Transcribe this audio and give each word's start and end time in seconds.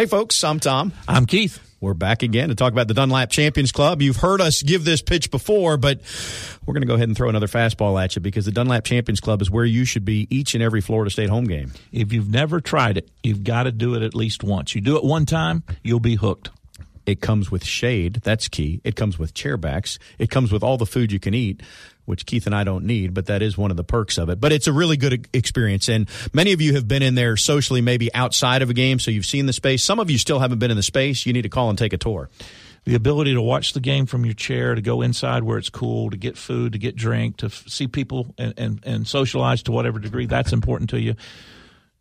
Hey, 0.00 0.06
folks, 0.06 0.42
I'm 0.44 0.60
Tom. 0.60 0.94
I'm 1.06 1.26
Keith. 1.26 1.60
We're 1.78 1.92
back 1.92 2.22
again 2.22 2.48
to 2.48 2.54
talk 2.54 2.72
about 2.72 2.88
the 2.88 2.94
Dunlap 2.94 3.28
Champions 3.28 3.70
Club. 3.70 4.00
You've 4.00 4.16
heard 4.16 4.40
us 4.40 4.62
give 4.62 4.82
this 4.82 5.02
pitch 5.02 5.30
before, 5.30 5.76
but 5.76 6.00
we're 6.64 6.72
going 6.72 6.80
to 6.80 6.86
go 6.86 6.94
ahead 6.94 7.08
and 7.08 7.14
throw 7.14 7.28
another 7.28 7.48
fastball 7.48 8.02
at 8.02 8.16
you 8.16 8.22
because 8.22 8.46
the 8.46 8.50
Dunlap 8.50 8.84
Champions 8.84 9.20
Club 9.20 9.42
is 9.42 9.50
where 9.50 9.66
you 9.66 9.84
should 9.84 10.06
be 10.06 10.26
each 10.30 10.54
and 10.54 10.62
every 10.62 10.80
Florida 10.80 11.10
State 11.10 11.28
home 11.28 11.44
game. 11.44 11.72
If 11.92 12.14
you've 12.14 12.30
never 12.30 12.62
tried 12.62 12.96
it, 12.96 13.10
you've 13.22 13.44
got 13.44 13.64
to 13.64 13.72
do 13.72 13.94
it 13.94 14.00
at 14.00 14.14
least 14.14 14.42
once. 14.42 14.74
You 14.74 14.80
do 14.80 14.96
it 14.96 15.04
one 15.04 15.26
time, 15.26 15.64
you'll 15.82 16.00
be 16.00 16.14
hooked. 16.14 16.48
It 17.10 17.20
comes 17.20 17.50
with 17.50 17.64
shade. 17.64 18.20
That's 18.22 18.46
key. 18.46 18.80
It 18.84 18.94
comes 18.94 19.18
with 19.18 19.34
chairbacks. 19.34 19.98
It 20.16 20.30
comes 20.30 20.52
with 20.52 20.62
all 20.62 20.78
the 20.78 20.86
food 20.86 21.10
you 21.10 21.18
can 21.18 21.34
eat, 21.34 21.60
which 22.04 22.24
Keith 22.24 22.46
and 22.46 22.54
I 22.54 22.62
don't 22.62 22.84
need, 22.84 23.14
but 23.14 23.26
that 23.26 23.42
is 23.42 23.58
one 23.58 23.72
of 23.72 23.76
the 23.76 23.82
perks 23.82 24.16
of 24.16 24.28
it. 24.28 24.40
But 24.40 24.52
it's 24.52 24.68
a 24.68 24.72
really 24.72 24.96
good 24.96 25.26
experience. 25.32 25.88
And 25.88 26.08
many 26.32 26.52
of 26.52 26.60
you 26.60 26.74
have 26.74 26.86
been 26.86 27.02
in 27.02 27.16
there 27.16 27.36
socially, 27.36 27.80
maybe 27.80 28.14
outside 28.14 28.62
of 28.62 28.70
a 28.70 28.74
game, 28.74 29.00
so 29.00 29.10
you've 29.10 29.26
seen 29.26 29.46
the 29.46 29.52
space. 29.52 29.82
Some 29.82 29.98
of 29.98 30.08
you 30.08 30.18
still 30.18 30.38
haven't 30.38 30.60
been 30.60 30.70
in 30.70 30.76
the 30.76 30.84
space. 30.84 31.26
You 31.26 31.32
need 31.32 31.42
to 31.42 31.48
call 31.48 31.68
and 31.68 31.76
take 31.76 31.92
a 31.92 31.98
tour. 31.98 32.30
The 32.84 32.94
ability 32.94 33.34
to 33.34 33.42
watch 33.42 33.72
the 33.72 33.80
game 33.80 34.06
from 34.06 34.24
your 34.24 34.34
chair, 34.34 34.76
to 34.76 34.80
go 34.80 35.02
inside 35.02 35.42
where 35.42 35.58
it's 35.58 35.68
cool, 35.68 36.10
to 36.10 36.16
get 36.16 36.38
food, 36.38 36.74
to 36.74 36.78
get 36.78 36.94
drink, 36.94 37.38
to 37.38 37.46
f- 37.46 37.64
see 37.66 37.88
people 37.88 38.34
and, 38.38 38.54
and, 38.56 38.80
and 38.84 39.08
socialize 39.08 39.64
to 39.64 39.72
whatever 39.72 39.98
degree 39.98 40.26
that's 40.26 40.52
important 40.52 40.90
to 40.90 41.00
you 41.00 41.16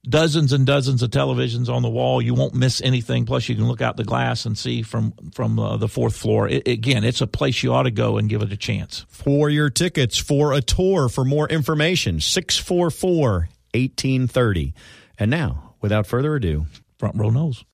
dozens 0.07 0.53
and 0.53 0.65
dozens 0.65 1.01
of 1.01 1.11
televisions 1.11 1.69
on 1.69 1.81
the 1.81 1.89
wall. 1.89 2.21
You 2.21 2.33
won't 2.33 2.53
miss 2.53 2.81
anything. 2.81 3.25
Plus, 3.25 3.49
you 3.49 3.55
can 3.55 3.67
look 3.67 3.81
out 3.81 3.97
the 3.97 4.03
glass 4.03 4.45
and 4.45 4.57
see 4.57 4.81
from 4.81 5.13
from 5.33 5.59
uh, 5.59 5.77
the 5.77 5.87
fourth 5.87 6.15
floor. 6.15 6.47
It, 6.47 6.67
again, 6.67 7.03
it's 7.03 7.21
a 7.21 7.27
place 7.27 7.63
you 7.63 7.73
ought 7.73 7.83
to 7.83 7.91
go 7.91 8.17
and 8.17 8.29
give 8.29 8.41
it 8.41 8.51
a 8.51 8.57
chance. 8.57 9.05
For 9.09 9.49
your 9.49 9.69
tickets 9.69 10.17
for 10.17 10.53
a 10.53 10.61
tour, 10.61 11.09
for 11.09 11.25
more 11.25 11.47
information, 11.47 12.19
644 12.19 13.49
1830. 13.73 14.73
And 15.17 15.29
now, 15.29 15.75
without 15.81 16.07
further 16.07 16.35
ado, 16.35 16.65
Front 16.97 17.15
Row 17.15 17.29
Noles. 17.29 17.63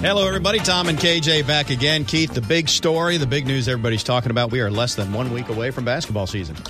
Hello, 0.00 0.28
everybody. 0.28 0.58
Tom 0.58 0.88
and 0.88 0.98
KJ 0.98 1.46
back 1.46 1.70
again. 1.70 2.04
Keith, 2.04 2.34
the 2.34 2.42
big 2.42 2.68
story, 2.68 3.16
the 3.16 3.26
big 3.26 3.46
news 3.46 3.66
everybody's 3.66 4.04
talking 4.04 4.30
about. 4.30 4.52
We 4.52 4.60
are 4.60 4.70
less 4.70 4.94
than 4.94 5.10
one 5.10 5.32
week 5.32 5.48
away 5.48 5.70
from 5.70 5.86
basketball 5.86 6.26
season. 6.26 6.54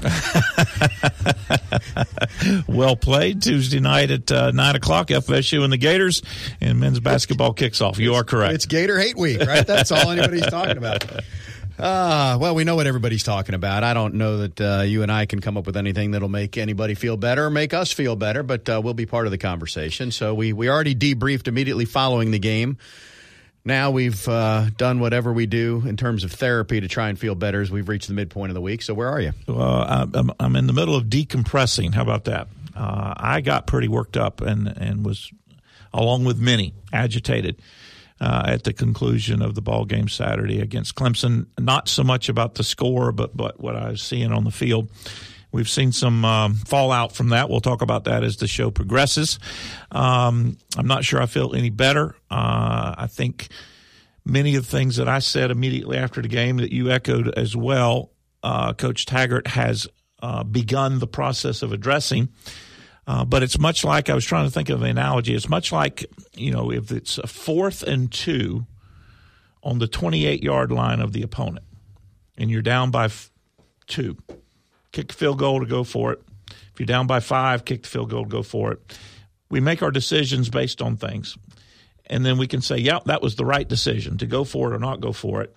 well 2.69 2.95
played. 2.95 3.43
Tuesday 3.43 3.81
night 3.81 4.13
at 4.13 4.31
uh, 4.31 4.53
9 4.53 4.77
o'clock, 4.77 5.09
FSU 5.09 5.65
and 5.65 5.73
the 5.73 5.77
Gators, 5.77 6.23
and 6.61 6.79
men's 6.79 7.01
basketball 7.01 7.53
kicks 7.53 7.81
off. 7.81 7.99
You 7.99 8.15
are 8.15 8.23
correct. 8.23 8.55
It's 8.55 8.67
Gator 8.67 8.99
Hate 8.99 9.17
Week, 9.17 9.41
right? 9.41 9.67
That's 9.67 9.91
all 9.91 10.09
anybody's 10.11 10.47
talking 10.47 10.79
about. 10.79 11.05
Uh, 11.79 12.39
well, 12.41 12.55
we 12.55 12.63
know 12.63 12.77
what 12.77 12.87
everybody's 12.87 13.25
talking 13.25 13.57
about. 13.57 13.83
I 13.83 13.93
don't 13.93 14.15
know 14.15 14.47
that 14.47 14.61
uh, 14.61 14.83
you 14.83 15.03
and 15.03 15.11
I 15.11 15.27
can 15.27 15.41
come 15.41 15.57
up 15.57 15.67
with 15.67 15.77
anything 15.77 16.13
that'll 16.13 16.29
make 16.29 16.57
anybody 16.57 16.95
feel 16.95 17.17
better 17.17 17.47
or 17.47 17.51
make 17.51 17.75
us 17.75 17.93
feel 17.93 18.15
better, 18.17 18.45
but 18.45 18.69
uh, 18.69 18.81
we'll 18.83 18.95
be 18.95 19.05
part 19.05 19.27
of 19.27 19.33
the 19.33 19.39
conversation. 19.39 20.13
So 20.13 20.33
we, 20.33 20.53
we 20.53 20.71
already 20.71 20.95
debriefed 20.95 21.49
immediately 21.49 21.85
following 21.85 22.31
the 22.31 22.39
game 22.39 22.79
now 23.67 23.91
we've 23.91 24.27
uh, 24.29 24.71
done 24.77 25.01
whatever 25.01 25.33
we 25.33 25.47
do 25.47 25.83
in 25.87 25.97
terms 25.97 26.25
of 26.25 26.33
therapy 26.33 26.81
to 26.81 26.89
try 26.89 27.09
and 27.09 27.19
feel 27.19 27.35
better 27.35 27.61
as 27.61 27.71
we've 27.71 27.89
reached 27.89 28.09
the 28.09 28.15
midpoint 28.15 28.51
of 28.51 28.55
the 28.55 28.61
week. 28.61 28.81
So 28.81 28.95
where 28.95 29.09
are 29.09 29.21
you? 29.21 29.33
Uh, 29.49 30.07
I'm, 30.15 30.31
I'm 30.39 30.57
in 30.57 30.67
the 30.67 30.73
middle 30.73 30.95
of 30.95 31.05
decompressing. 31.05 31.93
How 31.95 32.03
about 32.03 32.25
that? 32.25 32.49
Uh, 32.75 33.15
I 33.17 33.41
got 33.41 33.67
pretty 33.67 33.89
worked 33.89 34.17
up 34.17 34.41
and, 34.41 34.69
and 34.69 35.05
was, 35.05 35.33
along 35.93 36.25
with 36.25 36.39
many, 36.39 36.73
agitated. 36.93 37.61
Uh, 38.19 38.45
at 38.47 38.65
the 38.65 38.73
conclusion 38.73 39.43
of 39.43 39.55
the 39.55 39.61
ball 39.61 39.85
game 39.85 40.09
Saturday 40.09 40.63
against 40.63 40.95
Clemson, 40.95 41.45
not 41.59 41.87
so 41.87 42.03
much 42.03 42.31
about 42.31 42.55
the 42.55 42.65
score, 42.65 43.13
but 43.13 43.37
but 43.37 43.61
what 43.61 43.77
I 43.77 43.91
was 43.91 44.01
seeing 44.01 44.33
on 44.33 44.45
the 44.45 44.51
field. 44.51 44.89
We've 45.57 45.67
seen 45.71 45.91
some 45.91 46.23
um, 46.23 46.55
fallout 46.55 47.13
from 47.13 47.31
that. 47.31 47.49
We'll 47.49 47.63
talk 47.63 47.81
about 47.81 48.05
that 48.05 48.23
as 48.23 48.37
the 48.37 48.47
show 48.47 48.71
progresses. 48.71 49.39
Um, 49.91 50.59
I'm 50.77 50.87
not 50.87 51.03
sure 51.03 51.23
I 51.23 51.25
feel 51.25 51.55
any 51.55 51.71
better. 51.71 52.15
Uh, 52.31 52.95
I 52.99 53.07
think 53.07 53.49
many 54.23 54.57
of 54.57 54.67
the 54.67 54.71
things 54.71 54.97
that 54.97 55.09
I 55.09 55.21
said 55.21 55.51
immediately 55.51 55.97
after 55.97 56.21
the 56.21 56.29
game 56.29 56.59
that 56.59 56.75
you 56.75 56.91
echoed 56.91 57.29
as 57.39 57.57
well, 57.57 58.11
uh, 58.43 58.75
Coach 58.75 59.07
Taggart 59.07 59.47
has 59.47 59.89
uh, 60.23 60.45
begun 60.45 60.99
the 60.99 61.07
process 61.07 61.63
of 61.63 61.73
addressing. 61.73 62.29
Uh, 63.07 63.25
but 63.25 63.43
it's 63.43 63.59
much 63.59 63.83
like 63.83 64.11
I 64.11 64.15
was 64.15 64.27
trying 64.27 64.45
to 64.45 64.51
think 64.53 64.69
of 64.69 64.83
an 64.83 64.91
analogy. 64.91 65.35
It's 65.35 65.49
much 65.49 65.73
like 65.73 66.05
you 66.35 66.51
know 66.51 66.71
if 66.71 66.93
it's 66.93 67.17
a 67.17 67.27
fourth 67.27 67.83
and 67.83 68.13
two 68.13 68.67
on 69.63 69.79
the 69.79 69.89
28 69.89 70.43
yard 70.43 70.71
line 70.71 71.01
of 71.01 71.15
the 71.15 71.23
opponent, 71.23 71.65
and 72.37 72.51
you're 72.51 72.61
down 72.61 72.91
by 72.91 73.07
f- 73.07 73.31
two 73.87 74.19
kick 74.97 75.09
the 75.09 75.15
field 75.15 75.39
goal 75.39 75.61
to 75.61 75.67
go 75.67 75.85
for 75.85 76.13
it. 76.13 76.23
If 76.73 76.81
you're 76.81 76.87
down 76.87 77.07
by 77.07 77.21
five, 77.21 77.67
kick 77.67 77.83
the 77.83 77.89
field 77.89 78.09
goal 78.09 78.25
to 78.25 78.31
go 78.31 78.43
for 78.43 78.73
it. 78.73 78.99
We 79.51 79.61
make 79.61 79.83
our 79.83 79.91
decisions 79.91 80.49
based 80.49 80.81
on 80.81 80.97
things. 80.97 81.37
And 82.07 82.25
then 82.25 82.39
we 82.39 82.47
can 82.47 82.63
say, 82.63 82.79
yeah, 82.79 83.01
that 83.05 83.21
was 83.21 83.37
the 83.37 83.45
right 83.45 83.69
decision 83.69 84.17
to 84.19 84.27
go 84.27 84.43
for 84.45 84.73
it 84.73 84.75
or 84.75 84.79
not 84.79 85.03
go 85.03 85.13
for 85.13 85.43
it. 85.43 85.55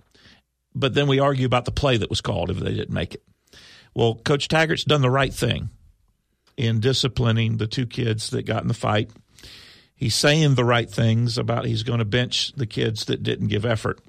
But 0.75 0.93
then 0.93 1.07
we 1.07 1.19
argue 1.19 1.45
about 1.45 1.63
the 1.63 1.71
play 1.71 1.95
that 1.95 2.09
was 2.09 2.19
called 2.19 2.49
if 2.49 2.57
they 2.57 2.73
didn't 2.73 2.93
make 2.93 3.15
it. 3.15 3.23
Well, 3.93 4.15
Coach 4.15 4.49
Taggart's 4.49 4.83
done 4.83 5.01
the 5.01 5.09
right 5.09 5.33
thing 5.33 5.69
in 6.57 6.81
disciplining 6.81 7.57
the 7.57 7.67
two 7.67 7.85
kids 7.85 8.31
that 8.31 8.45
got 8.45 8.61
in 8.61 8.67
the 8.67 8.73
fight. 8.73 9.09
He's 9.95 10.15
saying 10.15 10.55
the 10.55 10.65
right 10.65 10.89
things 10.89 11.37
about 11.37 11.65
he's 11.65 11.83
going 11.83 11.99
to 11.99 12.05
bench 12.05 12.51
the 12.57 12.67
kids 12.67 13.05
that 13.05 13.23
didn't 13.23 13.47
give 13.47 13.65
effort. 13.65 13.99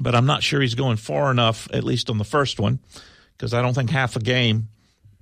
But 0.00 0.14
I'm 0.14 0.26
not 0.26 0.42
sure 0.42 0.62
he's 0.62 0.74
going 0.74 0.96
far 0.96 1.30
enough, 1.30 1.68
at 1.72 1.84
least 1.84 2.08
on 2.08 2.18
the 2.18 2.24
first 2.24 2.58
one, 2.58 2.80
because 3.42 3.54
I 3.54 3.60
don't 3.60 3.74
think 3.74 3.90
half 3.90 4.14
a 4.14 4.20
game 4.20 4.68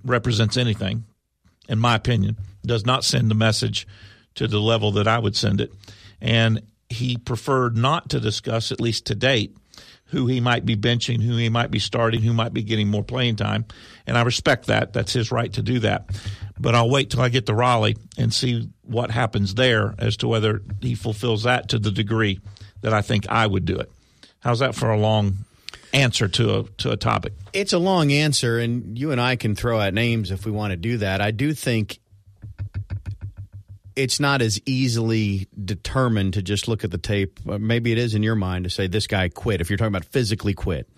represents 0.03 0.55
anything, 0.55 1.05
in 1.67 1.79
my 1.79 1.95
opinion, 1.95 2.37
does 2.63 2.85
not 2.85 3.03
send 3.03 3.31
the 3.31 3.35
message 3.35 3.87
to 4.35 4.47
the 4.47 4.59
level 4.59 4.91
that 4.91 5.07
I 5.07 5.17
would 5.17 5.35
send 5.35 5.59
it. 5.59 5.73
And 6.21 6.61
he 6.87 7.17
preferred 7.17 7.75
not 7.75 8.11
to 8.11 8.19
discuss, 8.19 8.71
at 8.71 8.79
least 8.79 9.07
to 9.07 9.15
date, 9.15 9.57
who 10.05 10.27
he 10.27 10.39
might 10.39 10.67
be 10.67 10.75
benching, 10.75 11.19
who 11.19 11.35
he 11.35 11.49
might 11.49 11.71
be 11.71 11.79
starting, 11.79 12.21
who 12.21 12.31
might 12.31 12.53
be 12.53 12.61
getting 12.61 12.89
more 12.89 13.03
playing 13.03 13.37
time. 13.37 13.65
And 14.05 14.15
I 14.15 14.21
respect 14.21 14.67
that. 14.67 14.93
That's 14.93 15.13
his 15.13 15.31
right 15.31 15.51
to 15.53 15.63
do 15.63 15.79
that. 15.79 16.05
But 16.59 16.75
I'll 16.75 16.91
wait 16.91 17.09
till 17.09 17.21
I 17.21 17.29
get 17.29 17.47
to 17.47 17.55
Raleigh 17.55 17.97
and 18.19 18.31
see 18.31 18.69
what 18.83 19.09
happens 19.09 19.55
there 19.55 19.95
as 19.97 20.15
to 20.17 20.27
whether 20.27 20.61
he 20.79 20.93
fulfills 20.93 21.41
that 21.41 21.69
to 21.69 21.79
the 21.79 21.91
degree 21.91 22.39
that 22.81 22.93
I 22.93 23.01
think 23.01 23.27
I 23.29 23.47
would 23.47 23.65
do 23.65 23.79
it. 23.79 23.91
How's 24.41 24.59
that 24.59 24.75
for 24.75 24.91
a 24.91 24.99
long 24.99 25.45
answer 25.93 26.27
to 26.27 26.59
a 26.59 26.63
to 26.77 26.91
a 26.91 26.97
topic. 26.97 27.33
It's 27.53 27.73
a 27.73 27.79
long 27.79 28.11
answer, 28.11 28.59
and 28.59 28.97
you 28.97 29.11
and 29.11 29.19
I 29.19 29.35
can 29.35 29.55
throw 29.55 29.79
out 29.79 29.93
names 29.93 30.31
if 30.31 30.45
we 30.45 30.51
want 30.51 30.71
to 30.71 30.77
do 30.77 30.97
that. 30.97 31.21
I 31.21 31.31
do 31.31 31.53
think 31.53 31.99
it's 33.95 34.19
not 34.19 34.41
as 34.41 34.59
easily 34.65 35.47
determined 35.63 36.33
to 36.35 36.41
just 36.41 36.67
look 36.67 36.83
at 36.83 36.91
the 36.91 36.97
tape. 36.97 37.45
Maybe 37.45 37.91
it 37.91 37.97
is 37.97 38.15
in 38.15 38.23
your 38.23 38.35
mind 38.35 38.63
to 38.63 38.69
say 38.69 38.87
this 38.87 39.07
guy 39.07 39.29
quit. 39.29 39.61
If 39.61 39.69
you're 39.69 39.77
talking 39.77 39.93
about 39.93 40.05
physically 40.05 40.53
quit, 40.53 40.89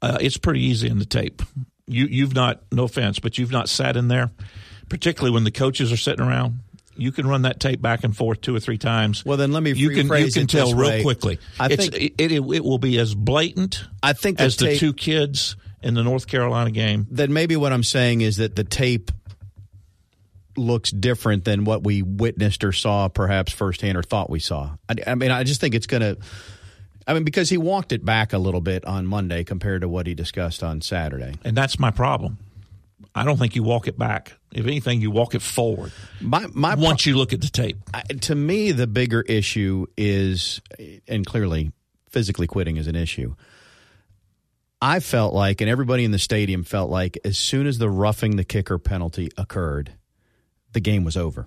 uh, 0.00 0.18
it's 0.20 0.36
pretty 0.36 0.62
easy 0.62 0.88
in 0.88 0.98
the 0.98 1.04
tape. 1.04 1.42
You 1.86 2.06
you've 2.06 2.34
not 2.34 2.62
no 2.72 2.84
offense, 2.84 3.18
but 3.18 3.36
you've 3.38 3.50
not 3.50 3.68
sat 3.68 3.96
in 3.96 4.08
there, 4.08 4.30
particularly 4.88 5.34
when 5.34 5.44
the 5.44 5.50
coaches 5.50 5.92
are 5.92 5.96
sitting 5.96 6.24
around 6.24 6.60
you 7.00 7.12
can 7.12 7.26
run 7.26 7.42
that 7.42 7.60
tape 7.60 7.80
back 7.80 8.04
and 8.04 8.16
forth 8.16 8.40
two 8.40 8.54
or 8.54 8.60
three 8.60 8.78
times. 8.78 9.24
Well, 9.24 9.36
then 9.36 9.52
let 9.52 9.62
me 9.62 9.72
you 9.72 9.90
can 9.90 10.06
you 10.18 10.30
can 10.30 10.46
tell 10.46 10.74
real 10.74 10.90
way. 10.90 11.02
quickly. 11.02 11.38
I 11.58 11.66
it's, 11.66 11.76
think 11.76 11.94
it, 11.94 12.14
it, 12.18 12.32
it, 12.32 12.64
will 12.64 12.78
be 12.78 12.98
as 12.98 13.14
blatant. 13.14 13.84
I 14.02 14.12
think 14.12 14.40
as 14.40 14.56
the, 14.56 14.66
tape, 14.66 14.74
the 14.74 14.78
two 14.78 14.92
kids 14.92 15.56
in 15.82 15.94
the 15.94 16.02
North 16.02 16.26
Carolina 16.26 16.70
game. 16.70 17.06
Then 17.10 17.32
maybe 17.32 17.56
what 17.56 17.72
I'm 17.72 17.82
saying 17.82 18.20
is 18.20 18.36
that 18.36 18.54
the 18.54 18.64
tape 18.64 19.10
looks 20.56 20.90
different 20.90 21.44
than 21.44 21.64
what 21.64 21.82
we 21.82 22.02
witnessed 22.02 22.64
or 22.64 22.72
saw 22.72 23.08
perhaps 23.08 23.52
firsthand 23.52 23.96
or 23.96 24.02
thought 24.02 24.28
we 24.28 24.40
saw. 24.40 24.76
I, 24.88 24.94
I 25.06 25.14
mean, 25.14 25.30
I 25.30 25.42
just 25.44 25.60
think 25.60 25.74
it's 25.74 25.86
going 25.86 26.02
to. 26.02 26.18
I 27.06 27.14
mean, 27.14 27.24
because 27.24 27.48
he 27.48 27.56
walked 27.56 27.92
it 27.92 28.04
back 28.04 28.32
a 28.32 28.38
little 28.38 28.60
bit 28.60 28.84
on 28.84 29.06
Monday 29.06 29.42
compared 29.42 29.80
to 29.80 29.88
what 29.88 30.06
he 30.06 30.14
discussed 30.14 30.62
on 30.62 30.80
Saturday, 30.80 31.34
and 31.44 31.56
that's 31.56 31.78
my 31.78 31.90
problem. 31.90 32.38
I 33.14 33.24
don't 33.24 33.38
think 33.38 33.56
you 33.56 33.62
walk 33.62 33.88
it 33.88 33.98
back. 33.98 34.36
If 34.52 34.66
anything, 34.66 35.00
you 35.00 35.10
walk 35.10 35.34
it 35.34 35.42
forward. 35.42 35.92
My, 36.20 36.46
my 36.52 36.74
once 36.74 37.04
pro- 37.04 37.10
you 37.10 37.16
look 37.16 37.32
at 37.32 37.40
the 37.40 37.48
tape. 37.48 37.78
I, 37.94 38.02
to 38.02 38.34
me, 38.34 38.72
the 38.72 38.86
bigger 38.86 39.20
issue 39.20 39.86
is, 39.96 40.60
and 41.06 41.24
clearly, 41.24 41.72
physically 42.08 42.46
quitting 42.46 42.76
is 42.76 42.88
an 42.88 42.96
issue. 42.96 43.36
I 44.82 45.00
felt 45.00 45.34
like, 45.34 45.60
and 45.60 45.70
everybody 45.70 46.04
in 46.04 46.10
the 46.10 46.18
stadium 46.18 46.64
felt 46.64 46.90
like, 46.90 47.18
as 47.24 47.38
soon 47.38 47.66
as 47.66 47.78
the 47.78 47.90
roughing 47.90 48.36
the 48.36 48.44
kicker 48.44 48.78
penalty 48.78 49.30
occurred, 49.36 49.92
the 50.72 50.80
game 50.80 51.04
was 51.04 51.16
over. 51.16 51.46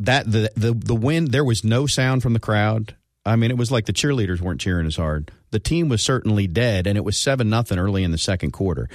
That 0.00 0.30
the 0.30 0.50
the 0.54 0.72
the 0.72 0.94
wind, 0.94 1.32
there 1.32 1.44
was 1.44 1.64
no 1.64 1.86
sound 1.86 2.22
from 2.22 2.32
the 2.32 2.38
crowd. 2.40 2.94
I 3.26 3.34
mean, 3.36 3.50
it 3.50 3.56
was 3.56 3.72
like 3.72 3.86
the 3.86 3.92
cheerleaders 3.92 4.40
weren't 4.40 4.60
cheering 4.60 4.86
as 4.86 4.96
hard. 4.96 5.32
The 5.50 5.58
team 5.58 5.88
was 5.88 6.02
certainly 6.02 6.46
dead, 6.46 6.86
and 6.86 6.96
it 6.96 7.04
was 7.04 7.18
seven 7.18 7.50
nothing 7.50 7.78
early 7.78 8.04
in 8.04 8.12
the 8.12 8.18
second 8.18 8.52
quarter. 8.52 8.88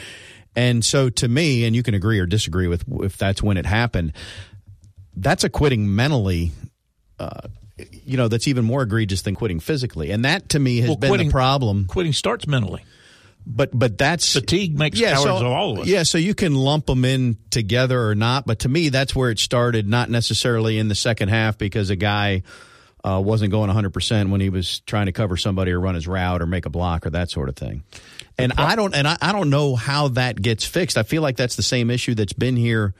And 0.55 0.85
so, 0.85 1.09
to 1.09 1.27
me, 1.27 1.65
and 1.65 1.75
you 1.75 1.81
can 1.83 1.93
agree 1.95 2.19
or 2.19 2.25
disagree 2.25 2.67
with 2.67 2.83
if 3.01 3.17
that's 3.17 3.41
when 3.41 3.57
it 3.57 3.65
happened. 3.65 4.13
That's 5.15 5.43
a 5.43 5.49
quitting 5.49 5.95
mentally. 5.95 6.51
Uh, 7.19 7.47
you 8.05 8.17
know, 8.17 8.27
that's 8.27 8.47
even 8.47 8.63
more 8.65 8.83
egregious 8.83 9.23
than 9.23 9.35
quitting 9.35 9.59
physically, 9.59 10.11
and 10.11 10.25
that 10.25 10.49
to 10.49 10.59
me 10.59 10.77
has 10.79 10.89
Well, 10.89 10.97
been 10.97 11.09
quitting- 11.09 11.27
the 11.27 11.31
problem. 11.31 11.85
Quitting 11.85 12.13
starts 12.13 12.45
mentally. 12.47 12.83
But 13.45 13.77
but 13.77 13.97
that's 13.97 14.31
Fatigue 14.31 14.77
makes 14.77 14.99
cowards 14.99 15.23
so, 15.23 15.35
of 15.37 15.43
all 15.43 15.73
of 15.73 15.79
us. 15.79 15.87
Yeah, 15.87 16.03
so 16.03 16.17
you 16.17 16.33
can 16.33 16.55
lump 16.55 16.85
them 16.85 17.03
in 17.03 17.37
together 17.49 18.07
or 18.07 18.15
not, 18.15 18.45
but 18.45 18.59
to 18.59 18.69
me, 18.69 18.87
that's 18.89 19.13
where 19.13 19.31
it 19.31 19.39
started. 19.39 19.85
Not 19.87 20.09
necessarily 20.09 20.77
in 20.77 20.87
the 20.87 20.95
second 20.95 21.27
half 21.29 21.57
because 21.57 21.89
a 21.89 21.97
guy 21.97 22.43
uh, 23.03 23.21
wasn't 23.23 23.51
going 23.51 23.67
100 23.67 23.91
percent 23.91 24.29
when 24.29 24.41
he 24.41 24.49
was 24.49 24.79
trying 24.81 25.07
to 25.07 25.11
cover 25.11 25.37
somebody 25.37 25.71
or 25.71 25.79
run 25.79 25.95
his 25.95 26.07
route 26.07 26.41
or 26.41 26.45
make 26.45 26.65
a 26.65 26.69
block 26.69 27.05
or 27.05 27.09
that 27.11 27.29
sort 27.29 27.49
of 27.49 27.55
thing. 27.55 27.83
And 28.37 28.53
I 28.57 28.75
don't 28.75 28.95
and 28.95 29.07
I, 29.07 29.17
I 29.21 29.31
don't 29.31 29.49
know 29.49 29.75
how 29.75 30.09
that 30.09 30.41
gets 30.41 30.65
fixed. 30.65 30.97
I 30.97 31.03
feel 31.03 31.21
like 31.21 31.37
that's 31.37 31.55
the 31.55 31.63
same 31.63 31.89
issue 31.89 32.15
that's 32.15 32.33
been 32.33 32.55
here 32.55 32.93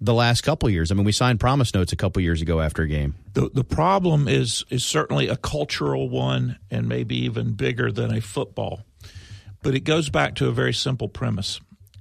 the 0.00 0.14
last 0.14 0.42
couple 0.42 0.68
years. 0.70 0.90
I 0.90 0.94
mean, 0.94 1.04
we 1.04 1.12
signed 1.12 1.40
promise 1.40 1.74
notes 1.74 1.92
a 1.92 1.96
couple 1.96 2.22
years 2.22 2.40
ago 2.42 2.60
after 2.60 2.82
a 2.82 2.88
game. 2.88 3.14
The 3.34 3.50
the 3.52 3.64
problem 3.64 4.28
is 4.28 4.64
is 4.70 4.84
certainly 4.84 5.28
a 5.28 5.36
cultural 5.36 6.08
one 6.08 6.58
and 6.70 6.88
maybe 6.88 7.16
even 7.24 7.52
bigger 7.52 7.90
than 7.90 8.12
a 8.14 8.20
football. 8.20 8.82
But 9.62 9.74
it 9.74 9.80
goes 9.80 10.08
back 10.08 10.34
to 10.36 10.46
a 10.46 10.52
very 10.52 10.74
simple 10.74 11.08
premise. 11.08 11.60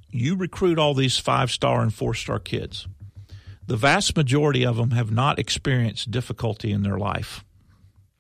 You 0.10 0.36
recruit 0.36 0.80
all 0.80 0.94
these 0.94 1.18
five 1.18 1.52
star 1.52 1.82
and 1.82 1.94
four 1.94 2.14
star 2.14 2.40
kids. 2.40 2.88
The 3.68 3.78
vast 3.78 4.16
majority 4.16 4.66
of 4.66 4.78
them 4.78 4.92
have 4.92 5.12
not 5.12 5.40
experienced 5.40 6.10
difficulty 6.10 6.72
in 6.72 6.84
their 6.84 6.98
life. 6.98 7.44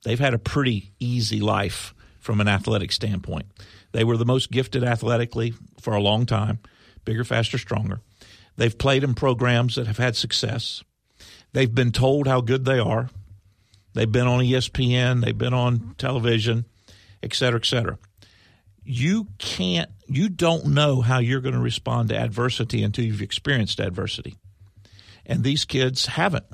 They've 0.04 0.20
had 0.20 0.34
a 0.34 0.40
pretty 0.40 0.92
easy 1.00 1.40
life 1.40 1.94
from 2.20 2.42
an 2.42 2.50
athletic 2.50 2.92
standpoint. 2.92 3.46
They 3.94 4.04
were 4.04 4.18
the 4.18 4.26
most 4.26 4.52
gifted 4.52 4.84
athletically 4.84 5.54
for 5.80 5.94
a 5.94 6.02
long 6.02 6.26
time, 6.26 6.60
bigger, 7.06 7.24
faster, 7.24 7.58
stronger. 7.58 8.02
They've 8.58 8.78
played 8.78 9.06
in 9.06 9.14
programs 9.14 9.76
that 9.76 9.88
have 9.88 9.98
had 9.98 10.18
success. 10.18 10.84
They've 11.54 11.74
been 11.74 11.94
told 11.94 12.28
how 12.28 12.42
good 12.42 12.66
they 12.66 12.80
are. 12.80 13.10
They've 13.94 14.12
been 14.12 14.28
on 14.28 14.42
ESPN, 14.42 15.24
they've 15.24 15.38
been 15.38 15.54
on 15.54 15.96
television, 15.98 16.66
et 17.24 17.34
cetera, 17.34 17.60
et 17.60 17.66
cetera. 17.66 17.98
You 18.84 19.28
can't, 19.38 19.90
you 20.08 20.30
don't 20.30 20.68
know 20.68 21.02
how 21.02 21.20
you're 21.20 21.42
going 21.42 21.56
to 21.56 21.60
respond 21.60 22.10
to 22.10 22.18
adversity 22.18 22.84
until 22.84 23.06
you've 23.06 23.22
experienced 23.22 23.80
adversity. 23.80 24.38
And 25.27 25.44
these 25.44 25.65
kids 25.65 26.06
haven't. 26.07 26.45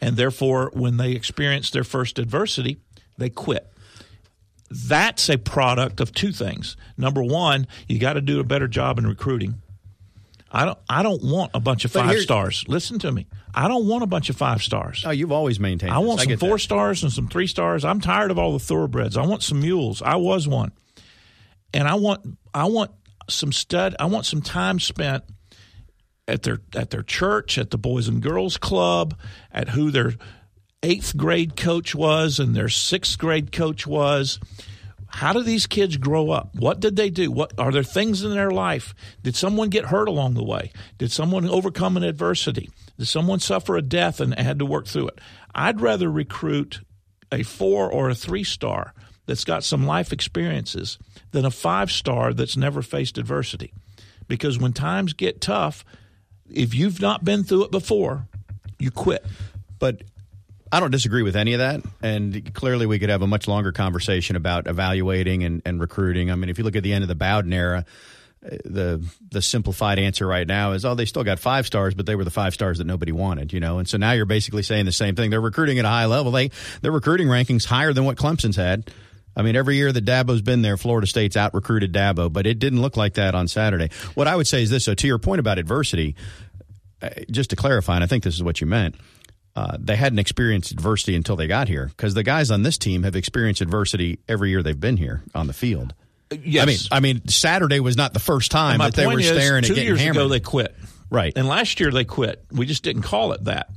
And 0.00 0.16
therefore, 0.16 0.70
when 0.74 0.96
they 0.96 1.12
experience 1.12 1.70
their 1.70 1.84
first 1.84 2.18
adversity, 2.18 2.78
they 3.16 3.30
quit. 3.30 3.72
That's 4.70 5.28
a 5.28 5.38
product 5.38 6.00
of 6.00 6.12
two 6.12 6.32
things. 6.32 6.76
Number 6.96 7.22
one, 7.22 7.66
you 7.88 7.98
got 7.98 8.14
to 8.14 8.20
do 8.20 8.40
a 8.40 8.44
better 8.44 8.66
job 8.66 8.98
in 8.98 9.06
recruiting. 9.06 9.60
I 10.50 10.64
don't. 10.64 10.78
I 10.88 11.02
don't 11.02 11.22
want 11.22 11.52
a 11.54 11.60
bunch 11.60 11.84
of 11.84 11.92
But 11.92 12.00
five 12.04 12.10
here- 12.10 12.20
stars. 12.22 12.64
Listen 12.68 12.98
to 13.00 13.12
me. 13.12 13.26
I 13.54 13.68
don't 13.68 13.86
want 13.86 14.02
a 14.02 14.06
bunch 14.06 14.28
of 14.30 14.36
five 14.36 14.62
stars. 14.62 15.02
Oh, 15.06 15.10
you've 15.10 15.32
always 15.32 15.60
maintained. 15.60 15.92
I 15.92 15.98
this. 16.00 16.08
want 16.08 16.20
some 16.20 16.28
get 16.28 16.40
four 16.40 16.50
that. 16.56 16.58
stars 16.58 17.02
and 17.02 17.12
some 17.12 17.28
three 17.28 17.46
stars. 17.46 17.84
I'm 17.84 18.00
tired 18.00 18.30
of 18.30 18.38
all 18.38 18.52
the 18.52 18.58
thoroughbreds. 18.58 19.16
I 19.16 19.26
want 19.26 19.42
some 19.42 19.60
mules. 19.60 20.02
I 20.02 20.16
was 20.16 20.48
one, 20.48 20.72
and 21.72 21.86
I 21.86 21.94
want 21.94 22.20
I 22.54 22.64
want 22.64 22.90
some 23.28 23.52
stud. 23.52 23.94
I 24.00 24.06
want 24.06 24.26
some 24.26 24.42
time 24.42 24.78
spent 24.80 25.24
at 26.32 26.42
their 26.42 26.60
at 26.74 26.90
their 26.90 27.02
church, 27.02 27.58
at 27.58 27.70
the 27.70 27.78
Boys 27.78 28.08
and 28.08 28.22
Girls 28.22 28.56
Club, 28.56 29.18
at 29.52 29.68
who 29.68 29.90
their 29.90 30.14
eighth 30.82 31.16
grade 31.16 31.56
coach 31.56 31.94
was 31.94 32.40
and 32.40 32.56
their 32.56 32.68
sixth 32.68 33.18
grade 33.18 33.52
coach 33.52 33.86
was. 33.86 34.40
How 35.06 35.34
do 35.34 35.42
these 35.42 35.66
kids 35.66 35.98
grow 35.98 36.30
up? 36.30 36.54
What 36.54 36.80
did 36.80 36.96
they 36.96 37.10
do? 37.10 37.30
What 37.30 37.52
are 37.58 37.70
there 37.70 37.82
things 37.82 38.24
in 38.24 38.30
their 38.30 38.50
life? 38.50 38.94
Did 39.22 39.36
someone 39.36 39.68
get 39.68 39.84
hurt 39.84 40.08
along 40.08 40.34
the 40.34 40.42
way? 40.42 40.72
Did 40.96 41.12
someone 41.12 41.46
overcome 41.46 41.98
an 41.98 42.02
adversity? 42.02 42.70
Did 42.98 43.08
someone 43.08 43.38
suffer 43.38 43.76
a 43.76 43.82
death 43.82 44.20
and 44.20 44.32
had 44.34 44.58
to 44.60 44.64
work 44.64 44.86
through 44.86 45.08
it? 45.08 45.20
I'd 45.54 45.82
rather 45.82 46.10
recruit 46.10 46.80
a 47.30 47.42
four 47.42 47.92
or 47.92 48.08
a 48.08 48.14
three 48.14 48.42
star 48.42 48.94
that's 49.26 49.44
got 49.44 49.64
some 49.64 49.86
life 49.86 50.14
experiences 50.14 50.98
than 51.32 51.44
a 51.44 51.50
five 51.50 51.92
star 51.92 52.32
that's 52.32 52.56
never 52.56 52.80
faced 52.80 53.18
adversity. 53.18 53.74
Because 54.28 54.58
when 54.58 54.72
times 54.72 55.12
get 55.12 55.42
tough, 55.42 55.84
if 56.54 56.74
you've 56.74 57.00
not 57.00 57.24
been 57.24 57.44
through 57.44 57.64
it 57.64 57.70
before, 57.70 58.26
you 58.78 58.90
quit. 58.90 59.24
But 59.78 60.02
I 60.70 60.80
don't 60.80 60.90
disagree 60.90 61.22
with 61.22 61.36
any 61.36 61.52
of 61.52 61.58
that. 61.58 61.82
And 62.02 62.54
clearly, 62.54 62.86
we 62.86 62.98
could 62.98 63.10
have 63.10 63.22
a 63.22 63.26
much 63.26 63.46
longer 63.46 63.72
conversation 63.72 64.36
about 64.36 64.66
evaluating 64.66 65.44
and, 65.44 65.62
and 65.66 65.80
recruiting. 65.80 66.30
I 66.30 66.34
mean, 66.34 66.48
if 66.48 66.58
you 66.58 66.64
look 66.64 66.76
at 66.76 66.82
the 66.82 66.92
end 66.92 67.04
of 67.04 67.08
the 67.08 67.14
Bowden 67.14 67.52
era, 67.52 67.84
uh, 68.44 68.56
the 68.64 69.04
the 69.30 69.42
simplified 69.42 69.98
answer 69.98 70.26
right 70.26 70.46
now 70.46 70.72
is, 70.72 70.84
oh, 70.84 70.94
they 70.94 71.04
still 71.04 71.24
got 71.24 71.38
five 71.38 71.66
stars, 71.66 71.94
but 71.94 72.06
they 72.06 72.16
were 72.16 72.24
the 72.24 72.30
five 72.30 72.54
stars 72.54 72.78
that 72.78 72.86
nobody 72.86 73.12
wanted, 73.12 73.52
you 73.52 73.60
know. 73.60 73.78
And 73.78 73.88
so 73.88 73.98
now 73.98 74.12
you're 74.12 74.24
basically 74.24 74.62
saying 74.62 74.86
the 74.86 74.92
same 74.92 75.14
thing. 75.14 75.30
They're 75.30 75.40
recruiting 75.40 75.78
at 75.78 75.84
a 75.84 75.88
high 75.88 76.06
level. 76.06 76.32
They 76.32 76.50
their 76.80 76.92
recruiting 76.92 77.28
rankings 77.28 77.66
higher 77.66 77.92
than 77.92 78.04
what 78.04 78.16
Clemson's 78.16 78.56
had. 78.56 78.90
I 79.34 79.42
mean, 79.42 79.56
every 79.56 79.76
year 79.76 79.92
that 79.92 80.04
Dabo's 80.04 80.42
been 80.42 80.62
there, 80.62 80.76
Florida 80.76 81.06
State's 81.06 81.36
out 81.36 81.54
recruited 81.54 81.92
Dabo, 81.92 82.32
but 82.32 82.46
it 82.46 82.58
didn't 82.58 82.82
look 82.82 82.96
like 82.96 83.14
that 83.14 83.34
on 83.34 83.48
Saturday. 83.48 83.90
What 84.14 84.28
I 84.28 84.36
would 84.36 84.46
say 84.46 84.62
is 84.62 84.70
this: 84.70 84.84
so 84.84 84.94
to 84.94 85.06
your 85.06 85.18
point 85.18 85.40
about 85.40 85.58
adversity, 85.58 86.16
uh, 87.00 87.10
just 87.30 87.50
to 87.50 87.56
clarify, 87.56 87.94
and 87.94 88.04
I 88.04 88.06
think 88.06 88.24
this 88.24 88.34
is 88.34 88.42
what 88.42 88.60
you 88.60 88.66
meant 88.66 88.96
uh, 89.54 89.76
they 89.78 89.96
hadn't 89.96 90.18
experienced 90.18 90.72
adversity 90.72 91.14
until 91.14 91.36
they 91.36 91.46
got 91.46 91.68
here 91.68 91.86
because 91.86 92.14
the 92.14 92.22
guys 92.22 92.50
on 92.50 92.62
this 92.62 92.78
team 92.78 93.02
have 93.02 93.16
experienced 93.16 93.60
adversity 93.60 94.18
every 94.28 94.50
year 94.50 94.62
they've 94.62 94.78
been 94.78 94.96
here 94.96 95.22
on 95.34 95.46
the 95.46 95.52
field. 95.52 95.94
Yes. 96.30 96.62
I 96.62 96.66
mean, 96.66 96.78
I 96.90 97.00
mean, 97.00 97.28
Saturday 97.28 97.80
was 97.80 97.96
not 97.96 98.14
the 98.14 98.20
first 98.20 98.50
time 98.50 98.78
that 98.78 98.94
they 98.94 99.06
were 99.06 99.20
is, 99.20 99.26
staring 99.26 99.64
at 99.64 99.68
getting 99.68 99.84
years 99.84 100.00
hammered. 100.00 100.16
ago 100.16 100.28
they 100.28 100.40
quit. 100.40 100.74
Right. 101.10 101.34
And 101.36 101.46
last 101.46 101.78
year 101.80 101.90
they 101.90 102.04
quit. 102.04 102.42
We 102.50 102.64
just 102.64 102.82
didn't 102.82 103.02
call 103.02 103.32
it 103.32 103.44
that. 103.44 103.68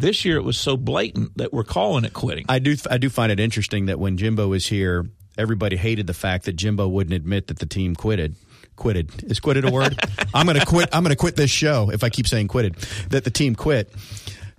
This 0.00 0.24
year 0.24 0.38
it 0.38 0.44
was 0.44 0.56
so 0.56 0.78
blatant 0.78 1.36
that 1.36 1.52
we're 1.52 1.62
calling 1.62 2.04
it 2.06 2.14
quitting. 2.14 2.46
I 2.48 2.58
do, 2.58 2.74
I 2.90 2.96
do 2.96 3.10
find 3.10 3.30
it 3.30 3.38
interesting 3.38 3.86
that 3.86 3.98
when 3.98 4.16
Jimbo 4.16 4.48
was 4.48 4.66
here, 4.66 5.10
everybody 5.36 5.76
hated 5.76 6.06
the 6.06 6.14
fact 6.14 6.46
that 6.46 6.54
Jimbo 6.54 6.88
wouldn't 6.88 7.12
admit 7.12 7.48
that 7.48 7.58
the 7.58 7.66
team 7.66 7.94
quitted. 7.94 8.34
Quitted 8.76 9.24
is 9.24 9.40
quitted 9.40 9.66
a 9.66 9.70
word? 9.70 10.00
I'm 10.34 10.46
going 10.46 10.58
to 10.58 10.64
quit. 10.64 10.88
I'm 10.94 11.02
going 11.02 11.14
to 11.14 11.20
quit 11.20 11.36
this 11.36 11.50
show 11.50 11.90
if 11.90 12.02
I 12.02 12.08
keep 12.08 12.26
saying 12.26 12.48
quitted. 12.48 12.76
That 13.10 13.24
the 13.24 13.30
team 13.30 13.54
quit. 13.54 13.92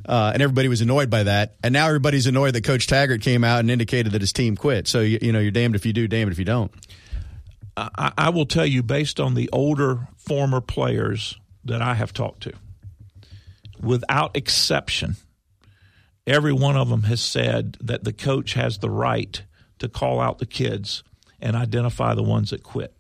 Uh, 0.06 0.30
and 0.32 0.44
everybody 0.44 0.68
was 0.68 0.82
annoyed 0.82 1.10
by 1.10 1.24
that, 1.24 1.56
and 1.64 1.74
now 1.74 1.88
everybody's 1.88 2.28
annoyed 2.28 2.54
that 2.54 2.64
Coach 2.64 2.86
Taggart 2.86 3.22
came 3.22 3.44
out 3.44 3.62
and 3.62 3.72
indicated 3.72 4.12
that 4.14 4.22
his 4.22 4.34
team 4.34 4.56
quit. 4.56 4.88
So 4.88 5.00
you, 5.02 5.18
you 5.22 5.32
know, 5.32 5.40
you're 5.40 5.52
damned 5.52 5.76
if 5.76 5.88
you 5.88 5.94
do, 5.94 6.08
damned 6.08 6.32
if 6.32 6.38
you 6.38 6.46
don't. 6.46 6.72
I, 7.76 8.12
I 8.16 8.30
will 8.30 8.46
tell 8.46 8.66
you, 8.66 8.84
based 8.84 9.20
on 9.20 9.34
the 9.34 9.50
older 9.52 10.08
former 10.18 10.62
players 10.62 11.40
that 11.66 11.82
I 11.82 11.96
have 11.96 12.14
talked 12.14 12.44
to, 12.44 12.54
without 13.80 14.38
exception, 14.38 15.16
every 16.28 16.54
one 16.54 16.76
of 16.76 16.90
them 16.90 17.04
has 17.04 17.22
said 17.22 17.78
that 17.82 18.04
the 18.04 18.14
coach 18.14 18.54
has 18.54 18.78
the 18.80 18.90
right 18.90 19.42
to 19.80 19.90
call 19.90 20.20
out 20.20 20.38
the 20.40 20.46
kids 20.46 21.04
and 21.40 21.56
identify 21.56 22.14
the 22.14 22.24
ones 22.24 22.52
that 22.52 22.64
quit. 22.64 22.94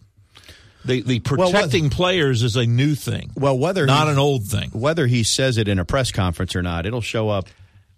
The, 0.83 1.01
the 1.01 1.19
what- 1.27 1.51
protecting 1.51 1.89
players 1.91 2.41
is 2.41 2.55
a 2.55 2.65
new 2.65 2.95
thing, 2.95 3.31
Well, 3.35 3.57
whether 3.57 3.85
not 3.85 4.07
he- 4.07 4.13
an 4.13 4.17
old 4.19 4.45
thing. 4.45 4.69
whether 4.71 5.05
he 5.05 5.23
says 5.23 5.57
it 5.59 5.67
in 5.67 5.77
a 5.77 5.85
press 5.85 6.11
conference 6.11 6.55
or 6.55 6.63
not, 6.63 6.85
it'll 6.87 7.01
show 7.01 7.29
up 7.29 7.47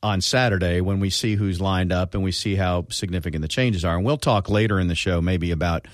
on 0.02 0.20
Saturday 0.20 0.82
when 0.82 1.00
we 1.00 1.10
see 1.10 1.36
who's 1.36 1.62
lined 1.62 1.94
up 1.94 2.14
and 2.14 2.22
we 2.22 2.34
see 2.34 2.56
how 2.56 2.86
significant 2.90 3.42
the 3.42 3.48
changes 3.48 3.86
are. 3.86 3.96
And 3.96 4.04
we'll 4.06 4.18
talk 4.18 4.50
later 4.50 4.78
in 4.82 4.90
the 4.90 4.96
show 4.96 5.22
maybe 5.22 5.52
about 5.52 5.88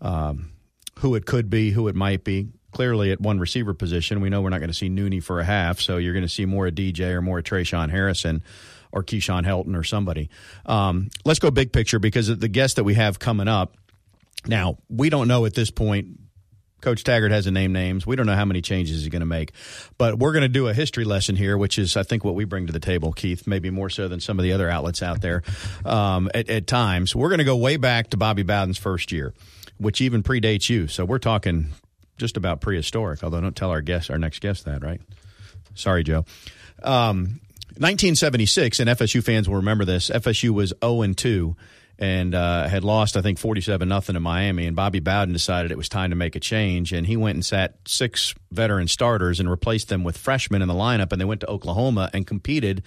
um, 0.00 0.52
who 1.00 1.16
it 1.16 1.26
could 1.26 1.50
be, 1.50 1.70
who 1.72 1.88
it 1.88 1.96
might 1.96 2.22
be. 2.22 2.46
Clearly, 2.72 3.12
at 3.12 3.20
one 3.20 3.38
receiver 3.38 3.74
position, 3.74 4.20
we 4.20 4.30
know 4.30 4.42
we're 4.42 4.50
not 4.50 4.60
going 4.60 4.70
to 4.70 4.74
see 4.74 4.88
Nooney 4.88 5.22
for 5.22 5.40
a 5.40 5.44
half, 5.44 5.80
so 5.80 5.96
you're 5.96 6.12
going 6.12 6.24
to 6.24 6.28
see 6.28 6.46
more 6.46 6.66
of 6.66 6.74
DJ 6.74 7.10
or 7.10 7.22
more 7.22 7.38
of 7.38 7.44
Tre'Shaun 7.44 7.90
Harrison 7.90 8.42
or 8.92 9.02
Keyshawn 9.02 9.44
Helton 9.44 9.76
or 9.76 9.84
somebody. 9.84 10.30
Um, 10.66 11.10
let's 11.24 11.38
go 11.38 11.50
big 11.50 11.72
picture 11.72 11.98
because 11.98 12.26
the 12.26 12.48
guest 12.48 12.76
that 12.76 12.84
we 12.84 12.94
have 12.94 13.18
coming 13.18 13.48
up. 13.48 13.76
Now, 14.46 14.78
we 14.88 15.10
don't 15.10 15.28
know 15.28 15.44
at 15.44 15.54
this 15.54 15.70
point 15.70 16.18
Coach 16.80 17.04
Taggart 17.04 17.30
hasn't 17.30 17.54
named 17.54 17.72
names. 17.72 18.06
We 18.06 18.16
don't 18.16 18.26
know 18.26 18.34
how 18.34 18.44
many 18.44 18.62
changes 18.62 19.00
he's 19.00 19.08
going 19.08 19.20
to 19.20 19.26
make, 19.26 19.52
but 19.98 20.18
we're 20.18 20.32
going 20.32 20.42
to 20.42 20.48
do 20.48 20.68
a 20.68 20.74
history 20.74 21.04
lesson 21.04 21.36
here, 21.36 21.56
which 21.58 21.78
is, 21.78 21.96
I 21.96 22.02
think, 22.02 22.24
what 22.24 22.34
we 22.34 22.44
bring 22.44 22.66
to 22.66 22.72
the 22.72 22.80
table, 22.80 23.12
Keith, 23.12 23.46
maybe 23.46 23.70
more 23.70 23.90
so 23.90 24.08
than 24.08 24.20
some 24.20 24.38
of 24.38 24.42
the 24.42 24.52
other 24.52 24.70
outlets 24.70 25.02
out 25.02 25.20
there 25.20 25.42
um, 25.84 26.30
at, 26.34 26.48
at 26.48 26.66
times. 26.66 27.14
We're 27.14 27.28
going 27.28 27.38
to 27.38 27.44
go 27.44 27.56
way 27.56 27.76
back 27.76 28.10
to 28.10 28.16
Bobby 28.16 28.42
Bowden's 28.42 28.78
first 28.78 29.12
year, 29.12 29.34
which 29.78 30.00
even 30.00 30.22
predates 30.22 30.68
you. 30.68 30.88
So 30.88 31.04
we're 31.04 31.18
talking 31.18 31.66
just 32.20 32.36
about 32.36 32.60
prehistoric, 32.60 33.24
although 33.24 33.40
don't 33.40 33.56
tell 33.56 33.70
our 33.70 33.80
guest, 33.80 34.10
our 34.10 34.18
next 34.18 34.40
guest 34.40 34.66
that, 34.66 34.84
right? 34.84 35.00
Sorry, 35.74 36.04
Joe. 36.04 36.24
Um, 36.82 37.40
1976, 37.78 38.78
and 38.80 38.90
FSU 38.90 39.24
fans 39.24 39.48
will 39.48 39.56
remember 39.56 39.84
this. 39.84 40.10
FSU 40.10 40.50
was 40.50 40.72
0 40.84 41.02
and 41.02 41.16
2 41.16 41.56
and 42.00 42.34
uh, 42.34 42.66
had 42.66 42.82
lost, 42.82 43.14
I 43.16 43.20
think, 43.20 43.38
47 43.38 43.86
nothing 43.86 44.16
in 44.16 44.22
Miami. 44.22 44.66
And 44.66 44.74
Bobby 44.74 45.00
Bowden 45.00 45.34
decided 45.34 45.70
it 45.70 45.76
was 45.76 45.90
time 45.90 46.10
to 46.10 46.16
make 46.16 46.34
a 46.34 46.40
change. 46.40 46.94
And 46.94 47.06
he 47.06 47.16
went 47.16 47.36
and 47.36 47.44
sat 47.44 47.76
six 47.86 48.34
veteran 48.50 48.88
starters 48.88 49.38
and 49.38 49.50
replaced 49.50 49.90
them 49.90 50.02
with 50.02 50.16
freshmen 50.16 50.62
in 50.62 50.68
the 50.68 50.74
lineup. 50.74 51.12
And 51.12 51.20
they 51.20 51.26
went 51.26 51.42
to 51.42 51.50
Oklahoma 51.50 52.08
and 52.14 52.26
competed 52.26 52.82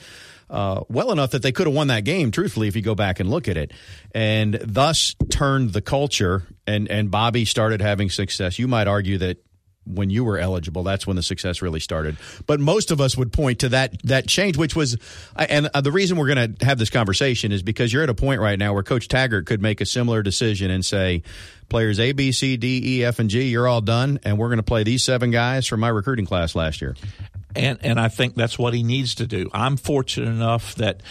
uh, 0.49 0.83
well 0.89 1.11
enough 1.11 1.31
that 1.31 1.43
they 1.43 1.51
could 1.51 1.67
have 1.67 1.75
won 1.75 1.87
that 1.87 2.05
game, 2.05 2.31
truthfully, 2.31 2.67
if 2.67 2.75
you 2.75 2.81
go 2.81 2.95
back 2.95 3.19
and 3.19 3.29
look 3.29 3.47
at 3.47 3.55
it. 3.55 3.71
And 4.15 4.55
thus 4.55 5.15
turned 5.29 5.73
the 5.73 5.81
culture. 5.81 6.47
And, 6.65 6.89
and 6.89 7.11
Bobby 7.11 7.45
started 7.45 7.81
having 7.81 8.09
success. 8.09 8.57
You 8.57 8.67
might 8.67 8.87
argue 8.87 9.19
that 9.19 9.37
when 9.85 10.09
you 10.09 10.23
were 10.23 10.37
eligible. 10.37 10.83
That's 10.83 11.05
when 11.05 11.15
the 11.15 11.23
success 11.23 11.61
really 11.61 11.79
started. 11.79 12.17
But 12.45 12.59
most 12.59 12.91
of 12.91 13.01
us 13.01 13.17
would 13.17 13.33
point 13.33 13.59
to 13.59 13.69
that 13.69 14.01
that 14.03 14.27
change, 14.27 14.57
which 14.57 14.75
was, 14.75 14.97
and 15.35 15.69
uh, 15.73 15.81
the 15.81 15.91
reason 15.91 16.17
we're 16.17 16.33
going 16.33 16.55
to 16.55 16.65
have 16.65 16.77
this 16.77 16.89
conversation 16.89 17.51
is 17.51 17.63
because 17.63 17.91
you're 17.91 18.03
at 18.03 18.09
a 18.09 18.13
point 18.13 18.41
right 18.41 18.57
now 18.57 18.73
where 18.73 18.83
Coach 18.83 19.07
Taggart 19.07 19.45
could 19.45 19.61
make 19.61 19.81
a 19.81 19.85
similar 19.85 20.23
decision 20.23 20.71
and 20.71 20.85
say, 20.85 21.23
players 21.69 21.99
A, 21.99 22.11
B, 22.11 22.31
C, 22.31 22.57
D, 22.57 22.99
E, 22.99 23.03
F, 23.03 23.19
and 23.19 23.29
G, 23.29 23.49
you're 23.49 23.67
all 23.67 23.81
done, 23.81 24.19
and 24.23 24.37
we're 24.37 24.49
going 24.49 24.57
to 24.57 24.63
play 24.63 24.83
these 24.83 25.03
seven 25.03 25.31
guys 25.31 25.67
from 25.67 25.79
my 25.79 25.89
recruiting 25.89 26.25
class 26.25 26.55
last 26.55 26.81
year. 26.81 26.95
And 27.55 27.79
and 27.81 27.99
I 27.99 28.07
think 28.07 28.35
that's 28.35 28.57
what 28.57 28.73
he 28.73 28.83
needs 28.83 29.15
to 29.15 29.27
do. 29.27 29.49
I'm 29.53 29.77
fortunate 29.77 30.29
enough 30.29 30.75
that. 30.75 31.01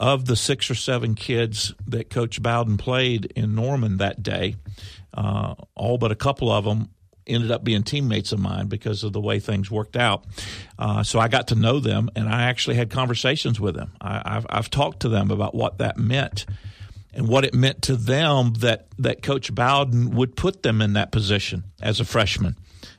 Of 0.00 0.26
the 0.26 0.36
six 0.36 0.70
or 0.70 0.76
seven 0.76 1.16
kids 1.16 1.74
that 1.88 2.08
Coach 2.08 2.40
Bowden 2.40 2.76
played 2.76 3.32
in 3.34 3.56
Norman 3.56 3.96
that 3.96 4.22
day, 4.22 4.54
uh, 5.12 5.56
all 5.74 5.98
but 5.98 6.12
a 6.12 6.14
couple 6.14 6.52
of 6.52 6.64
them 6.64 6.90
ended 7.28 7.50
up 7.50 7.64
being 7.64 7.82
teammates 7.82 8.32
of 8.32 8.40
mine 8.40 8.66
because 8.66 9.04
of 9.04 9.12
the 9.12 9.20
way 9.20 9.38
things 9.38 9.70
worked 9.70 9.96
out. 9.96 10.24
Uh, 10.78 11.02
so 11.02 11.18
I 11.18 11.28
got 11.28 11.48
to 11.48 11.54
know 11.54 11.80
them, 11.80 12.10
and 12.16 12.28
I 12.28 12.44
actually 12.44 12.76
had 12.76 12.90
conversations 12.90 13.60
with 13.60 13.74
them. 13.74 13.92
I, 14.00 14.34
have 14.34 14.46
I've 14.48 14.70
talked 14.70 15.00
to 15.00 15.08
them 15.08 15.30
about 15.30 15.54
what 15.54 15.78
that 15.78 15.98
meant 15.98 16.46
and 17.12 17.28
what 17.28 17.44
it 17.44 17.54
meant 17.54 17.82
to 17.82 17.96
them 17.96 18.54
that 18.58 18.86
that 18.98 19.22
Coach 19.22 19.54
Bowden 19.54 20.10
would 20.10 20.36
put 20.36 20.62
them 20.62 20.80
in 20.80 20.92
that 20.94 21.12
position 21.12 21.64
as 21.82 22.00
a 22.00 22.04
freshman 22.04 22.56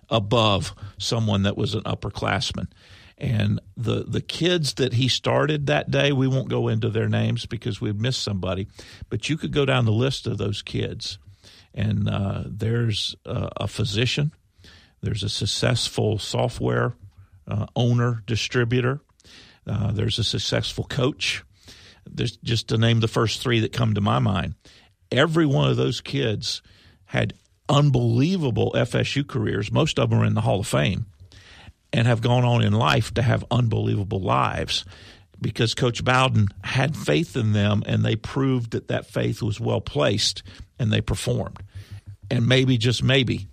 above 0.09 0.73
someone 0.97 1.43
that 1.43 1.57
was 1.57 1.75
an 1.75 1.83
upperclassman. 1.83 2.67
And 3.17 3.59
the 3.75 4.03
the 4.03 4.21
kids 4.21 4.75
that 4.75 4.93
he 4.93 5.07
started 5.07 5.67
that 5.67 5.91
day, 5.91 6.11
we 6.11 6.27
won't 6.27 6.49
go 6.49 6.67
into 6.67 6.89
their 6.89 7.09
names 7.09 7.45
because 7.45 7.81
we'd 7.81 7.99
miss 7.99 8.17
somebody, 8.17 8.67
but 9.09 9.29
you 9.29 9.37
could 9.37 9.51
go 9.51 9.65
down 9.65 9.85
the 9.85 9.91
list 9.91 10.25
of 10.25 10.37
those 10.37 10.61
kids 10.61 11.17
and 11.73 12.09
uh, 12.09 12.43
there's 12.45 13.15
a, 13.25 13.67
physician, 13.67 14.31
there's 15.01 15.23
a 15.23 15.29
successful 15.29 16.17
software 16.17 16.93
uh, 17.47 17.65
owner, 17.75 18.23
distributor, 18.25 19.01
uh, 19.69 19.91
there's 19.91 20.17
a 20.17 20.23
successful 20.23 20.83
coach. 20.83 21.43
There's 22.09 22.37
just 22.37 22.69
to 22.69 22.77
name 22.77 23.01
the 23.01 23.07
first 23.07 23.41
three 23.41 23.59
that 23.59 23.71
come 23.71 23.93
to 23.93 24.01
my 24.01 24.19
mind. 24.19 24.55
Every 25.11 25.45
one 25.45 25.69
of 25.69 25.77
those 25.77 26.01
kids 26.01 26.61
had 27.05 27.33
unbelievable 27.67 28.71
FSU 28.75 29.27
careers. 29.27 29.71
Most 29.71 29.99
of 29.99 30.09
them 30.09 30.19
are 30.19 30.25
in 30.25 30.33
the 30.33 30.41
Hall 30.41 30.61
of 30.61 30.67
Fame 30.67 31.05
and 31.93 32.07
have 32.07 32.21
gone 32.21 32.43
on 32.43 32.63
in 32.63 32.73
life 32.73 33.13
to 33.13 33.21
have 33.21 33.45
unbelievable 33.51 34.21
lives 34.21 34.85
because 35.41 35.73
Coach 35.73 36.03
Bowden 36.03 36.47
had 36.63 36.95
faith 36.95 37.35
in 37.35 37.53
them 37.53 37.83
and 37.85 38.03
they 38.03 38.15
proved 38.15 38.71
that 38.71 38.89
that 38.89 39.05
faith 39.05 39.41
was 39.41 39.59
well 39.59 39.81
placed 39.81 40.43
and 40.77 40.91
they 40.91 41.01
performed. 41.01 41.61
And 42.31 42.47
maybe, 42.47 42.77
just 42.77 43.03
maybe, 43.03 43.47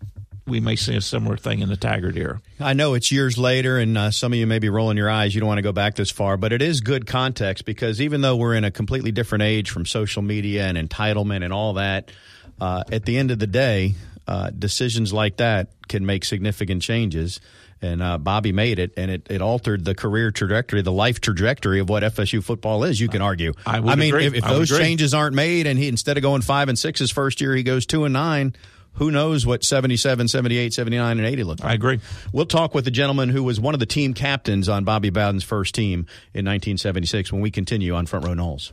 we 0.47 0.61
may 0.61 0.77
see 0.77 0.95
a 0.95 1.01
similar 1.01 1.37
thing 1.37 1.61
in 1.61 1.69
the 1.69 1.77
Taggart 1.77 2.17
era. 2.17 2.41
I 2.61 2.73
know 2.75 2.95
it's 2.95 3.11
years 3.11 3.37
later, 3.37 3.79
and 3.79 3.99
uh, 3.99 4.11
some 4.11 4.33
of 4.33 4.39
you 4.39 4.47
may 4.47 4.59
be 4.59 4.69
rolling 4.69 4.97
your 4.97 5.11
eyes. 5.11 5.35
You 5.35 5.41
don't 5.41 5.49
want 5.49 5.59
to 5.59 5.63
go 5.63 5.73
back 5.73 5.97
this 5.97 6.11
far, 6.11 6.37
but 6.37 6.53
it 6.53 6.63
is 6.63 6.81
good 6.81 7.07
context 7.07 7.65
because 7.65 8.01
even 8.01 8.21
though 8.21 8.37
we're 8.37 8.55
in 8.55 8.65
a 8.65 8.71
completely 8.71 9.11
different 9.11 9.43
age 9.43 9.71
from 9.71 9.87
social 9.87 10.23
media 10.23 10.67
and 10.67 10.77
entitlement 10.77 11.43
and 11.43 11.53
all 11.53 11.75
that, 11.75 12.13
uh, 12.61 12.85
at 12.93 13.05
the 13.05 13.17
end 13.17 13.31
of 13.31 13.39
the 13.39 13.47
day, 13.47 13.95
uh, 14.29 14.51
decisions 14.51 15.13
like 15.13 15.39
that 15.39 15.69
can 15.89 16.07
make 16.07 16.25
significant 16.25 16.83
changes 16.83 17.41
and 17.83 18.03
uh, 18.03 18.19
Bobby 18.19 18.53
made 18.53 18.79
it, 18.79 18.93
and 18.97 19.11
it, 19.11 19.27
it 19.31 19.43
altered 19.43 19.85
the 19.85 19.95
career 19.95 20.31
trajectory, 20.31 20.83
the 20.83 20.93
life 20.93 21.21
trajectory 21.21 21.81
of 21.81 21.89
what 21.89 22.03
FSU 22.03 22.43
football 22.43 22.85
is. 22.85 23.01
You 23.01 23.09
can 23.09 23.23
argue. 23.23 23.53
I, 23.67 23.79
I 23.79 23.95
mean, 23.97 24.15
agree. 24.15 24.27
if, 24.27 24.35
if 24.35 24.45
I 24.45 24.53
those 24.53 24.69
changes 24.71 25.15
aren't 25.15 25.35
made, 25.35 25.67
and 25.67 25.79
he 25.79 25.89
instead 25.89 26.17
of 26.17 26.23
going 26.23 26.43
five 26.43 26.69
and 26.69 26.79
six 26.79 27.01
his 27.01 27.11
first 27.11 27.41
year, 27.41 27.55
he 27.55 27.63
goes 27.63 27.87
two 27.87 28.05
and 28.05 28.13
nine. 28.13 28.55
Who 28.95 29.11
knows 29.11 29.45
what 29.45 29.63
77, 29.63 30.29
78, 30.29 30.73
79, 30.73 31.19
and 31.19 31.27
80 31.27 31.45
look 31.45 31.61
like? 31.61 31.71
I 31.71 31.75
agree. 31.75 32.01
We'll 32.33 32.47
talk 32.47 32.75
with 32.75 32.87
the 32.87 32.91
gentleman 32.91 33.29
who 33.29 33.43
was 33.43 33.61
one 33.61 33.75
of 33.75 33.81
the 33.81 33.85
team 33.85 34.15
captains 34.15 34.71
on 34.71 34.85
Bobby 34.85 35.11
Bowden's 35.11 35.45
first 35.45 35.75
team 35.75 36.07
in 36.33 36.47
1976 36.47 37.31
when 37.31 37.43
we 37.43 37.51
continue 37.51 37.95
on 37.95 38.07
Front 38.07 38.25
Row 38.25 38.33
Noles. 38.33 38.73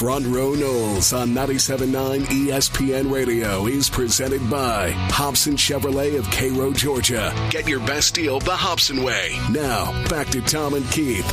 Front 0.00 0.26
Row 0.28 0.52
Noles 0.52 1.14
on 1.14 1.34
97.9 1.34 2.24
ESPN 2.24 3.12
Radio 3.12 3.66
is 3.66 3.90
presented 3.90 4.40
by 4.48 4.92
Hobson 4.92 5.56
Chevrolet 5.56 6.18
of 6.18 6.24
Cairo, 6.30 6.72
Georgia. 6.72 7.34
Get 7.50 7.68
your 7.68 7.80
best 7.80 8.14
deal 8.14 8.40
the 8.40 8.56
Hobson 8.56 9.02
way. 9.02 9.38
Now, 9.50 9.92
back 10.08 10.28
to 10.28 10.40
Tom 10.40 10.72
and 10.72 10.90
Keith. 10.90 11.26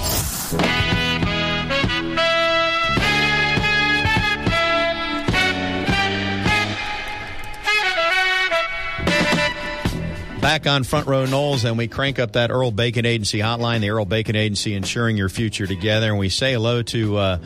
Back 10.41 10.67
on 10.67 10.83
Front 10.83 11.07
Row 11.07 11.25
Noles, 11.25 11.63
and 11.63 11.77
we 11.77 11.87
crank 11.87 12.19
up 12.19 12.33
that 12.33 12.51
Earl 12.51 12.71
Bacon 12.71 13.05
Agency 13.05 13.39
hotline, 13.39 13.79
the 13.79 13.91
Earl 13.91 14.03
Bacon 14.03 14.35
Agency 14.35 14.73
ensuring 14.73 15.15
your 15.15 15.29
future 15.29 15.67
together. 15.67 16.07
And 16.07 16.19
we 16.19 16.27
say 16.27 16.51
hello 16.51 16.81
to 16.83 17.15
uh, 17.15 17.37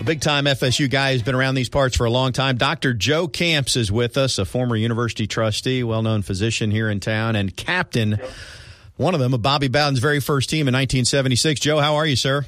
a 0.00 0.04
big 0.04 0.20
time 0.20 0.46
FSU 0.46 0.88
guy 0.88 1.12
who's 1.12 1.22
been 1.22 1.34
around 1.34 1.56
these 1.56 1.68
parts 1.68 1.94
for 1.94 2.06
a 2.06 2.10
long 2.10 2.32
time. 2.32 2.56
Dr. 2.56 2.94
Joe 2.94 3.28
Camps 3.28 3.76
is 3.76 3.92
with 3.92 4.16
us, 4.16 4.38
a 4.38 4.46
former 4.46 4.74
university 4.74 5.26
trustee, 5.26 5.82
well 5.82 6.02
known 6.02 6.22
physician 6.22 6.70
here 6.70 6.88
in 6.88 7.00
town, 7.00 7.36
and 7.36 7.54
captain, 7.54 8.18
one 8.96 9.12
of 9.12 9.20
them, 9.20 9.34
of 9.34 9.42
Bobby 9.42 9.68
Bowden's 9.68 9.98
very 9.98 10.20
first 10.20 10.48
team 10.48 10.68
in 10.68 10.72
1976. 10.72 11.60
Joe, 11.60 11.78
how 11.80 11.96
are 11.96 12.06
you, 12.06 12.16
sir? 12.16 12.46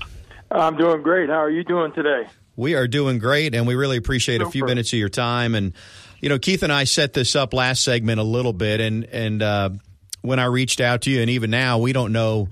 I'm 0.50 0.76
doing 0.76 1.02
great. 1.02 1.28
How 1.28 1.42
are 1.42 1.50
you 1.50 1.62
doing 1.62 1.92
today? 1.92 2.26
We 2.56 2.74
are 2.74 2.88
doing 2.88 3.18
great, 3.18 3.54
and 3.54 3.66
we 3.66 3.74
really 3.74 3.98
appreciate 3.98 4.38
Super. 4.38 4.48
a 4.48 4.52
few 4.52 4.64
minutes 4.64 4.92
of 4.94 4.98
your 4.98 5.08
time. 5.10 5.54
And, 5.54 5.74
you 6.20 6.30
know, 6.30 6.38
Keith 6.38 6.62
and 6.62 6.72
I 6.72 6.84
set 6.84 7.12
this 7.12 7.36
up 7.36 7.52
last 7.52 7.84
segment 7.84 8.18
a 8.18 8.24
little 8.24 8.52
bit, 8.54 8.80
and, 8.80 9.04
and, 9.04 9.42
uh, 9.42 9.70
when 10.22 10.38
I 10.38 10.44
reached 10.44 10.80
out 10.80 11.02
to 11.02 11.10
you, 11.10 11.20
and 11.20 11.28
even 11.28 11.50
now, 11.50 11.78
we 11.78 11.92
don't 11.92 12.12
know 12.12 12.48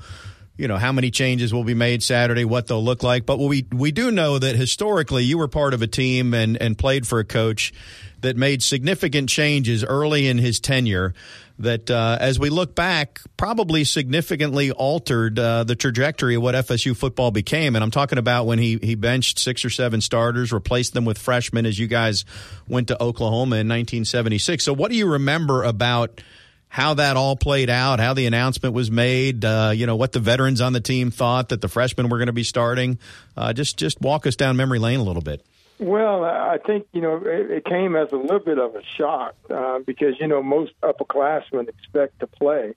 you 0.60 0.68
know 0.68 0.76
how 0.76 0.92
many 0.92 1.10
changes 1.10 1.54
will 1.54 1.64
be 1.64 1.72
made 1.72 2.02
Saturday, 2.02 2.44
what 2.44 2.66
they'll 2.66 2.84
look 2.84 3.02
like. 3.02 3.24
But 3.24 3.38
we 3.38 3.66
we 3.72 3.92
do 3.92 4.10
know 4.10 4.38
that 4.38 4.56
historically 4.56 5.24
you 5.24 5.38
were 5.38 5.48
part 5.48 5.72
of 5.72 5.80
a 5.80 5.86
team 5.86 6.34
and 6.34 6.60
and 6.60 6.76
played 6.76 7.06
for 7.06 7.18
a 7.18 7.24
coach 7.24 7.72
that 8.20 8.36
made 8.36 8.62
significant 8.62 9.30
changes 9.30 9.82
early 9.82 10.28
in 10.28 10.36
his 10.36 10.60
tenure. 10.60 11.14
That 11.58 11.90
uh, 11.90 12.18
as 12.20 12.38
we 12.38 12.50
look 12.50 12.74
back, 12.74 13.20
probably 13.38 13.84
significantly 13.84 14.70
altered 14.70 15.38
uh, 15.38 15.64
the 15.64 15.76
trajectory 15.76 16.34
of 16.34 16.42
what 16.42 16.54
FSU 16.54 16.94
football 16.94 17.30
became. 17.30 17.74
And 17.74 17.82
I'm 17.82 17.90
talking 17.90 18.18
about 18.18 18.44
when 18.44 18.58
he 18.58 18.78
he 18.82 18.96
benched 18.96 19.38
six 19.38 19.64
or 19.64 19.70
seven 19.70 20.02
starters, 20.02 20.52
replaced 20.52 20.92
them 20.92 21.06
with 21.06 21.16
freshmen 21.16 21.64
as 21.64 21.78
you 21.78 21.86
guys 21.86 22.26
went 22.68 22.88
to 22.88 23.02
Oklahoma 23.02 23.56
in 23.56 23.68
1976. 23.68 24.62
So 24.62 24.74
what 24.74 24.90
do 24.90 24.96
you 24.98 25.06
remember 25.06 25.62
about? 25.62 26.20
How 26.70 26.94
that 26.94 27.16
all 27.16 27.34
played 27.34 27.68
out, 27.68 27.98
how 27.98 28.14
the 28.14 28.26
announcement 28.26 28.74
was 28.74 28.92
made, 28.92 29.44
uh, 29.44 29.72
you 29.74 29.86
know, 29.86 29.96
what 29.96 30.12
the 30.12 30.20
veterans 30.20 30.60
on 30.60 30.72
the 30.72 30.80
team 30.80 31.10
thought 31.10 31.48
that 31.48 31.60
the 31.60 31.68
freshmen 31.68 32.08
were 32.08 32.16
going 32.16 32.28
to 32.28 32.32
be 32.32 32.44
starting. 32.44 32.96
Uh, 33.36 33.52
just 33.52 33.76
just 33.76 34.00
walk 34.00 34.24
us 34.24 34.36
down 34.36 34.56
memory 34.56 34.78
lane 34.78 35.00
a 35.00 35.02
little 35.02 35.20
bit. 35.20 35.44
Well, 35.80 36.24
I 36.24 36.58
think 36.64 36.86
you 36.92 37.00
know 37.00 37.16
it, 37.16 37.50
it 37.50 37.64
came 37.64 37.96
as 37.96 38.12
a 38.12 38.16
little 38.16 38.38
bit 38.38 38.58
of 38.58 38.76
a 38.76 38.82
shock 38.96 39.34
uh, 39.50 39.80
because 39.80 40.14
you 40.20 40.28
know 40.28 40.44
most 40.44 40.72
upperclassmen 40.80 41.68
expect 41.68 42.20
to 42.20 42.28
play, 42.28 42.74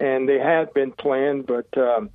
and 0.00 0.26
they 0.26 0.38
had 0.38 0.72
been 0.72 0.92
playing, 0.92 1.42
but 1.42 1.76
um, 1.76 2.08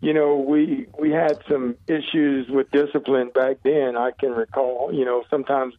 you 0.00 0.14
know 0.14 0.36
we 0.36 0.86
we 0.98 1.10
had 1.10 1.38
some 1.50 1.76
issues 1.86 2.48
with 2.48 2.70
discipline 2.70 3.30
back 3.34 3.58
then. 3.62 3.94
I 3.94 4.12
can 4.12 4.30
recall, 4.30 4.90
you 4.90 5.04
know, 5.04 5.22
sometimes 5.28 5.74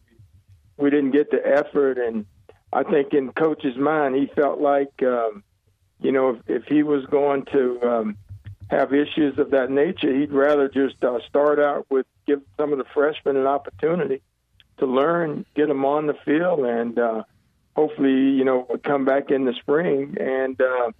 we 0.76 0.90
didn't 0.90 1.10
get 1.10 1.32
the 1.32 1.44
effort 1.44 1.98
and 1.98 2.26
I 2.72 2.82
think 2.82 3.14
in 3.14 3.32
coach's 3.32 3.76
mind, 3.76 4.14
he 4.16 4.26
felt 4.26 4.60
like, 4.60 5.02
um, 5.02 5.42
you 6.00 6.12
know, 6.12 6.30
if, 6.30 6.62
if 6.62 6.64
he 6.64 6.82
was 6.82 7.04
going 7.06 7.46
to 7.46 7.80
um, 7.82 8.16
have 8.70 8.92
issues 8.92 9.38
of 9.38 9.50
that 9.50 9.70
nature, 9.70 10.14
he'd 10.14 10.32
rather 10.32 10.68
just 10.68 11.02
uh, 11.02 11.18
start 11.28 11.58
out 11.58 11.86
with 11.90 12.06
give 12.26 12.42
some 12.58 12.72
of 12.72 12.78
the 12.78 12.84
freshmen 12.92 13.36
an 13.36 13.46
opportunity 13.46 14.20
to 14.78 14.86
learn, 14.86 15.46
get 15.54 15.68
them 15.68 15.84
on 15.84 16.06
the 16.06 16.14
field, 16.24 16.60
and 16.60 16.98
uh, 16.98 17.22
hopefully, 17.74 18.10
you 18.10 18.44
know, 18.44 18.66
come 18.84 19.04
back 19.04 19.30
in 19.30 19.44
the 19.44 19.54
spring 19.54 20.16
and, 20.20 20.60
uh, 20.60 20.90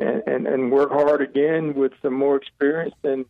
and 0.00 0.22
and 0.26 0.46
and 0.46 0.72
work 0.72 0.90
hard 0.90 1.20
again 1.20 1.74
with 1.74 1.92
some 2.02 2.14
more 2.14 2.36
experience. 2.36 2.94
And 3.04 3.26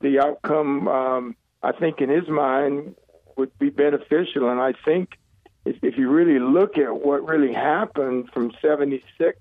the 0.00 0.20
outcome, 0.20 0.86
um, 0.86 1.36
I 1.62 1.72
think, 1.72 2.00
in 2.00 2.08
his 2.08 2.28
mind, 2.28 2.94
would 3.36 3.56
be 3.58 3.70
beneficial. 3.70 4.48
And 4.48 4.60
I 4.60 4.74
think 4.84 5.18
if, 5.64 5.96
you 5.96 6.10
really 6.10 6.38
look 6.38 6.78
at 6.78 7.04
what 7.04 7.24
really 7.24 7.52
happened 7.52 8.30
from 8.32 8.52
'76 8.60 9.38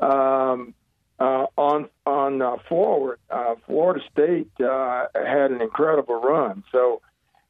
um, 0.00 0.74
uh, 1.18 1.46
on 1.56 1.88
on 2.06 2.40
uh, 2.40 2.56
forward, 2.68 3.18
uh, 3.30 3.54
Florida 3.66 4.00
State 4.10 4.50
uh, 4.60 5.06
had 5.14 5.50
an 5.50 5.60
incredible 5.60 6.20
run. 6.20 6.64
So 6.72 7.02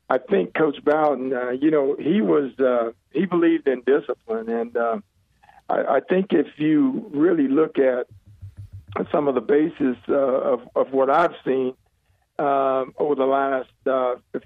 I 0.09 0.19
think 0.19 0.55
Coach 0.55 0.85
Bowden, 0.85 1.33
uh, 1.33 1.51
you 1.51 1.71
know, 1.71 1.97
he 1.99 2.21
was 2.21 2.59
uh, 2.59 2.91
he 3.13 3.27
believed 3.27 3.69
in 3.69 3.83
discipline, 3.83 4.49
and 4.49 4.77
I, 4.77 5.97
I 5.97 6.01
think 6.01 6.33
if 6.33 6.49
you 6.57 7.11
really 7.13 7.47
look 7.47 7.79
at 7.79 8.07
some 9.13 9.29
of 9.29 9.37
the 9.37 9.41
basis 9.41 9.97
of 10.09 10.69
of 10.75 10.93
what 10.93 11.09
I've 11.09 11.35
seen 11.45 11.75
um, 12.41 12.93
over 12.99 13.15
the 13.15 13.27
last 13.27 13.69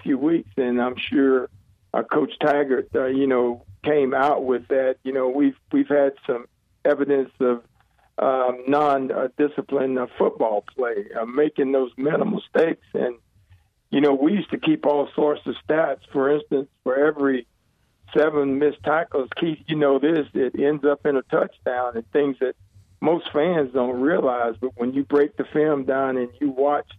few 0.02 0.18
weeks, 0.18 0.50
and 0.58 0.82
I'm 0.82 0.96
sure 0.98 1.48
uh, 1.94 2.02
Coach 2.02 2.32
Taggart, 2.40 2.88
uh, 2.94 3.06
you 3.06 3.26
know, 3.26 3.64
came 3.84 4.14
out 4.14 4.44
with 4.44 4.68
that. 4.68 4.96
You 5.04 5.12
know, 5.12 5.28
we've 5.28 5.56
we've 5.72 5.88
had 5.88 6.14
some 6.26 6.46
evidence 6.84 7.30
of 7.40 7.62
um, 8.18 8.64
non-disciplined 8.68 9.98
uh, 9.98 10.06
football 10.18 10.64
play, 10.76 11.06
uh, 11.18 11.24
making 11.24 11.72
those 11.72 11.90
mental 11.96 12.26
mistakes, 12.26 12.86
and 12.94 13.16
you 13.90 14.00
know, 14.00 14.14
we 14.14 14.32
used 14.32 14.50
to 14.50 14.58
keep 14.58 14.86
all 14.86 15.08
sorts 15.14 15.42
of 15.46 15.54
stats. 15.66 16.00
For 16.12 16.34
instance, 16.34 16.68
for 16.82 16.96
every 16.96 17.46
seven 18.16 18.58
missed 18.58 18.82
tackles, 18.82 19.28
Keith, 19.36 19.60
you 19.66 19.76
know 19.76 20.00
this, 20.00 20.26
it 20.34 20.58
ends 20.58 20.84
up 20.84 21.06
in 21.06 21.16
a 21.16 21.22
touchdown 21.22 21.92
and 21.96 22.10
things 22.10 22.36
that 22.40 22.56
most 23.00 23.30
fans 23.32 23.72
don't 23.72 24.00
realize. 24.00 24.54
But 24.60 24.72
when 24.76 24.94
you 24.94 25.04
break 25.04 25.36
the 25.36 25.44
film 25.44 25.84
down 25.84 26.16
and 26.16 26.28
you 26.40 26.50
watch 26.50 26.90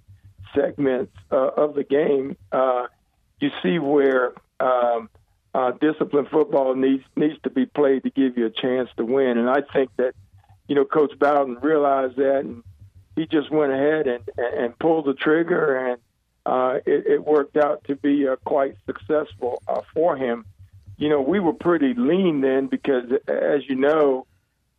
segments 0.54 1.12
uh, 1.32 1.50
of 1.58 1.76
the 1.76 1.84
game, 1.84 2.38
uh, 2.54 2.88
you 3.42 3.52
see 3.62 3.78
where 3.78 4.34
um, 4.60 5.10
uh, 5.54 5.72
disciplined 5.72 6.28
football 6.30 6.76
needs 6.76 7.04
needs 7.16 7.40
to 7.44 7.50
be 7.50 7.66
played 7.66 8.04
to 8.04 8.10
give 8.10 8.38
you 8.38 8.46
a 8.46 8.50
chance 8.50 8.90
to 8.98 9.06
win. 9.06 9.38
And 9.38 9.50
I 9.50 9.62
think 9.74 9.90
that 9.98 10.14
you 10.68 10.76
know 10.76 10.86
Coach 10.86 11.18
Bowden 11.18 11.56
realized 11.62 12.18
that, 12.18 12.40
and 12.40 12.64
he 13.16 13.26
just 13.26 13.50
went 13.52 13.72
ahead 13.72 14.08
and 14.08 14.24
and 14.38 14.78
pulled 14.78 15.06
the 15.06 15.14
trigger, 15.14 15.78
and 15.78 16.02
uh, 16.46 16.80
it, 16.86 17.08
it 17.08 17.26
worked 17.26 17.58
out 17.58 17.84
to 17.86 17.96
be 17.96 18.28
uh, 18.28 18.36
quite 18.46 18.76
successful 18.86 19.62
uh, 19.68 19.82
for 19.94 20.18
him. 20.18 20.46
You 20.98 21.10
know, 21.10 21.22
we 21.22 21.40
were 21.40 21.54
pretty 21.54 21.94
lean 21.94 22.42
then 22.42 22.68
because, 22.68 23.04
as 23.28 23.68
you 23.68 23.76
know, 23.76 24.28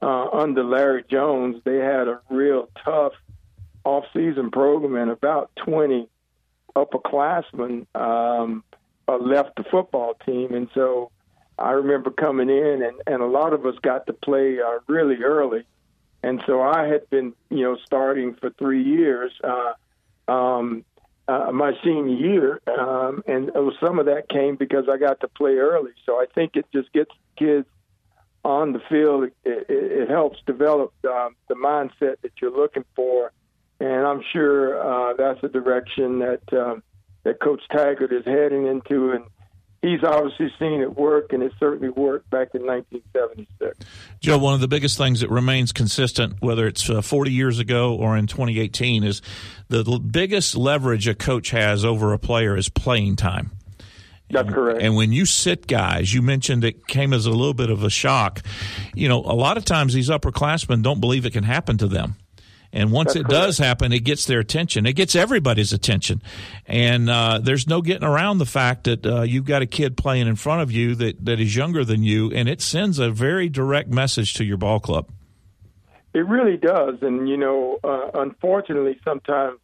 uh, 0.00 0.28
under 0.30 0.62
Larry 0.62 1.04
Jones, 1.10 1.62
they 1.64 1.76
had 1.76 2.08
a 2.08 2.20
real 2.30 2.68
tough 2.84 3.12
off-season 3.84 4.50
program, 4.50 4.96
and 4.96 5.10
about 5.10 5.50
20 5.56 6.08
upperclassmen 6.74 7.86
um, 7.94 8.62
uh, 9.08 9.16
left 9.16 9.56
the 9.56 9.64
football 9.64 10.14
team, 10.26 10.54
and 10.54 10.68
so 10.74 11.10
I 11.58 11.72
remember 11.72 12.10
coming 12.10 12.50
in, 12.50 12.82
and, 12.82 13.00
and 13.06 13.22
a 13.22 13.26
lot 13.26 13.52
of 13.52 13.64
us 13.64 13.76
got 13.82 14.06
to 14.06 14.12
play 14.12 14.58
uh, 14.60 14.78
really 14.86 15.22
early, 15.22 15.64
and 16.22 16.42
so 16.46 16.60
I 16.60 16.86
had 16.86 17.08
been, 17.10 17.34
you 17.50 17.62
know, 17.62 17.76
starting 17.84 18.34
for 18.34 18.50
three 18.50 18.82
years. 18.82 19.32
Uh, 19.42 19.72
um, 20.30 20.84
uh, 21.28 21.50
my 21.52 21.72
senior 21.82 22.14
year, 22.14 22.60
um, 22.68 23.22
and 23.26 23.50
was, 23.54 23.74
some 23.84 23.98
of 23.98 24.06
that 24.06 24.28
came 24.28 24.56
because 24.56 24.84
I 24.88 24.96
got 24.96 25.20
to 25.20 25.28
play 25.28 25.56
early. 25.56 25.90
So 26.04 26.14
I 26.14 26.26
think 26.34 26.56
it 26.56 26.66
just 26.72 26.92
gets 26.92 27.10
kids 27.36 27.66
on 28.44 28.72
the 28.72 28.80
field. 28.88 29.24
It, 29.24 29.34
it, 29.44 29.66
it 29.68 30.08
helps 30.08 30.38
develop 30.46 30.92
um, 31.04 31.34
the 31.48 31.54
mindset 31.54 32.20
that 32.22 32.32
you're 32.40 32.56
looking 32.56 32.84
for, 32.94 33.32
and 33.80 34.06
I'm 34.06 34.22
sure 34.32 34.80
uh, 34.80 35.14
that's 35.14 35.42
a 35.42 35.48
direction 35.48 36.20
that 36.20 36.42
um, 36.52 36.82
that 37.26 37.40
Coach 37.40 37.62
Taggart 37.70 38.12
is 38.12 38.24
heading 38.24 38.68
into, 38.68 39.10
and 39.10 39.24
he's 39.82 40.04
obviously 40.04 40.48
seen 40.60 40.80
it 40.80 40.96
work, 40.96 41.32
and 41.32 41.42
it 41.42 41.52
certainly 41.58 41.88
worked 41.88 42.30
back 42.30 42.54
in 42.54 42.64
1976. 42.64 43.84
Joe, 44.20 44.38
one 44.38 44.54
of 44.54 44.60
the 44.60 44.68
biggest 44.68 44.96
things 44.96 45.20
that 45.20 45.30
remains 45.30 45.72
consistent, 45.72 46.40
whether 46.40 46.68
it's 46.68 46.88
uh, 46.88 47.02
40 47.02 47.32
years 47.32 47.58
ago 47.58 47.96
or 47.96 48.16
in 48.16 48.28
2018, 48.28 49.02
is 49.02 49.22
the 49.68 49.82
biggest 49.98 50.56
leverage 50.56 51.08
a 51.08 51.16
coach 51.16 51.50
has 51.50 51.84
over 51.84 52.12
a 52.12 52.18
player 52.18 52.56
is 52.56 52.68
playing 52.68 53.16
time. 53.16 53.50
That's 54.30 54.48
correct. 54.48 54.80
And 54.80 54.94
when 54.94 55.12
you 55.12 55.26
sit 55.26 55.66
guys, 55.66 56.14
you 56.14 56.22
mentioned 56.22 56.62
it 56.62 56.86
came 56.86 57.12
as 57.12 57.26
a 57.26 57.30
little 57.30 57.54
bit 57.54 57.70
of 57.70 57.82
a 57.82 57.90
shock. 57.90 58.42
You 58.94 59.08
know, 59.08 59.18
a 59.18 59.34
lot 59.34 59.56
of 59.56 59.64
times 59.64 59.94
these 59.94 60.10
upperclassmen 60.10 60.82
don't 60.82 61.00
believe 61.00 61.26
it 61.26 61.32
can 61.32 61.44
happen 61.44 61.76
to 61.78 61.88
them. 61.88 62.16
And 62.76 62.92
once 62.92 63.14
That's 63.14 63.20
it 63.20 63.28
correct. 63.28 63.30
does 63.30 63.58
happen, 63.58 63.90
it 63.90 64.00
gets 64.04 64.26
their 64.26 64.38
attention. 64.38 64.84
It 64.84 64.92
gets 64.92 65.16
everybody's 65.16 65.72
attention. 65.72 66.20
And 66.66 67.08
uh, 67.08 67.40
there's 67.42 67.66
no 67.66 67.80
getting 67.80 68.06
around 68.06 68.36
the 68.36 68.44
fact 68.46 68.84
that 68.84 69.06
uh, 69.06 69.22
you've 69.22 69.46
got 69.46 69.62
a 69.62 69.66
kid 69.66 69.96
playing 69.96 70.26
in 70.28 70.36
front 70.36 70.60
of 70.60 70.70
you 70.70 70.94
that, 70.96 71.24
that 71.24 71.40
is 71.40 71.56
younger 71.56 71.86
than 71.86 72.02
you, 72.02 72.30
and 72.32 72.50
it 72.50 72.60
sends 72.60 72.98
a 72.98 73.10
very 73.10 73.48
direct 73.48 73.88
message 73.88 74.34
to 74.34 74.44
your 74.44 74.58
ball 74.58 74.78
club. 74.78 75.10
It 76.12 76.26
really 76.26 76.58
does. 76.58 76.98
And, 77.00 77.26
you 77.26 77.38
know, 77.38 77.78
uh, 77.82 78.10
unfortunately, 78.12 79.00
sometimes 79.02 79.58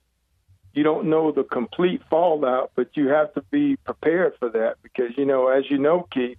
you 0.73 0.83
don't 0.83 1.11
know 1.11 1.33
the 1.33 1.45
complete 1.45 2.01
fallout, 2.09 2.73
but 2.75 2.89
you 2.95 3.09
have 3.09 3.35
to 3.35 3.43
be 3.51 3.77
prepared 3.77 4.33
for 4.39 4.49
that 4.49 4.77
because, 4.83 5.11
you 5.19 5.27
know, 5.27 5.49
as 5.49 5.65
you 5.71 5.77
know, 5.77 6.07
Keith, 6.11 6.39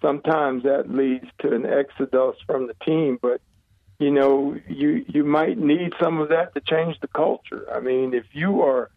sometimes 0.00 0.64
that 0.64 0.90
leads 0.90 1.26
to 1.42 1.54
an 1.54 1.64
exodus 1.64 2.34
from 2.44 2.66
the 2.66 2.74
team. 2.84 3.20
But 3.22 3.40
you 4.02 4.10
know, 4.10 4.56
you 4.68 5.04
you 5.08 5.24
might 5.24 5.58
need 5.58 5.92
some 6.00 6.18
of 6.18 6.30
that 6.30 6.54
to 6.54 6.60
change 6.60 6.98
the 7.00 7.08
culture. 7.08 7.66
I 7.72 7.80
mean, 7.80 8.14
if 8.14 8.26
you 8.32 8.62
are 8.62 8.90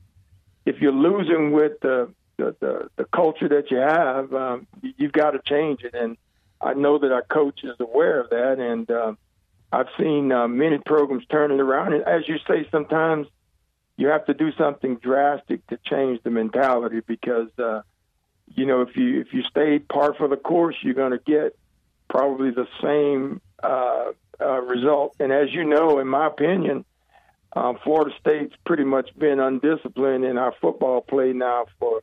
if 0.65 0.81
you're 0.81 0.91
losing 0.91 1.51
with 1.51 1.79
the 1.81 2.09
the, 2.37 2.55
the, 2.59 2.89
the 2.97 3.05
culture 3.05 3.47
that 3.49 3.71
you 3.71 3.77
have, 3.77 4.33
um, 4.33 4.67
you've 4.81 5.13
got 5.13 5.31
to 5.31 5.39
change 5.45 5.83
it. 5.83 5.93
And 5.93 6.17
I 6.59 6.73
know 6.73 6.97
that 6.99 7.11
our 7.11 7.21
coach 7.21 7.63
is 7.63 7.75
aware 7.79 8.19
of 8.19 8.29
that. 8.31 8.59
And 8.59 8.89
uh, 8.91 9.13
I've 9.71 9.87
seen 9.97 10.31
uh, 10.31 10.47
many 10.47 10.77
programs 10.79 11.25
turning 11.27 11.59
around. 11.59 11.93
And 11.93 12.03
as 12.03 12.27
you 12.27 12.37
say, 12.47 12.67
sometimes 12.71 13.27
you 13.97 14.07
have 14.07 14.25
to 14.25 14.33
do 14.33 14.51
something 14.53 14.97
drastic 14.97 15.65
to 15.67 15.79
change 15.85 16.21
the 16.23 16.29
mentality 16.29 17.01
because, 17.05 17.47
uh, 17.57 17.81
you 18.47 18.65
know, 18.65 18.81
if 18.81 18.95
you 18.95 19.21
if 19.21 19.33
you 19.33 19.43
stay 19.43 19.79
par 19.79 20.13
for 20.13 20.27
the 20.27 20.35
course, 20.35 20.75
you're 20.81 20.93
going 20.93 21.11
to 21.11 21.19
get 21.25 21.57
probably 22.09 22.51
the 22.51 22.67
same 22.81 23.41
uh, 23.63 24.11
uh, 24.41 24.61
result. 24.61 25.15
And 25.19 25.31
as 25.31 25.51
you 25.51 25.63
know, 25.63 25.99
in 25.99 26.07
my 26.07 26.27
opinion, 26.27 26.85
uh, 27.55 27.73
Florida 27.83 28.11
State's 28.19 28.55
pretty 28.65 28.83
much 28.83 29.09
been 29.17 29.39
undisciplined 29.39 30.25
in 30.25 30.37
our 30.37 30.53
football 30.59 31.01
play 31.01 31.31
now 31.33 31.65
for 31.79 32.01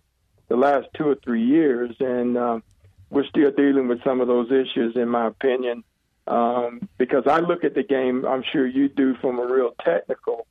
the 0.48 0.56
last 0.56 0.88
two 0.94 1.08
or 1.08 1.14
three 1.14 1.44
years, 1.44 1.94
and 2.00 2.36
um, 2.36 2.62
we're 3.10 3.26
still 3.26 3.50
dealing 3.50 3.88
with 3.88 4.02
some 4.04 4.20
of 4.20 4.28
those 4.28 4.50
issues, 4.50 4.96
in 4.96 5.08
my 5.08 5.26
opinion. 5.26 5.84
Um, 6.26 6.88
because 6.98 7.24
I 7.26 7.40
look 7.40 7.64
at 7.64 7.74
the 7.74 7.82
game, 7.82 8.24
I'm 8.24 8.44
sure 8.52 8.66
you 8.66 8.88
do 8.88 9.14
from 9.16 9.38
a 9.38 9.46
real 9.46 9.74
technical 9.84 10.46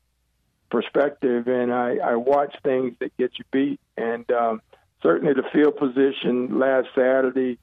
perspective, 0.69 1.47
and 1.47 1.73
I, 1.73 1.97
I 1.97 2.15
watch 2.15 2.55
things 2.63 2.95
that 2.99 3.15
get 3.17 3.31
you 3.37 3.45
beat. 3.51 3.79
And 3.97 4.29
um, 4.31 4.61
certainly 5.01 5.33
the 5.33 5.43
field 5.53 5.77
position 5.77 6.59
last 6.59 6.87
Saturday 6.95 7.57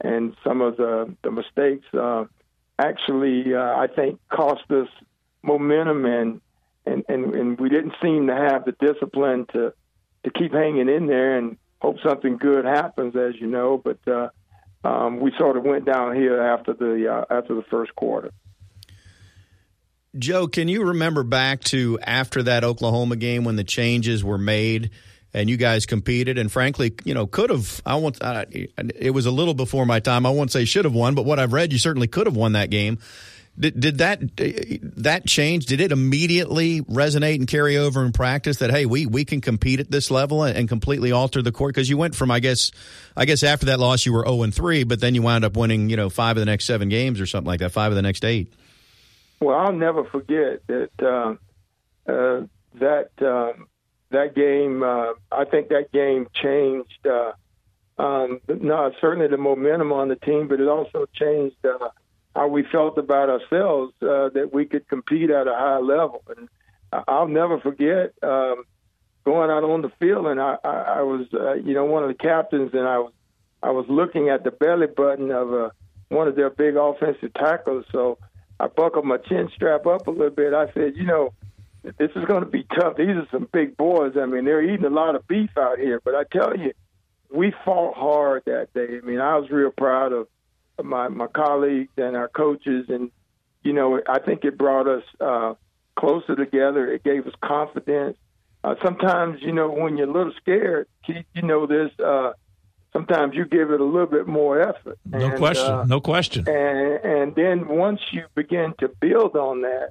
and 0.00 0.34
some 0.42 0.60
of 0.60 0.76
the 0.76 1.14
the 1.22 1.30
mistakes. 1.30 1.86
Uh, 1.92 2.24
actually, 2.82 3.54
uh, 3.54 3.76
I 3.76 3.86
think, 3.86 4.20
cost 4.28 4.70
us 4.70 4.88
momentum, 5.42 6.04
and, 6.04 6.40
and 6.86 7.04
and 7.08 7.34
and 7.34 7.60
we 7.60 7.68
didn't 7.68 7.94
seem 8.02 8.26
to 8.26 8.34
have 8.34 8.64
the 8.64 8.72
discipline 8.72 9.46
to 9.52 9.72
to 10.24 10.30
keep 10.30 10.52
hanging 10.52 10.88
in 10.88 11.06
there 11.06 11.36
and 11.36 11.56
hope 11.80 11.96
something 12.02 12.36
good 12.36 12.64
happens, 12.64 13.16
as 13.16 13.40
you 13.40 13.46
know. 13.46 13.80
But 13.82 13.98
uh, 14.06 14.28
um, 14.84 15.20
we 15.20 15.32
sort 15.38 15.56
of 15.56 15.64
went 15.64 15.84
down 15.84 16.14
here 16.16 16.40
after 16.40 16.74
the 16.74 17.12
uh, 17.12 17.24
after 17.30 17.54
the 17.54 17.64
first 17.70 17.94
quarter. 17.94 18.30
Joe, 20.18 20.46
can 20.46 20.68
you 20.68 20.84
remember 20.84 21.22
back 21.22 21.64
to 21.64 21.98
after 22.02 22.42
that 22.42 22.64
Oklahoma 22.64 23.16
game 23.16 23.44
when 23.44 23.56
the 23.56 23.64
changes 23.64 24.22
were 24.22 24.38
made? 24.38 24.90
And 25.34 25.48
you 25.48 25.56
guys 25.56 25.86
competed 25.86 26.38
and 26.38 26.50
frankly 26.50 26.94
you 27.04 27.14
know 27.14 27.26
could 27.26 27.50
have 27.50 27.80
i 27.86 27.94
want 27.94 28.22
uh, 28.22 28.44
it 28.50 29.12
was 29.12 29.26
a 29.26 29.30
little 29.30 29.54
before 29.54 29.86
my 29.86 30.00
time. 30.00 30.26
I 30.26 30.30
won't 30.30 30.50
say 30.50 30.64
should 30.64 30.84
have 30.84 30.94
won 30.94 31.14
but 31.14 31.24
what 31.24 31.38
i've 31.38 31.52
read 31.52 31.72
you 31.72 31.78
certainly 31.78 32.08
could 32.08 32.26
have 32.26 32.36
won 32.36 32.52
that 32.52 32.70
game. 32.70 32.98
Did, 33.58 33.78
did 33.78 33.98
that 33.98 34.20
that 34.96 35.26
change 35.26 35.66
did 35.66 35.82
it 35.82 35.92
immediately 35.92 36.80
resonate 36.82 37.34
and 37.34 37.46
carry 37.46 37.76
over 37.76 38.02
in 38.04 38.12
practice 38.12 38.58
that 38.58 38.70
hey 38.70 38.86
we 38.86 39.04
we 39.04 39.26
can 39.26 39.42
compete 39.42 39.78
at 39.78 39.90
this 39.90 40.10
level 40.10 40.42
and, 40.42 40.56
and 40.56 40.68
completely 40.68 41.12
alter 41.12 41.42
the 41.42 41.52
court? 41.52 41.74
Because 41.74 41.88
you 41.90 41.98
went 41.98 42.14
from 42.14 42.30
i 42.30 42.40
guess 42.40 42.70
i 43.14 43.26
guess 43.26 43.42
after 43.42 43.66
that 43.66 43.78
loss 43.78 44.06
you 44.06 44.12
were 44.14 44.24
0 44.24 44.42
and 44.42 44.54
3 44.54 44.84
but 44.84 45.00
then 45.00 45.14
you 45.14 45.20
wound 45.20 45.44
up 45.44 45.54
winning 45.54 45.90
you 45.90 45.96
know 45.96 46.08
five 46.08 46.36
of 46.36 46.40
the 46.40 46.46
next 46.46 46.64
seven 46.64 46.88
games 46.88 47.20
or 47.20 47.26
something 47.26 47.46
like 47.46 47.60
that 47.60 47.72
five 47.72 47.92
of 47.92 47.96
the 47.96 48.02
next 48.02 48.24
eight. 48.24 48.52
Well 49.40 49.58
i'll 49.58 49.72
never 49.72 50.04
forget 50.04 50.66
that 50.68 50.90
uh, 51.02 52.10
uh, 52.10 52.46
that 52.74 53.10
um, 53.20 53.66
that 54.12 54.34
game, 54.34 54.82
uh, 54.82 55.12
I 55.30 55.44
think 55.44 55.68
that 55.68 55.92
game 55.92 56.28
changed 56.34 57.06
uh, 57.06 57.32
um, 57.98 58.40
no, 58.48 58.90
certainly 59.00 59.28
the 59.28 59.36
momentum 59.36 59.92
on 59.92 60.08
the 60.08 60.16
team, 60.16 60.48
but 60.48 60.60
it 60.60 60.68
also 60.68 61.06
changed 61.14 61.56
uh, 61.64 61.88
how 62.34 62.48
we 62.48 62.64
felt 62.64 62.96
about 62.98 63.28
ourselves 63.28 63.92
uh, 64.02 64.30
that 64.30 64.50
we 64.52 64.64
could 64.64 64.88
compete 64.88 65.30
at 65.30 65.46
a 65.46 65.54
high 65.54 65.78
level. 65.78 66.22
And 66.36 66.48
I'll 67.06 67.28
never 67.28 67.60
forget, 67.60 68.14
um, 68.22 68.64
going 69.24 69.50
out 69.50 69.62
on 69.62 69.82
the 69.82 69.92
field, 70.00 70.26
and 70.26 70.40
I, 70.40 70.56
I, 70.64 70.68
I 70.70 71.02
was, 71.02 71.26
uh, 71.32 71.54
you 71.54 71.74
know, 71.74 71.84
one 71.84 72.02
of 72.02 72.08
the 72.08 72.14
captains, 72.14 72.70
and 72.72 72.88
I 72.88 72.98
was, 72.98 73.12
I 73.62 73.70
was 73.70 73.86
looking 73.88 74.30
at 74.30 74.42
the 74.42 74.50
belly 74.50 74.88
button 74.88 75.30
of 75.30 75.52
uh, 75.52 75.70
one 76.08 76.26
of 76.26 76.34
their 76.34 76.50
big 76.50 76.76
offensive 76.76 77.32
tackles. 77.34 77.84
So 77.92 78.18
I 78.58 78.66
buckled 78.66 79.04
my 79.04 79.18
chin 79.18 79.48
strap 79.54 79.86
up 79.86 80.08
a 80.08 80.10
little 80.10 80.30
bit. 80.30 80.54
I 80.54 80.72
said, 80.72 80.96
you 80.96 81.04
know, 81.04 81.32
this 81.82 82.10
is 82.14 82.24
going 82.26 82.44
to 82.44 82.50
be 82.50 82.64
tough. 82.78 82.96
These 82.96 83.08
are 83.08 83.26
some 83.30 83.48
big 83.52 83.76
boys. 83.76 84.12
I 84.16 84.26
mean, 84.26 84.44
they're 84.44 84.62
eating 84.62 84.84
a 84.84 84.90
lot 84.90 85.16
of 85.16 85.26
beef 85.26 85.50
out 85.56 85.78
here. 85.78 86.00
But 86.04 86.14
I 86.14 86.24
tell 86.24 86.56
you, 86.56 86.72
we 87.30 87.52
fought 87.64 87.94
hard 87.94 88.44
that 88.46 88.72
day. 88.74 88.98
I 89.02 89.06
mean, 89.06 89.20
I 89.20 89.36
was 89.36 89.50
real 89.50 89.70
proud 89.70 90.12
of 90.12 90.28
my 90.82 91.08
my 91.08 91.26
colleagues 91.26 91.92
and 91.96 92.16
our 92.16 92.28
coaches, 92.28 92.86
and 92.88 93.10
you 93.62 93.72
know, 93.72 94.00
I 94.08 94.18
think 94.20 94.44
it 94.44 94.56
brought 94.58 94.88
us 94.88 95.04
uh, 95.20 95.54
closer 95.96 96.36
together. 96.36 96.92
It 96.92 97.02
gave 97.02 97.26
us 97.26 97.34
confidence. 97.42 98.16
Uh, 98.64 98.76
sometimes, 98.82 99.40
you 99.42 99.52
know, 99.52 99.70
when 99.70 99.96
you're 99.96 100.08
a 100.08 100.12
little 100.12 100.32
scared, 100.40 100.86
you 101.06 101.42
know, 101.42 101.66
there's 101.66 101.90
uh, 101.98 102.32
sometimes 102.92 103.34
you 103.34 103.44
give 103.44 103.70
it 103.70 103.80
a 103.80 103.84
little 103.84 104.06
bit 104.06 104.28
more 104.28 104.60
effort. 104.60 104.98
No 105.04 105.26
and, 105.26 105.36
question. 105.36 105.72
Uh, 105.72 105.84
no 105.84 106.00
question. 106.00 106.48
And 106.48 107.04
and 107.04 107.34
then 107.34 107.68
once 107.68 108.00
you 108.12 108.24
begin 108.34 108.74
to 108.78 108.88
build 109.00 109.36
on 109.36 109.62
that, 109.62 109.90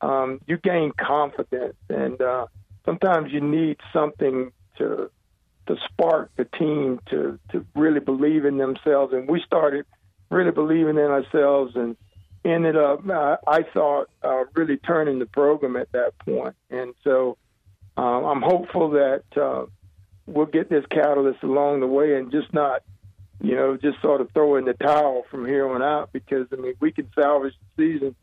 um, 0.00 0.40
you 0.46 0.58
gain 0.58 0.92
confidence. 0.98 1.76
And 1.88 2.20
uh, 2.20 2.46
sometimes 2.84 3.32
you 3.32 3.40
need 3.40 3.78
something 3.92 4.52
to 4.78 5.10
to 5.66 5.76
spark 5.88 6.30
the 6.36 6.44
team 6.44 7.00
to 7.10 7.38
to 7.52 7.64
really 7.74 8.00
believe 8.00 8.44
in 8.44 8.58
themselves. 8.58 9.12
And 9.12 9.28
we 9.28 9.40
started 9.46 9.86
really 10.30 10.50
believing 10.50 10.96
in 10.96 11.10
ourselves 11.10 11.76
and 11.76 11.96
ended 12.44 12.76
up, 12.76 13.08
uh, 13.08 13.36
I 13.46 13.62
thought, 13.62 14.10
uh, 14.22 14.44
really 14.54 14.76
turning 14.76 15.18
the 15.18 15.26
program 15.26 15.76
at 15.76 15.90
that 15.92 16.18
point. 16.18 16.54
And 16.70 16.94
so 17.02 17.38
uh, 17.96 18.00
I'm 18.00 18.42
hopeful 18.42 18.90
that 18.90 19.24
uh, 19.36 19.66
we'll 20.26 20.46
get 20.46 20.68
this 20.68 20.84
catalyst 20.90 21.42
along 21.42 21.80
the 21.80 21.86
way 21.86 22.16
and 22.16 22.30
just 22.30 22.52
not, 22.52 22.82
you 23.40 23.54
know, 23.54 23.76
just 23.76 24.00
sort 24.02 24.20
of 24.20 24.30
throw 24.32 24.56
in 24.56 24.64
the 24.64 24.74
towel 24.74 25.24
from 25.30 25.46
here 25.46 25.68
on 25.68 25.82
out 25.82 26.10
because, 26.12 26.46
I 26.52 26.56
mean, 26.56 26.74
we 26.80 26.92
can 26.92 27.08
salvage 27.14 27.54
the 27.76 27.92
season. 27.92 28.14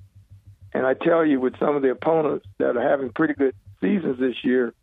And 0.73 0.86
I 0.86 0.93
tell 0.93 1.25
you, 1.25 1.39
with 1.39 1.57
some 1.60 1.75
of 1.75 1.81
the 1.81 1.91
opponents 1.91 2.45
that 2.57 2.77
are 2.77 2.89
having 2.89 3.12
pretty 3.12 3.34
good 3.34 3.55
seasons 3.81 4.19
this 4.19 4.43
year, 4.43 4.73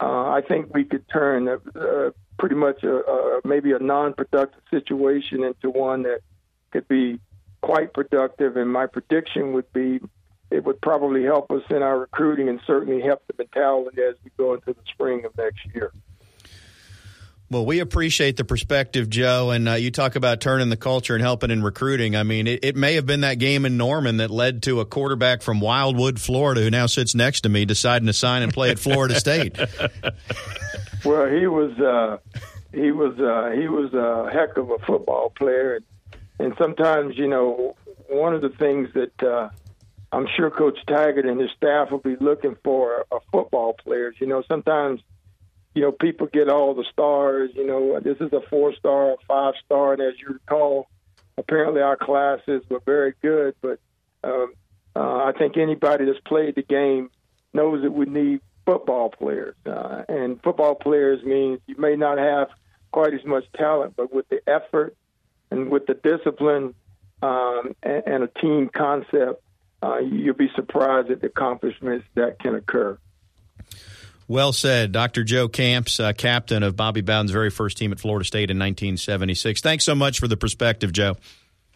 uh, 0.00 0.30
I 0.30 0.42
think 0.46 0.74
we 0.74 0.84
could 0.84 1.08
turn 1.08 1.48
a, 1.48 1.56
a 1.78 2.12
pretty 2.38 2.54
much 2.54 2.82
a, 2.84 2.96
a, 2.96 3.40
maybe 3.44 3.72
a 3.72 3.78
non-productive 3.78 4.62
situation 4.70 5.44
into 5.44 5.70
one 5.70 6.02
that 6.02 6.20
could 6.70 6.88
be 6.88 7.20
quite 7.62 7.92
productive. 7.92 8.56
And 8.56 8.72
my 8.72 8.86
prediction 8.86 9.52
would 9.52 9.70
be 9.72 10.00
it 10.50 10.64
would 10.64 10.80
probably 10.80 11.24
help 11.24 11.50
us 11.50 11.62
in 11.70 11.82
our 11.82 11.98
recruiting 11.98 12.48
and 12.48 12.60
certainly 12.66 13.02
help 13.02 13.22
the 13.26 13.34
mentality 13.36 14.00
as 14.02 14.14
we 14.22 14.30
go 14.36 14.54
into 14.54 14.72
the 14.72 14.82
spring 14.92 15.24
of 15.24 15.36
next 15.36 15.66
year. 15.74 15.92
Well, 17.48 17.64
we 17.64 17.78
appreciate 17.78 18.36
the 18.36 18.44
perspective, 18.44 19.08
Joe. 19.08 19.50
And 19.50 19.68
uh, 19.68 19.74
you 19.74 19.92
talk 19.92 20.16
about 20.16 20.40
turning 20.40 20.68
the 20.68 20.76
culture 20.76 21.14
and 21.14 21.22
helping 21.22 21.50
in 21.50 21.62
recruiting. 21.62 22.16
I 22.16 22.24
mean, 22.24 22.48
it, 22.48 22.64
it, 22.64 22.76
may 22.76 22.94
have 22.94 23.06
been 23.06 23.20
that 23.20 23.38
game 23.38 23.64
in 23.64 23.76
Norman 23.76 24.16
that 24.16 24.30
led 24.30 24.64
to 24.64 24.80
a 24.80 24.84
quarterback 24.84 25.42
from 25.42 25.60
Wildwood, 25.60 26.20
Florida, 26.20 26.60
who 26.60 26.70
now 26.70 26.86
sits 26.86 27.14
next 27.14 27.42
to 27.42 27.48
me, 27.48 27.64
deciding 27.64 28.06
to 28.06 28.12
sign 28.12 28.42
and 28.42 28.52
play 28.52 28.70
at 28.70 28.80
Florida 28.80 29.14
State. 29.20 29.56
Well, 31.04 31.28
he 31.28 31.46
was 31.46 31.78
uh, 31.78 32.18
he 32.72 32.90
was 32.90 33.16
uh, 33.20 33.56
he 33.56 33.68
was 33.68 33.94
a 33.94 34.28
heck 34.32 34.56
of 34.56 34.70
a 34.70 34.78
football 34.80 35.30
player, 35.30 35.76
and, 35.76 35.84
and 36.40 36.54
sometimes 36.58 37.16
you 37.16 37.28
know 37.28 37.76
one 38.08 38.34
of 38.34 38.42
the 38.42 38.48
things 38.48 38.88
that 38.94 39.22
uh, 39.22 39.50
I'm 40.10 40.26
sure 40.36 40.50
Coach 40.50 40.78
Taggart 40.86 41.26
and 41.26 41.40
his 41.40 41.50
staff 41.56 41.92
will 41.92 41.98
be 41.98 42.16
looking 42.20 42.56
for 42.64 43.06
are 43.12 43.20
football 43.30 43.74
players. 43.74 44.16
You 44.18 44.26
know, 44.26 44.42
sometimes 44.48 45.00
you 45.76 45.82
know, 45.82 45.92
people 45.92 46.26
get 46.26 46.48
all 46.48 46.74
the 46.74 46.86
stars. 46.90 47.50
You 47.54 47.66
know, 47.66 48.00
this 48.00 48.16
is 48.18 48.32
a 48.32 48.40
four 48.48 48.74
star, 48.74 49.12
a 49.12 49.16
five 49.28 49.54
star, 49.62 49.92
and 49.92 50.00
as 50.00 50.14
you 50.18 50.28
recall, 50.28 50.88
apparently 51.36 51.82
our 51.82 51.98
classes 51.98 52.62
were 52.70 52.80
very 52.86 53.12
good. 53.20 53.54
But 53.60 53.78
um, 54.24 54.54
uh, 54.96 55.24
I 55.24 55.32
think 55.38 55.58
anybody 55.58 56.06
that's 56.06 56.18
played 56.20 56.54
the 56.54 56.62
game 56.62 57.10
knows 57.52 57.82
that 57.82 57.90
we 57.90 58.06
need 58.06 58.40
football 58.64 59.10
players, 59.10 59.54
uh, 59.66 60.04
and 60.08 60.42
football 60.42 60.76
players 60.76 61.22
means 61.22 61.60
you 61.66 61.76
may 61.76 61.94
not 61.94 62.16
have 62.16 62.48
quite 62.90 63.12
as 63.12 63.24
much 63.26 63.44
talent, 63.54 63.92
but 63.96 64.10
with 64.10 64.26
the 64.30 64.40
effort 64.48 64.96
and 65.50 65.70
with 65.70 65.84
the 65.86 65.94
discipline 65.94 66.74
um, 67.20 67.76
and, 67.82 68.02
and 68.06 68.24
a 68.24 68.28
team 68.40 68.70
concept, 68.74 69.42
uh, 69.82 69.98
you'll 69.98 70.34
be 70.34 70.50
surprised 70.56 71.10
at 71.10 71.20
the 71.20 71.26
accomplishments 71.26 72.06
that 72.14 72.38
can 72.38 72.54
occur. 72.54 72.96
Well 74.28 74.52
said, 74.52 74.90
Dr. 74.92 75.22
Joe 75.22 75.48
Camps, 75.48 76.00
uh, 76.00 76.12
captain 76.12 76.62
of 76.62 76.74
Bobby 76.74 77.00
Bowden's 77.00 77.30
very 77.30 77.50
first 77.50 77.78
team 77.78 77.92
at 77.92 78.00
Florida 78.00 78.24
State 78.24 78.50
in 78.50 78.58
1976. 78.58 79.60
Thanks 79.60 79.84
so 79.84 79.94
much 79.94 80.18
for 80.18 80.26
the 80.26 80.36
perspective, 80.36 80.92
Joe. 80.92 81.16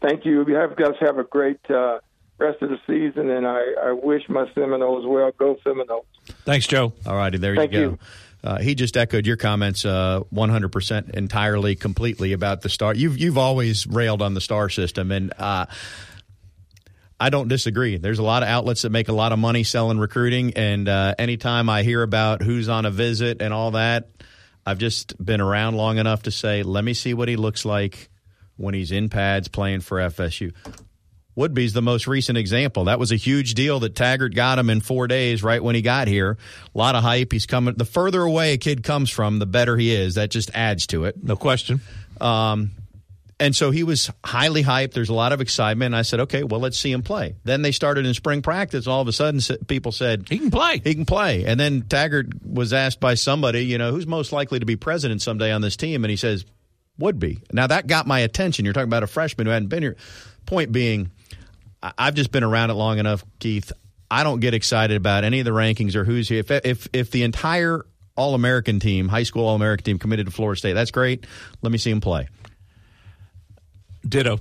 Thank 0.02 0.24
you. 0.24 0.44
You 0.46 0.54
have 0.54 0.76
guys 0.76 0.94
have 1.00 1.18
a 1.18 1.24
great 1.24 1.60
uh, 1.70 1.98
rest 2.38 2.60
of 2.62 2.70
the 2.70 2.78
season, 2.86 3.30
and 3.30 3.46
I, 3.46 3.60
I, 3.84 3.92
wish 3.92 4.22
my 4.28 4.50
Seminoles 4.54 5.06
well. 5.06 5.30
Go 5.38 5.58
Seminoles. 5.62 6.06
Thanks, 6.44 6.66
Joe. 6.66 6.92
All 7.06 7.14
righty, 7.14 7.38
there 7.38 7.54
Thank 7.54 7.72
you 7.72 7.78
go. 7.78 7.90
You. 7.90 7.98
Uh, 8.42 8.58
he 8.58 8.74
just 8.74 8.96
echoed 8.96 9.26
your 9.26 9.36
comments 9.36 9.84
uh, 9.84 10.20
100% 10.32 11.10
entirely, 11.10 11.76
completely 11.76 12.32
about 12.32 12.62
the 12.62 12.70
star. 12.70 12.94
You've 12.94 13.18
you've 13.18 13.36
always 13.36 13.86
railed 13.86 14.22
on 14.22 14.32
the 14.32 14.40
star 14.40 14.70
system, 14.70 15.12
and 15.12 15.32
uh, 15.38 15.66
I 17.20 17.28
don't 17.28 17.48
disagree. 17.48 17.98
There's 17.98 18.18
a 18.18 18.22
lot 18.22 18.42
of 18.42 18.48
outlets 18.48 18.82
that 18.82 18.90
make 18.90 19.08
a 19.08 19.12
lot 19.12 19.32
of 19.32 19.38
money 19.38 19.62
selling 19.62 19.98
recruiting, 19.98 20.54
and 20.54 20.88
uh, 20.88 21.14
anytime 21.18 21.68
I 21.68 21.82
hear 21.82 22.02
about 22.02 22.42
who's 22.42 22.70
on 22.70 22.86
a 22.86 22.90
visit 22.90 23.42
and 23.42 23.52
all 23.52 23.72
that, 23.72 24.08
I've 24.64 24.78
just 24.78 25.22
been 25.22 25.42
around 25.42 25.76
long 25.76 25.98
enough 25.98 26.22
to 26.22 26.30
say, 26.30 26.62
let 26.62 26.82
me 26.82 26.94
see 26.94 27.12
what 27.12 27.28
he 27.28 27.36
looks 27.36 27.66
like 27.66 28.08
when 28.56 28.72
he's 28.72 28.90
in 28.90 29.10
pads 29.10 29.48
playing 29.48 29.80
for 29.80 29.98
FSU. 29.98 30.54
Woodbey's 31.34 31.72
the 31.72 31.82
most 31.82 32.06
recent 32.06 32.36
example. 32.38 32.84
That 32.84 32.98
was 32.98 33.12
a 33.12 33.16
huge 33.16 33.54
deal 33.54 33.80
that 33.80 33.94
Taggart 33.94 34.34
got 34.34 34.58
him 34.58 34.68
in 34.68 34.80
four 34.80 35.06
days 35.06 35.42
right 35.42 35.62
when 35.62 35.74
he 35.74 35.82
got 35.82 36.08
here. 36.08 36.36
A 36.74 36.78
lot 36.78 36.94
of 36.94 37.02
hype. 37.02 37.32
He's 37.32 37.46
coming. 37.46 37.74
The 37.74 37.84
further 37.84 38.22
away 38.22 38.54
a 38.54 38.58
kid 38.58 38.82
comes 38.82 39.10
from, 39.10 39.38
the 39.38 39.46
better 39.46 39.76
he 39.76 39.94
is. 39.94 40.14
That 40.14 40.30
just 40.30 40.50
adds 40.54 40.86
to 40.88 41.04
it. 41.04 41.22
No 41.22 41.36
question. 41.36 41.80
Um, 42.20 42.72
and 43.40 43.56
so 43.56 43.70
he 43.70 43.82
was 43.82 44.10
highly 44.22 44.62
hyped. 44.62 44.92
There's 44.92 45.08
a 45.08 45.14
lot 45.14 45.32
of 45.32 45.40
excitement. 45.40 45.94
I 45.94 46.02
said, 46.02 46.20
okay, 46.20 46.44
well, 46.44 46.60
let's 46.60 46.78
see 46.78 46.92
him 46.92 47.02
play. 47.02 47.36
Then 47.42 47.62
they 47.62 47.72
started 47.72 48.04
in 48.04 48.12
spring 48.12 48.42
practice. 48.42 48.86
All 48.86 49.00
of 49.00 49.08
a 49.08 49.12
sudden, 49.12 49.40
people 49.66 49.92
said, 49.92 50.28
he 50.28 50.38
can 50.38 50.50
play. 50.50 50.82
He 50.84 50.94
can 50.94 51.06
play. 51.06 51.46
And 51.46 51.58
then 51.58 51.82
Taggart 51.82 52.44
was 52.44 52.74
asked 52.74 53.00
by 53.00 53.14
somebody, 53.14 53.64
you 53.64 53.78
know, 53.78 53.92
who's 53.92 54.06
most 54.06 54.30
likely 54.30 54.58
to 54.58 54.66
be 54.66 54.76
president 54.76 55.22
someday 55.22 55.52
on 55.52 55.62
this 55.62 55.76
team? 55.76 56.04
And 56.04 56.10
he 56.10 56.16
says, 56.16 56.44
Woodbey. 57.00 57.42
Now, 57.50 57.66
that 57.66 57.86
got 57.86 58.06
my 58.06 58.20
attention. 58.20 58.66
You're 58.66 58.74
talking 58.74 58.88
about 58.88 59.02
a 59.02 59.06
freshman 59.06 59.46
who 59.46 59.52
hadn't 59.52 59.68
been 59.68 59.82
here. 59.82 59.96
Point 60.44 60.70
being, 60.70 61.10
I've 61.82 62.14
just 62.14 62.30
been 62.30 62.44
around 62.44 62.68
it 62.68 62.74
long 62.74 62.98
enough, 62.98 63.24
Keith. 63.38 63.72
I 64.10 64.22
don't 64.22 64.40
get 64.40 64.52
excited 64.52 64.98
about 64.98 65.24
any 65.24 65.38
of 65.38 65.46
the 65.46 65.52
rankings 65.52 65.94
or 65.94 66.04
who's 66.04 66.28
here. 66.28 66.40
If, 66.40 66.50
if, 66.50 66.88
if 66.92 67.10
the 67.10 67.22
entire 67.22 67.86
All 68.16 68.34
American 68.34 68.80
team, 68.80 69.08
high 69.08 69.22
school 69.22 69.46
All 69.46 69.54
American 69.54 69.84
team, 69.84 69.98
committed 69.98 70.26
to 70.26 70.32
Florida 70.32 70.58
State, 70.58 70.74
that's 70.74 70.90
great. 70.90 71.26
Let 71.62 71.72
me 71.72 71.78
see 71.78 71.90
him 71.90 72.02
play. 72.02 72.28
Ditto. 74.06 74.38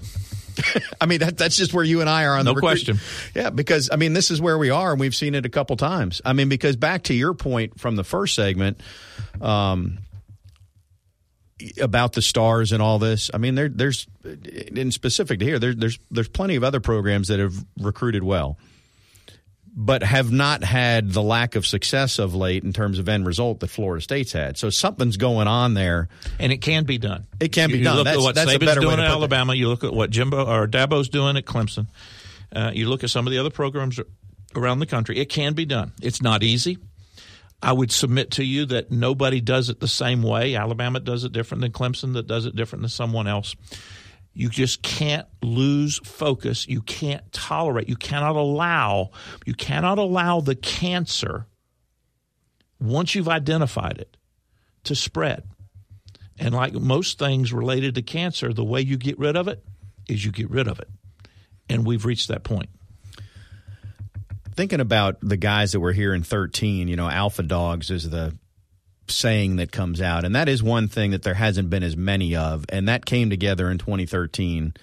I 1.02 1.06
mean, 1.06 1.20
that, 1.20 1.38
that's 1.38 1.56
just 1.56 1.74
where 1.74 1.84
you 1.84 2.02
and 2.02 2.10
I 2.10 2.26
are 2.26 2.38
on 2.38 2.46
no 2.46 2.52
the 2.52 2.56
recruit. 2.56 2.68
question. 2.68 3.00
Yeah, 3.36 3.50
because 3.50 3.90
I 3.92 3.96
mean, 3.96 4.14
this 4.14 4.32
is 4.32 4.42
where 4.42 4.58
we 4.58 4.70
are, 4.70 4.92
and 4.92 5.00
we've 5.00 5.16
seen 5.16 5.36
it 5.36 5.46
a 5.46 5.50
couple 5.50 5.76
times. 5.78 6.22
I 6.26 6.34
mean, 6.34 6.50
because 6.50 6.76
back 6.76 7.04
to 7.04 7.14
your 7.14 7.34
point 7.34 7.80
from 7.80 7.96
the 7.96 8.04
first 8.04 8.36
segment 8.36 8.82
um, 9.42 10.00
about 11.82 12.14
the 12.14 12.22
stars 12.22 12.72
and 12.72 12.82
all 12.82 13.00
this. 13.00 13.30
I 13.34 13.38
mean, 13.38 13.56
there, 13.56 13.70
there's 13.70 14.08
in 14.24 14.92
specific 14.92 15.40
to 15.40 15.46
here, 15.46 15.60
there, 15.60 15.74
there's 15.74 16.00
there's 16.12 16.30
plenty 16.30 16.56
of 16.56 16.64
other 16.64 16.80
programs 16.80 17.30
that 17.30 17.40
have 17.40 17.54
recruited 17.80 18.24
well 18.24 18.58
but 19.76 20.04
have 20.04 20.32
not 20.32 20.64
had 20.64 21.12
the 21.12 21.22
lack 21.22 21.56
of 21.56 21.66
success 21.66 22.20
of 22.20 22.36
late 22.36 22.64
in 22.64 22.74
terms 22.74 23.00
of 23.00 23.08
end 23.08 23.26
result 23.26 23.60
that 23.60 23.68
Florida 23.68 24.02
State's 24.02 24.32
had. 24.32 24.58
So 24.58 24.70
something's 24.70 25.18
going 25.18 25.48
on 25.48 25.74
there, 25.74 26.10
and 26.40 26.52
it 26.52 26.58
can 26.58 26.86
be 26.86 26.98
done. 26.98 27.28
It 27.40 27.52
can 27.52 27.72
be 27.72 27.82
done. 27.82 27.94
you 27.94 27.98
look 27.98 28.06
that's, 28.06 28.18
at 28.18 28.24
what 28.24 28.36
that's 28.36 28.52
Saban's 28.52 28.80
doing 28.80 29.00
at 29.00 29.06
Alabama. 29.06 29.54
You 29.54 29.70
look 29.70 29.84
at 29.84 29.94
what 29.94 30.10
Jimbo 30.10 30.46
or 30.46 30.68
Dabo's 30.68 31.10
doing 31.10 31.38
at 31.38 31.46
Clemson. 31.46 31.88
Uh, 32.54 32.72
you 32.74 32.90
look 32.90 33.04
at 33.04 33.10
some 33.10 33.28
of 33.28 33.32
the 33.32 33.40
other 33.40 33.52
programs 33.52 34.00
around 34.56 34.80
the 34.80 34.86
country. 34.86 35.20
It 35.20 35.30
can 35.30 35.54
be 35.54 35.66
done. 35.66 35.94
It's 36.02 36.22
not 36.22 36.44
easy. 36.44 36.78
I 37.62 37.74
would 37.74 37.92
submit 37.92 38.32
to 38.32 38.44
you 38.44 38.66
that 38.68 38.90
nobody 38.90 39.42
does 39.42 39.70
it 39.70 39.80
the 39.80 39.88
same 39.88 40.24
way. 40.24 40.56
Alabama 40.56 41.00
does 41.00 41.26
it 41.26 41.32
different 41.32 41.62
than 41.62 41.72
Clemson. 41.72 42.14
That 42.14 42.26
does 42.26 42.46
it 42.46 42.56
different 42.56 42.84
than 42.84 42.90
someone 42.90 43.28
else. 43.28 43.56
You 44.40 44.48
just 44.48 44.82
can't 44.82 45.28
lose 45.44 46.00
focus. 46.06 46.66
You 46.66 46.82
can't 46.82 47.30
tolerate. 47.34 47.90
You 47.90 47.98
cannot 47.98 48.38
allow. 48.38 49.10
You 49.46 49.54
cannot 49.54 49.98
allow 49.98 50.40
the 50.40 50.56
cancer 50.56 51.46
once 52.80 53.14
you've 53.14 53.28
identified 53.28 53.98
it 53.98 54.16
to 54.86 54.96
spread. 54.96 55.44
And 56.38 56.56
like 56.56 56.72
most 56.72 57.20
things 57.20 57.52
related 57.52 57.96
to 57.96 58.02
cancer, 58.02 58.54
the 58.54 58.64
way 58.64 58.80
you 58.80 58.96
get 58.96 59.20
rid 59.20 59.36
of 59.36 59.50
it 59.50 59.62
is 60.08 60.24
you 60.24 60.32
get 60.32 60.50
rid 60.50 60.70
of 60.70 60.80
it. 60.80 60.88
And 61.68 61.86
we've 61.86 62.06
reached 62.06 62.30
that 62.30 62.46
point. 62.46 62.70
Thinking 64.56 64.80
about 64.80 65.18
the 65.20 65.36
guys 65.36 65.74
that 65.74 65.82
were 65.82 65.92
here 65.92 66.14
in 66.14 66.24
13, 66.24 66.88
you 66.88 66.96
know, 66.96 67.10
Alpha 67.10 67.44
Dogs 67.44 67.92
is 67.92 68.10
the 68.10 68.38
saying 69.12 69.58
that 69.58 69.72
comes 69.72 70.02
out, 70.02 70.26
and 70.26 70.36
that 70.36 70.50
is 70.50 70.62
one 70.64 70.88
thing 70.88 71.12
that 71.12 71.24
there 71.24 71.34
hasn't 71.34 71.70
been 71.70 71.84
as 71.84 71.98
many 71.98 72.36
of, 72.36 72.66
and 72.70 72.88
that 72.88 73.06
came 73.06 73.30
together 73.30 73.70
in 73.70 73.78
2013 73.78 74.74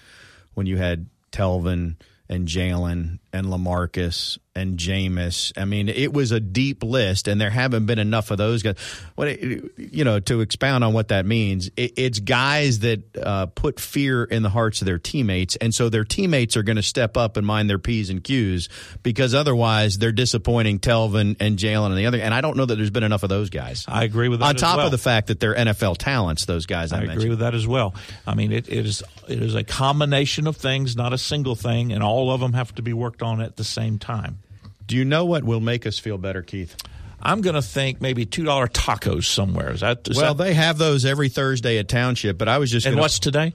when 0.55 0.67
you 0.67 0.77
had 0.77 1.07
Telvin 1.33 1.97
and 2.29 2.49
Jalen 2.49 3.19
and 3.33 3.47
Lamarcus 3.47 4.39
and 4.57 4.79
Jameis. 4.79 5.53
I 5.57 5.67
mean, 5.67 5.89
it 5.89 6.13
was 6.13 6.33
a 6.33 6.41
deep 6.41 6.83
list, 6.83 7.29
and 7.29 7.41
there 7.41 7.51
haven't 7.51 7.87
been 7.87 7.99
enough 7.99 8.31
of 8.31 8.39
those 8.39 8.63
guys. 8.63 8.77
What 9.15 9.41
you 9.41 10.05
know 10.05 10.19
to 10.21 10.41
expound 10.41 10.83
on 10.83 10.95
what 10.95 11.09
that 11.09 11.27
means, 11.27 11.71
it's 11.77 12.19
guys 12.19 12.81
that 12.81 13.03
uh, 13.17 13.47
put 13.47 13.79
fear 13.79 14.25
in 14.25 14.43
the 14.43 14.49
hearts 14.49 14.81
of 14.81 14.87
their 14.87 14.99
teammates, 14.99 15.57
and 15.57 15.75
so 15.75 15.89
their 15.89 16.05
teammates 16.05 16.57
are 16.57 16.63
going 16.63 16.77
to 16.77 16.83
step 16.83 17.17
up 17.17 17.37
and 17.37 17.47
mind 17.47 17.69
their 17.69 17.79
p's 17.79 18.11
and 18.11 18.25
q's 18.25 18.69
because 19.03 19.35
otherwise 19.35 19.99
they're 19.99 20.13
disappointing 20.13 20.79
Telvin 20.79 21.37
and 21.39 21.59
Jalen 21.59 21.87
and 21.87 21.99
the 21.99 22.07
other. 22.07 22.19
And 22.19 22.33
I 22.33 22.41
don't 22.41 22.57
know 22.57 22.65
that 22.65 22.77
there's 22.77 22.91
been 22.91 23.05
enough 23.05 23.23
of 23.23 23.29
those 23.29 23.51
guys. 23.51 23.85
I 23.87 24.05
agree 24.05 24.29
with 24.29 24.41
that. 24.41 24.47
On 24.47 24.55
top 24.55 24.79
well. 24.79 24.87
of 24.87 24.93
the 24.93 24.99
fact 24.99 25.29
that 25.29 25.39
they're 25.39 25.55
NFL 25.55 25.99
talents, 25.99 26.47
those 26.47 26.65
guys. 26.65 26.93
I, 26.93 26.97
I 26.97 27.01
mentioned. 27.01 27.19
agree 27.19 27.31
with 27.31 27.41
that 27.41 27.55
as 27.55 27.67
well. 27.67 27.95
I 28.27 28.35
mean, 28.35 28.53
it, 28.53 28.69
it 28.69 28.87
is 28.87 29.03
it 29.29 29.43
is 29.43 29.55
a 29.55 29.65
combination 29.65 30.47
of 30.47 30.57
things, 30.57 30.97
not 30.97 31.13
a 31.13 31.19
single 31.19 31.55
thing, 31.55 31.93
and 31.93 32.03
all 32.03 32.33
of 32.33 32.41
them 32.41 32.55
have 32.55 32.75
to 32.77 32.83
be 32.83 32.95
worked 32.95 33.23
on 33.23 33.43
at 33.43 33.57
the 33.57 33.65
same 33.65 33.99
time. 33.99 34.39
Do 34.87 34.97
you 34.97 35.05
know 35.05 35.25
what 35.25 35.45
will 35.45 35.61
make 35.61 35.87
us 35.87 35.99
feel 35.99 36.19
better, 36.19 36.43
Keith? 36.43 36.77
I'm 37.21 37.41
going 37.41 37.55
to 37.55 37.63
think 37.63 38.01
maybe 38.01 38.25
two 38.27 38.45
dollar 38.45 38.69
tacos 38.69 39.25
somewhere. 39.25 39.73
Is 39.73 39.81
that 39.81 40.07
is 40.09 40.17
well? 40.17 40.35
that, 40.35 40.45
they 40.45 40.55
have 40.55 40.79
those 40.79 41.05
every 41.05 41.29
Thursday 41.29 41.79
at 41.79 41.89
Township, 41.89 42.39
but 42.39 42.49
I 42.49 42.59
was 42.59 42.71
just 42.71 42.87
and 42.87 42.95
gonna, 42.95 43.03
what's 43.03 43.19
today? 43.19 43.53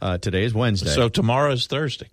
uh, 0.00 0.18
today 0.18 0.44
is 0.44 0.54
Wednesday. 0.54 0.90
So 0.90 1.08
tomorrow 1.08 1.50
is 1.52 1.66
Thursday. 1.66 2.08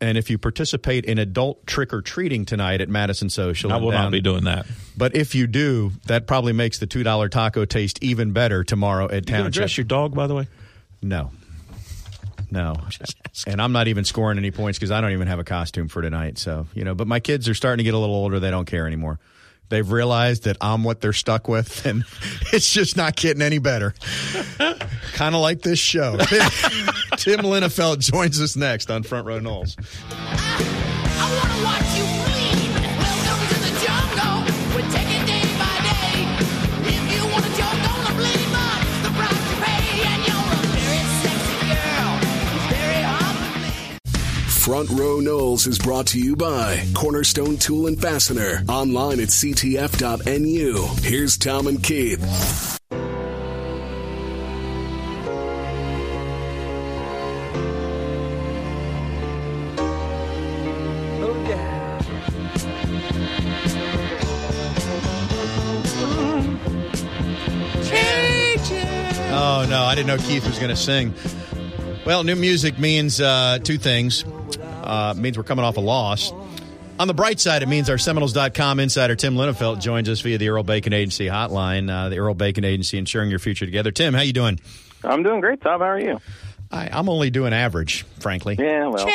and 0.00 0.18
if 0.18 0.30
you 0.30 0.38
participate 0.38 1.04
in 1.04 1.18
adult 1.18 1.64
trick 1.66 1.92
or 1.92 2.02
treating 2.02 2.44
tonight 2.44 2.80
at 2.80 2.88
Madison 2.88 3.30
Social, 3.30 3.72
I 3.72 3.76
will 3.76 3.90
down- 3.92 4.04
not 4.04 4.12
be 4.12 4.20
doing 4.20 4.44
that. 4.44 4.66
But 4.96 5.14
if 5.14 5.34
you 5.36 5.46
do, 5.46 5.92
that 6.06 6.26
probably 6.26 6.52
makes 6.54 6.78
the 6.80 6.86
two 6.88 7.04
dollar 7.04 7.28
taco 7.28 7.64
taste 7.66 8.02
even 8.02 8.32
better 8.32 8.64
tomorrow 8.64 9.04
at 9.06 9.28
You 9.28 9.36
Township. 9.36 9.52
dress 9.52 9.76
your 9.76 9.84
dog, 9.84 10.14
by 10.14 10.26
the 10.26 10.34
way? 10.34 10.48
no, 11.02 11.30
no, 12.50 12.74
and 13.46 13.60
I'm 13.60 13.72
not 13.72 13.88
even 13.88 14.04
scoring 14.04 14.38
any 14.38 14.50
points 14.50 14.78
because 14.78 14.90
I 14.90 15.00
don't 15.00 15.12
even 15.12 15.28
have 15.28 15.38
a 15.38 15.44
costume 15.44 15.88
for 15.88 16.02
tonight. 16.02 16.38
So 16.38 16.66
you 16.74 16.84
know, 16.84 16.94
but 16.94 17.06
my 17.06 17.20
kids 17.20 17.48
are 17.48 17.54
starting 17.54 17.78
to 17.78 17.84
get 17.84 17.94
a 17.94 17.98
little 17.98 18.14
older; 18.14 18.40
they 18.40 18.50
don't 18.50 18.66
care 18.66 18.86
anymore. 18.86 19.18
They've 19.68 19.90
realized 19.90 20.44
that 20.44 20.56
I'm 20.60 20.82
what 20.82 21.00
they're 21.00 21.12
stuck 21.12 21.46
with, 21.46 21.84
and 21.86 22.04
it's 22.52 22.72
just 22.72 22.96
not 22.96 23.16
getting 23.16 23.42
any 23.42 23.58
better. 23.58 23.94
kind 25.12 25.34
of 25.34 25.40
like 25.40 25.62
this 25.62 25.78
show. 25.78 26.16
Tim, 26.16 26.50
Tim 27.16 27.40
Linafelt 27.40 27.98
joins 28.00 28.40
us 28.40 28.56
next 28.56 28.90
on 28.90 29.02
Front 29.02 29.26
Row 29.26 29.40
Noles. 29.40 29.76
I 31.20 32.42
wanna 32.42 32.47
Front 44.68 44.90
Row 44.90 45.18
Noles 45.18 45.66
is 45.66 45.78
brought 45.78 46.08
to 46.08 46.20
you 46.20 46.36
by 46.36 46.84
Cornerstone 46.94 47.56
Tool 47.56 47.86
and 47.86 47.98
Fastener. 47.98 48.62
Online 48.68 49.18
at 49.18 49.28
ctf.nu. 49.28 50.86
Here's 51.00 51.38
Tom 51.38 51.68
and 51.68 51.82
Keith. 51.82 52.78
Oh 69.30 69.66
no, 69.66 69.84
I 69.84 69.94
didn't 69.94 70.08
know 70.08 70.18
Keith 70.18 70.46
was 70.46 70.58
going 70.58 70.68
to 70.68 70.76
sing. 70.76 71.14
Well, 72.08 72.24
new 72.24 72.36
music 72.36 72.78
means 72.78 73.20
uh, 73.20 73.58
two 73.62 73.76
things. 73.76 74.24
Uh, 74.24 75.12
means 75.14 75.36
we're 75.36 75.44
coming 75.44 75.62
off 75.62 75.76
a 75.76 75.82
loss. 75.82 76.32
On 76.98 77.06
the 77.06 77.12
bright 77.12 77.38
side, 77.38 77.62
it 77.62 77.68
means 77.68 77.90
our 77.90 77.98
Seminoles.com 77.98 78.80
insider 78.80 79.14
Tim 79.14 79.34
Linafelt 79.34 79.82
joins 79.82 80.08
us 80.08 80.22
via 80.22 80.38
the 80.38 80.48
Earl 80.48 80.62
Bacon 80.62 80.94
Agency 80.94 81.26
hotline. 81.26 81.90
Uh, 81.90 82.08
the 82.08 82.18
Earl 82.18 82.32
Bacon 82.32 82.64
Agency, 82.64 82.96
ensuring 82.96 83.28
your 83.28 83.38
future 83.38 83.66
together. 83.66 83.90
Tim, 83.90 84.14
how 84.14 84.22
you 84.22 84.32
doing? 84.32 84.58
I'm 85.04 85.22
doing 85.22 85.42
great, 85.42 85.60
Tom. 85.60 85.80
How 85.80 85.86
are 85.86 86.00
you? 86.00 86.18
I, 86.70 86.88
I'm 86.90 87.10
only 87.10 87.28
doing 87.28 87.52
average, 87.52 88.04
frankly. 88.20 88.56
Yeah, 88.58 88.86
well, 88.86 89.06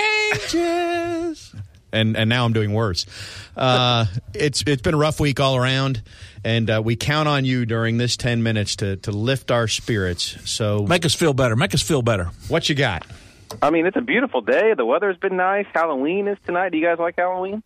Changes. 0.50 1.56
And 1.92 2.16
and 2.16 2.30
now 2.30 2.46
I'm 2.46 2.54
doing 2.54 2.74
worse. 2.74 3.08
Uh, 3.58 4.06
it's 4.36 4.64
it's 4.68 4.84
been 4.84 4.94
a 4.94 4.98
rough 4.98 5.20
week 5.20 5.40
all 5.40 5.56
around, 5.56 6.04
and 6.44 6.70
uh, 6.70 6.82
we 6.84 6.96
count 6.96 7.28
on 7.28 7.46
you 7.46 7.66
during 7.66 7.98
this 7.98 8.18
ten 8.18 8.44
minutes 8.44 8.76
to 8.78 8.98
to 8.98 9.12
lift 9.12 9.52
our 9.52 9.68
spirits. 9.68 10.38
So, 10.50 10.86
Make 10.86 11.06
us 11.06 11.16
feel 11.16 11.34
better. 11.34 11.56
Make 11.56 11.74
us 11.74 11.82
feel 11.82 12.02
better. 12.02 12.32
what 12.48 12.70
you 12.70 12.76
got? 12.76 13.06
I 13.62 13.70
mean, 13.70 13.86
it's 13.86 13.98
a 13.98 14.02
beautiful 14.02 14.42
day. 14.42 14.74
The 14.76 14.86
weather's 14.86 15.18
been 15.18 15.38
nice. 15.38 15.66
Halloween 15.74 16.28
is 16.28 16.38
tonight. 16.46 16.70
Do 16.72 16.78
you 16.78 16.86
guys 16.86 16.98
like 17.00 17.16
Halloween? 17.18 17.62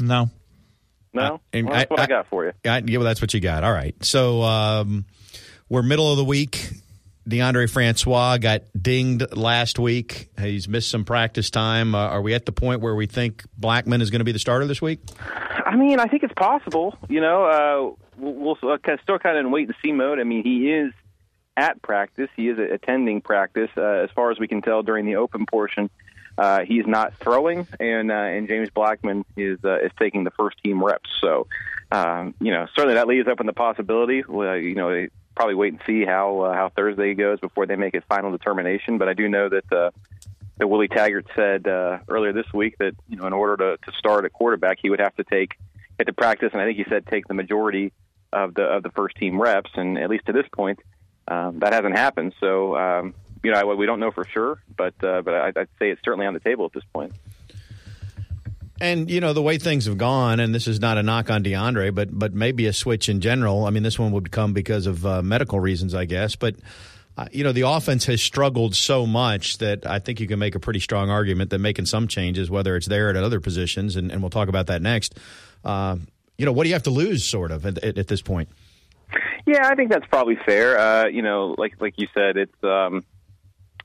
No. 0.00 0.30
No? 1.14 1.40
and 1.52 1.66
well, 1.66 1.76
that's 1.76 1.90
I- 1.90 1.94
what 1.94 2.00
I, 2.00 2.04
I- 2.04 2.06
got 2.06 2.26
for 2.28 2.44
you. 2.46 2.52
I, 2.64 2.78
yeah, 2.86 2.98
well, 2.98 3.04
that's 3.04 3.20
what 3.20 3.34
you 3.34 3.40
got. 3.40 3.64
All 3.64 3.72
right. 3.72 3.94
So 4.04 4.42
um, 4.42 5.04
we're 5.68 5.82
middle 5.82 6.10
of 6.10 6.16
the 6.16 6.24
week. 6.24 6.70
DeAndre 7.28 7.70
Francois 7.70 8.38
got 8.38 8.62
dinged 8.80 9.36
last 9.36 9.78
week. 9.78 10.28
He's 10.40 10.68
missed 10.68 10.90
some 10.90 11.04
practice 11.04 11.50
time. 11.50 11.94
Uh, 11.94 11.98
are 11.98 12.20
we 12.22 12.34
at 12.34 12.46
the 12.46 12.52
point 12.52 12.80
where 12.80 12.94
we 12.96 13.06
think 13.06 13.44
Blackman 13.56 14.00
is 14.00 14.10
going 14.10 14.18
to 14.20 14.24
be 14.24 14.32
the 14.32 14.40
starter 14.40 14.66
this 14.66 14.82
week? 14.82 15.00
I 15.64 15.76
mean, 15.76 16.00
I 16.00 16.06
think 16.06 16.24
it's 16.24 16.34
possible. 16.34 16.96
You 17.08 17.20
know, 17.20 17.44
uh, 17.44 18.01
we'll, 18.16 18.56
we'll 18.62 18.72
uh, 18.72 18.78
still 19.02 19.18
kind 19.18 19.36
of 19.36 19.46
in 19.46 19.50
wait 19.50 19.68
and 19.68 19.76
see 19.82 19.92
mode. 19.92 20.18
I 20.18 20.24
mean, 20.24 20.42
he 20.42 20.72
is 20.72 20.92
at 21.56 21.82
practice. 21.82 22.28
He 22.36 22.48
is 22.48 22.58
attending 22.58 23.20
practice. 23.20 23.70
Uh, 23.76 23.82
as 23.82 24.10
far 24.10 24.30
as 24.30 24.38
we 24.38 24.48
can 24.48 24.62
tell 24.62 24.82
during 24.82 25.06
the 25.06 25.16
open 25.16 25.46
portion, 25.46 25.90
uh, 26.38 26.60
he's 26.60 26.86
not 26.86 27.14
throwing, 27.14 27.66
and 27.78 28.10
uh, 28.10 28.14
and 28.14 28.48
James 28.48 28.70
Blackman 28.70 29.24
is 29.36 29.58
uh, 29.64 29.78
is 29.80 29.92
taking 29.98 30.24
the 30.24 30.30
first 30.30 30.62
team 30.62 30.82
reps. 30.82 31.10
So, 31.20 31.46
um, 31.90 32.34
you 32.40 32.50
know, 32.50 32.66
certainly 32.74 32.94
that 32.94 33.06
leaves 33.06 33.28
open 33.28 33.46
the 33.46 33.52
possibility. 33.52 34.24
Well, 34.26 34.56
you 34.56 34.74
know, 34.74 34.90
they 34.90 35.10
probably 35.34 35.54
wait 35.54 35.74
and 35.74 35.82
see 35.86 36.04
how 36.04 36.40
uh, 36.40 36.54
how 36.54 36.70
Thursday 36.70 37.14
goes 37.14 37.40
before 37.40 37.66
they 37.66 37.76
make 37.76 37.94
a 37.94 38.00
final 38.02 38.30
determination. 38.30 38.98
But 38.98 39.08
I 39.08 39.14
do 39.14 39.28
know 39.28 39.48
that. 39.48 39.72
Uh, 39.72 39.90
that 40.58 40.68
Willie 40.68 40.86
Taggart 40.86 41.26
said 41.34 41.66
uh, 41.66 42.00
earlier 42.08 42.34
this 42.34 42.52
week 42.52 42.76
that 42.78 42.94
you 43.08 43.16
know 43.16 43.26
in 43.26 43.32
order 43.32 43.56
to, 43.56 43.90
to 43.90 43.98
start 43.98 44.26
at 44.26 44.34
quarterback 44.34 44.78
he 44.80 44.90
would 44.90 45.00
have 45.00 45.16
to 45.16 45.24
take 45.24 45.56
to 46.06 46.12
practice 46.12 46.50
and 46.52 46.60
I 46.60 46.66
think 46.66 46.78
he 46.78 46.84
said 46.88 47.06
take 47.06 47.26
the 47.28 47.34
majority 47.34 47.92
of 48.32 48.54
the 48.54 48.62
of 48.62 48.82
the 48.82 48.90
first 48.90 49.16
team 49.16 49.40
reps 49.40 49.70
and 49.74 49.98
at 49.98 50.10
least 50.10 50.26
to 50.26 50.32
this 50.32 50.46
point 50.52 50.80
um, 51.28 51.58
that 51.60 51.72
hasn't 51.72 51.96
happened 51.96 52.34
so 52.40 52.76
um, 52.76 53.14
you 53.42 53.50
know 53.50 53.58
I, 53.58 53.64
we 53.64 53.86
don't 53.86 54.00
know 54.00 54.10
for 54.10 54.24
sure 54.24 54.62
but 54.76 54.94
uh, 55.04 55.22
but 55.22 55.34
I, 55.34 55.48
I'd 55.48 55.68
say 55.78 55.90
it's 55.90 56.00
certainly 56.04 56.26
on 56.26 56.34
the 56.34 56.40
table 56.40 56.64
at 56.66 56.72
this 56.72 56.84
point. 56.92 57.12
And 58.82 59.08
you 59.08 59.20
know 59.20 59.32
the 59.32 59.42
way 59.42 59.58
things 59.58 59.86
have 59.86 59.96
gone, 59.96 60.40
and 60.40 60.52
this 60.52 60.66
is 60.66 60.80
not 60.80 60.98
a 60.98 61.04
knock 61.04 61.30
on 61.30 61.44
DeAndre, 61.44 61.94
but 61.94 62.18
but 62.18 62.34
maybe 62.34 62.66
a 62.66 62.72
switch 62.72 63.08
in 63.08 63.20
general. 63.20 63.64
I 63.64 63.70
mean, 63.70 63.84
this 63.84 63.96
one 63.96 64.10
would 64.10 64.32
come 64.32 64.52
because 64.52 64.88
of 64.88 65.06
uh, 65.06 65.22
medical 65.22 65.60
reasons, 65.60 65.94
I 65.94 66.04
guess. 66.04 66.34
But 66.34 66.56
uh, 67.16 67.26
you 67.30 67.44
know, 67.44 67.52
the 67.52 67.60
offense 67.60 68.06
has 68.06 68.20
struggled 68.20 68.74
so 68.74 69.06
much 69.06 69.58
that 69.58 69.86
I 69.86 70.00
think 70.00 70.18
you 70.18 70.26
can 70.26 70.40
make 70.40 70.56
a 70.56 70.58
pretty 70.60 70.80
strong 70.80 71.10
argument 71.10 71.50
that 71.50 71.60
making 71.60 71.86
some 71.86 72.08
changes, 72.08 72.50
whether 72.50 72.74
it's 72.74 72.88
there 72.88 73.10
at 73.10 73.16
other 73.16 73.38
positions, 73.38 73.94
and, 73.94 74.10
and 74.10 74.20
we'll 74.20 74.30
talk 74.30 74.48
about 74.48 74.66
that 74.66 74.82
next. 74.82 75.16
Uh, 75.64 75.96
you 76.38 76.46
know, 76.46 76.52
what 76.52 76.64
do 76.64 76.68
you 76.68 76.74
have 76.74 76.82
to 76.84 76.90
lose, 76.90 77.24
sort 77.24 77.50
of, 77.50 77.66
at, 77.66 77.78
at, 77.84 78.08
this 78.08 78.22
point? 78.22 78.48
Yeah, 79.46 79.68
I 79.68 79.74
think 79.74 79.90
that's 79.90 80.06
probably 80.06 80.36
fair. 80.36 80.78
Uh, 80.78 81.06
you 81.06 81.22
know, 81.22 81.54
like 81.58 81.80
like 81.80 81.94
you 81.98 82.08
said, 82.14 82.36
it's 82.36 82.64
um, 82.64 83.04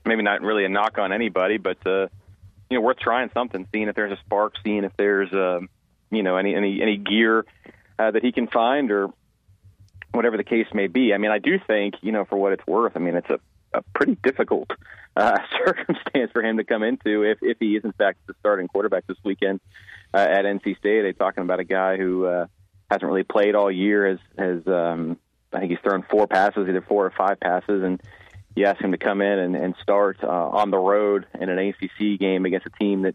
maybe 0.04 0.22
not 0.22 0.40
really 0.40 0.64
a 0.64 0.68
knock 0.68 0.98
on 0.98 1.12
anybody, 1.12 1.58
but 1.58 1.78
uh, 1.86 2.08
you 2.70 2.78
know, 2.78 2.80
worth 2.80 2.98
trying 2.98 3.30
something, 3.34 3.66
seeing 3.72 3.88
if 3.88 3.94
there's 3.94 4.12
a 4.12 4.20
spark, 4.24 4.54
seeing 4.64 4.84
if 4.84 4.92
there's 4.96 5.32
uh, 5.32 5.60
you 6.10 6.22
know 6.22 6.36
any 6.36 6.54
any 6.54 6.80
any 6.80 6.96
gear 6.96 7.44
uh, 7.98 8.10
that 8.10 8.22
he 8.22 8.32
can 8.32 8.46
find 8.46 8.90
or 8.90 9.08
whatever 10.12 10.36
the 10.36 10.44
case 10.44 10.66
may 10.72 10.86
be. 10.86 11.12
I 11.12 11.18
mean, 11.18 11.30
I 11.30 11.38
do 11.38 11.58
think 11.66 11.94
you 12.02 12.12
know 12.12 12.24
for 12.24 12.36
what 12.36 12.52
it's 12.52 12.66
worth. 12.66 12.92
I 12.96 13.00
mean, 13.00 13.16
it's 13.16 13.30
a, 13.30 13.40
a 13.72 13.82
pretty 13.94 14.16
difficult 14.22 14.70
uh, 15.16 15.38
circumstance 15.66 16.30
for 16.32 16.42
him 16.42 16.56
to 16.58 16.64
come 16.64 16.82
into 16.82 17.22
if 17.22 17.38
if 17.42 17.58
he 17.58 17.76
is 17.76 17.84
in 17.84 17.92
fact 17.92 18.18
the 18.26 18.34
starting 18.40 18.68
quarterback 18.68 19.06
this 19.06 19.18
weekend 19.24 19.60
uh, 20.14 20.18
at 20.18 20.44
NC 20.44 20.78
State. 20.78 21.02
They're 21.02 21.12
talking 21.12 21.42
about 21.42 21.60
a 21.60 21.64
guy 21.64 21.96
who 21.96 22.26
uh, 22.26 22.46
hasn't 22.90 23.06
really 23.06 23.24
played 23.24 23.54
all 23.54 23.70
year. 23.70 24.08
Has 24.08 24.18
has 24.38 24.66
um, 24.66 25.18
I 25.52 25.60
think 25.60 25.70
he's 25.70 25.80
thrown 25.80 26.04
four 26.10 26.26
passes, 26.26 26.68
either 26.68 26.82
four 26.82 27.06
or 27.06 27.12
five 27.16 27.40
passes, 27.40 27.82
and 27.82 28.00
you 28.54 28.66
ask 28.66 28.80
him 28.80 28.92
to 28.92 28.98
come 28.98 29.20
in 29.20 29.38
and, 29.38 29.56
and 29.56 29.74
start 29.82 30.18
uh, 30.22 30.26
on 30.26 30.70
the 30.70 30.78
road 30.78 31.26
in 31.40 31.48
an 31.48 31.58
ACC 31.58 32.18
game 32.18 32.44
against 32.44 32.66
a 32.66 32.70
team 32.70 33.02
that 33.02 33.14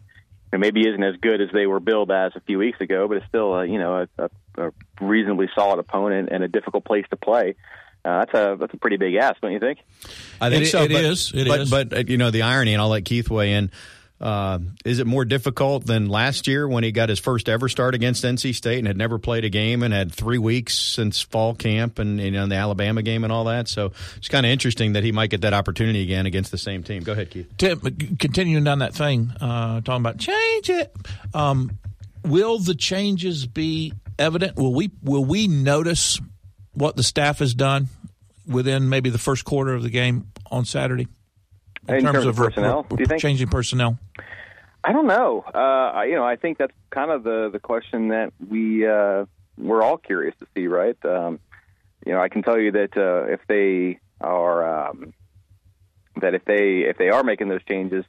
you 0.52 0.58
know, 0.58 0.58
maybe 0.58 0.88
isn't 0.88 1.02
as 1.02 1.16
good 1.16 1.40
as 1.40 1.48
they 1.52 1.66
were 1.66 1.80
billed 1.80 2.10
as 2.10 2.32
a 2.34 2.40
few 2.40 2.58
weeks 2.58 2.80
ago, 2.80 3.08
but 3.08 3.18
it's 3.18 3.26
still 3.26 3.54
a, 3.54 3.66
you 3.66 3.78
know 3.78 4.06
a, 4.18 4.30
a, 4.58 4.70
reasonably 5.00 5.48
solid 5.54 5.78
opponent 5.78 6.28
and 6.30 6.42
a 6.42 6.48
difficult 6.48 6.84
place 6.84 7.04
to 7.10 7.16
play. 7.16 7.56
That's 8.04 8.34
a 8.34 8.56
that's 8.58 8.74
a 8.74 8.76
pretty 8.76 8.96
big 8.96 9.14
ask, 9.14 9.40
don't 9.40 9.52
you 9.52 9.60
think? 9.60 9.78
I 10.40 10.50
think 10.50 10.64
It- 10.64 10.66
so. 10.70 10.82
it 10.82 10.92
but, 10.92 11.04
is. 11.04 11.32
It 11.34 11.48
but, 11.48 11.60
is. 11.60 11.70
But 11.70 11.92
uh, 11.92 12.02
you 12.06 12.16
know 12.18 12.30
the 12.30 12.42
irony, 12.42 12.74
and 12.74 12.82
I'll 12.82 12.88
let 12.90 13.04
Keith 13.04 13.30
weigh 13.30 13.52
in. 13.54 13.70
Uh, 14.20 14.60
is 14.84 15.00
it 15.00 15.06
more 15.06 15.24
difficult 15.24 15.84
than 15.86 16.08
last 16.08 16.46
year 16.46 16.66
when 16.68 16.84
he 16.84 16.92
got 16.92 17.08
his 17.08 17.18
first 17.18 17.48
ever 17.48 17.68
start 17.68 17.94
against 17.94 18.24
NC 18.24 18.54
State 18.54 18.78
and 18.78 18.86
had 18.86 18.96
never 18.96 19.18
played 19.18 19.44
a 19.44 19.50
game 19.50 19.82
and 19.82 19.92
had 19.92 20.12
three 20.12 20.38
weeks 20.38 20.78
since 20.78 21.20
fall 21.20 21.54
camp 21.54 21.98
and 21.98 22.20
you 22.20 22.30
know 22.30 22.46
the 22.46 22.54
Alabama 22.54 23.02
game 23.02 23.24
and 23.24 23.32
all 23.32 23.44
that? 23.44 23.68
So 23.68 23.92
it's 24.16 24.28
kind 24.28 24.46
of 24.46 24.52
interesting 24.52 24.92
that 24.94 25.02
he 25.02 25.12
might 25.12 25.30
get 25.30 25.40
that 25.42 25.52
opportunity 25.52 26.02
again 26.02 26.26
against 26.26 26.52
the 26.52 26.58
same 26.58 26.82
team. 26.84 27.02
Go 27.02 27.12
ahead, 27.12 27.30
Keith. 27.30 27.52
Tim, 27.58 27.80
continuing 28.18 28.64
down 28.64 28.78
that 28.78 28.94
thing, 28.94 29.30
uh, 29.40 29.80
talking 29.80 30.00
about 30.00 30.18
change 30.18 30.70
it. 30.70 30.94
Um, 31.34 31.76
will 32.24 32.60
the 32.60 32.74
changes 32.76 33.46
be 33.46 33.92
evident? 34.18 34.56
Will 34.56 34.72
we 34.74 34.90
will 35.02 35.24
we 35.24 35.48
notice 35.48 36.18
what 36.74 36.96
the 36.96 37.02
staff 37.02 37.38
has 37.38 37.54
done 37.54 37.88
within 38.46 38.88
maybe 38.88 39.10
the 39.10 39.18
first 39.18 39.44
quarter 39.44 39.74
of 39.74 39.82
the 39.82 39.90
game 39.90 40.28
on 40.50 40.64
Saturday? 40.64 41.08
In 41.88 42.00
terms 42.00 42.24
of 42.24 42.38
re- 42.38 42.48
personnel, 42.48 42.86
re- 42.90 42.96
do 42.96 43.02
you 43.02 43.06
think? 43.06 43.20
changing 43.20 43.48
personnel? 43.48 43.98
I 44.82 44.92
don't 44.92 45.06
know. 45.06 45.44
Uh, 45.54 45.58
I, 45.58 46.04
you 46.06 46.14
know, 46.14 46.24
I 46.24 46.36
think 46.36 46.58
that's 46.58 46.72
kind 46.90 47.10
of 47.10 47.24
the 47.24 47.50
the 47.52 47.58
question 47.58 48.08
that 48.08 48.32
we 48.48 48.86
uh, 48.86 49.26
we're 49.56 49.82
all 49.82 49.96
curious 49.98 50.34
to 50.40 50.46
see, 50.54 50.66
right? 50.66 50.96
Um, 51.04 51.40
you 52.06 52.12
know, 52.12 52.20
I 52.20 52.28
can 52.28 52.42
tell 52.42 52.58
you 52.58 52.72
that 52.72 52.96
uh, 52.96 53.32
if 53.32 53.40
they 53.48 53.98
are 54.20 54.88
um, 54.88 55.14
that 56.20 56.34
if 56.34 56.44
they 56.44 56.84
if 56.88 56.98
they 56.98 57.08
are 57.08 57.22
making 57.22 57.48
those 57.48 57.64
changes, 57.64 58.04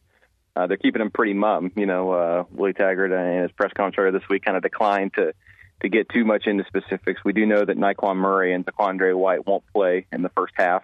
uh, 0.56 0.68
they're 0.68 0.78
keeping 0.78 1.00
them 1.00 1.12
pretty 1.12 1.34
mum. 1.34 1.72
You 1.76 1.86
know, 1.86 2.12
uh, 2.12 2.44
Willie 2.52 2.74
Taggart 2.74 3.12
in 3.12 3.44
his 3.44 3.52
press 3.52 3.72
conference 3.76 4.18
this 4.18 4.30
week 4.30 4.44
kind 4.44 4.58
of 4.58 4.64
declined 4.64 5.14
to 5.16 5.34
to 5.82 5.90
get 5.90 6.10
too 6.10 6.26
much 6.26 6.48
into 6.48 6.64
specifics. 6.66 7.22
We 7.24 7.34
do 7.34 7.46
know 7.46 7.64
that 7.64 7.78
Nyqwan 7.78 8.16
Murray 8.16 8.54
and 8.54 8.66
Taquandre 8.66 9.16
White 9.16 9.46
won't 9.46 9.64
play 9.74 10.06
in 10.12 10.22
the 10.22 10.30
first 10.30 10.54
half 10.56 10.84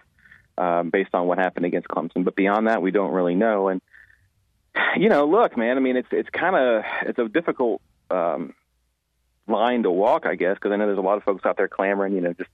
um, 0.58 0.90
based 0.90 1.14
on 1.14 1.26
what 1.26 1.38
happened 1.38 1.66
against 1.66 1.88
Clemson, 1.88 2.24
but 2.24 2.36
beyond 2.36 2.68
that, 2.68 2.82
we 2.82 2.90
don't 2.90 3.12
really 3.12 3.34
know. 3.34 3.68
And 3.68 3.80
you 4.96 5.08
know, 5.08 5.26
look, 5.26 5.56
man. 5.56 5.76
I 5.76 5.80
mean, 5.80 5.96
it's 5.96 6.08
it's 6.10 6.30
kind 6.30 6.56
of 6.56 6.84
it's 7.02 7.18
a 7.18 7.28
difficult 7.28 7.80
um, 8.10 8.54
line 9.46 9.82
to 9.82 9.90
walk, 9.90 10.26
I 10.26 10.34
guess, 10.34 10.54
because 10.54 10.72
I 10.72 10.76
know 10.76 10.86
there's 10.86 10.98
a 10.98 11.02
lot 11.02 11.16
of 11.16 11.24
folks 11.24 11.44
out 11.44 11.56
there 11.56 11.68
clamoring, 11.68 12.14
you 12.14 12.20
know, 12.20 12.32
just 12.32 12.50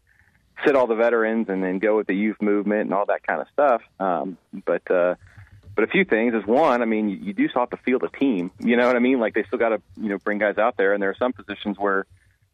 sit 0.65 0.75
all 0.75 0.87
the 0.87 0.95
veterans 0.95 1.49
and 1.49 1.63
then 1.63 1.79
go 1.79 1.97
with 1.97 2.07
the 2.07 2.15
youth 2.15 2.41
movement 2.41 2.83
and 2.83 2.95
all 2.95 3.07
that 3.07 3.27
kind 3.27 3.41
of 3.41 3.47
stuff. 3.53 3.83
Um, 4.01 4.37
but 4.65 4.91
uh, 4.91 5.15
but 5.75 5.85
a 5.85 5.87
few 5.89 6.05
things 6.05 6.35
is 6.35 6.45
one, 6.45 6.83
I 6.83 6.87
mean, 6.87 7.09
you, 7.09 7.17
you 7.19 7.33
do 7.33 7.49
still 7.49 7.63
have 7.63 7.71
to 7.71 7.77
field 7.79 8.03
a 8.03 8.09
team. 8.09 8.51
You 8.59 8.77
know 8.77 8.87
what 8.87 8.97
I 8.97 9.01
mean? 9.01 9.21
Like 9.21 9.35
they 9.35 9.45
still 9.45 9.59
got 9.59 9.71
to 9.71 9.83
you 9.97 10.09
know 10.09 10.19
bring 10.19 10.39
guys 10.39 10.59
out 10.59 10.77
there, 10.77 10.93
and 10.93 11.03
there 11.03 11.11
are 11.11 11.17
some 11.19 11.33
positions 11.33 11.77
where 11.79 12.07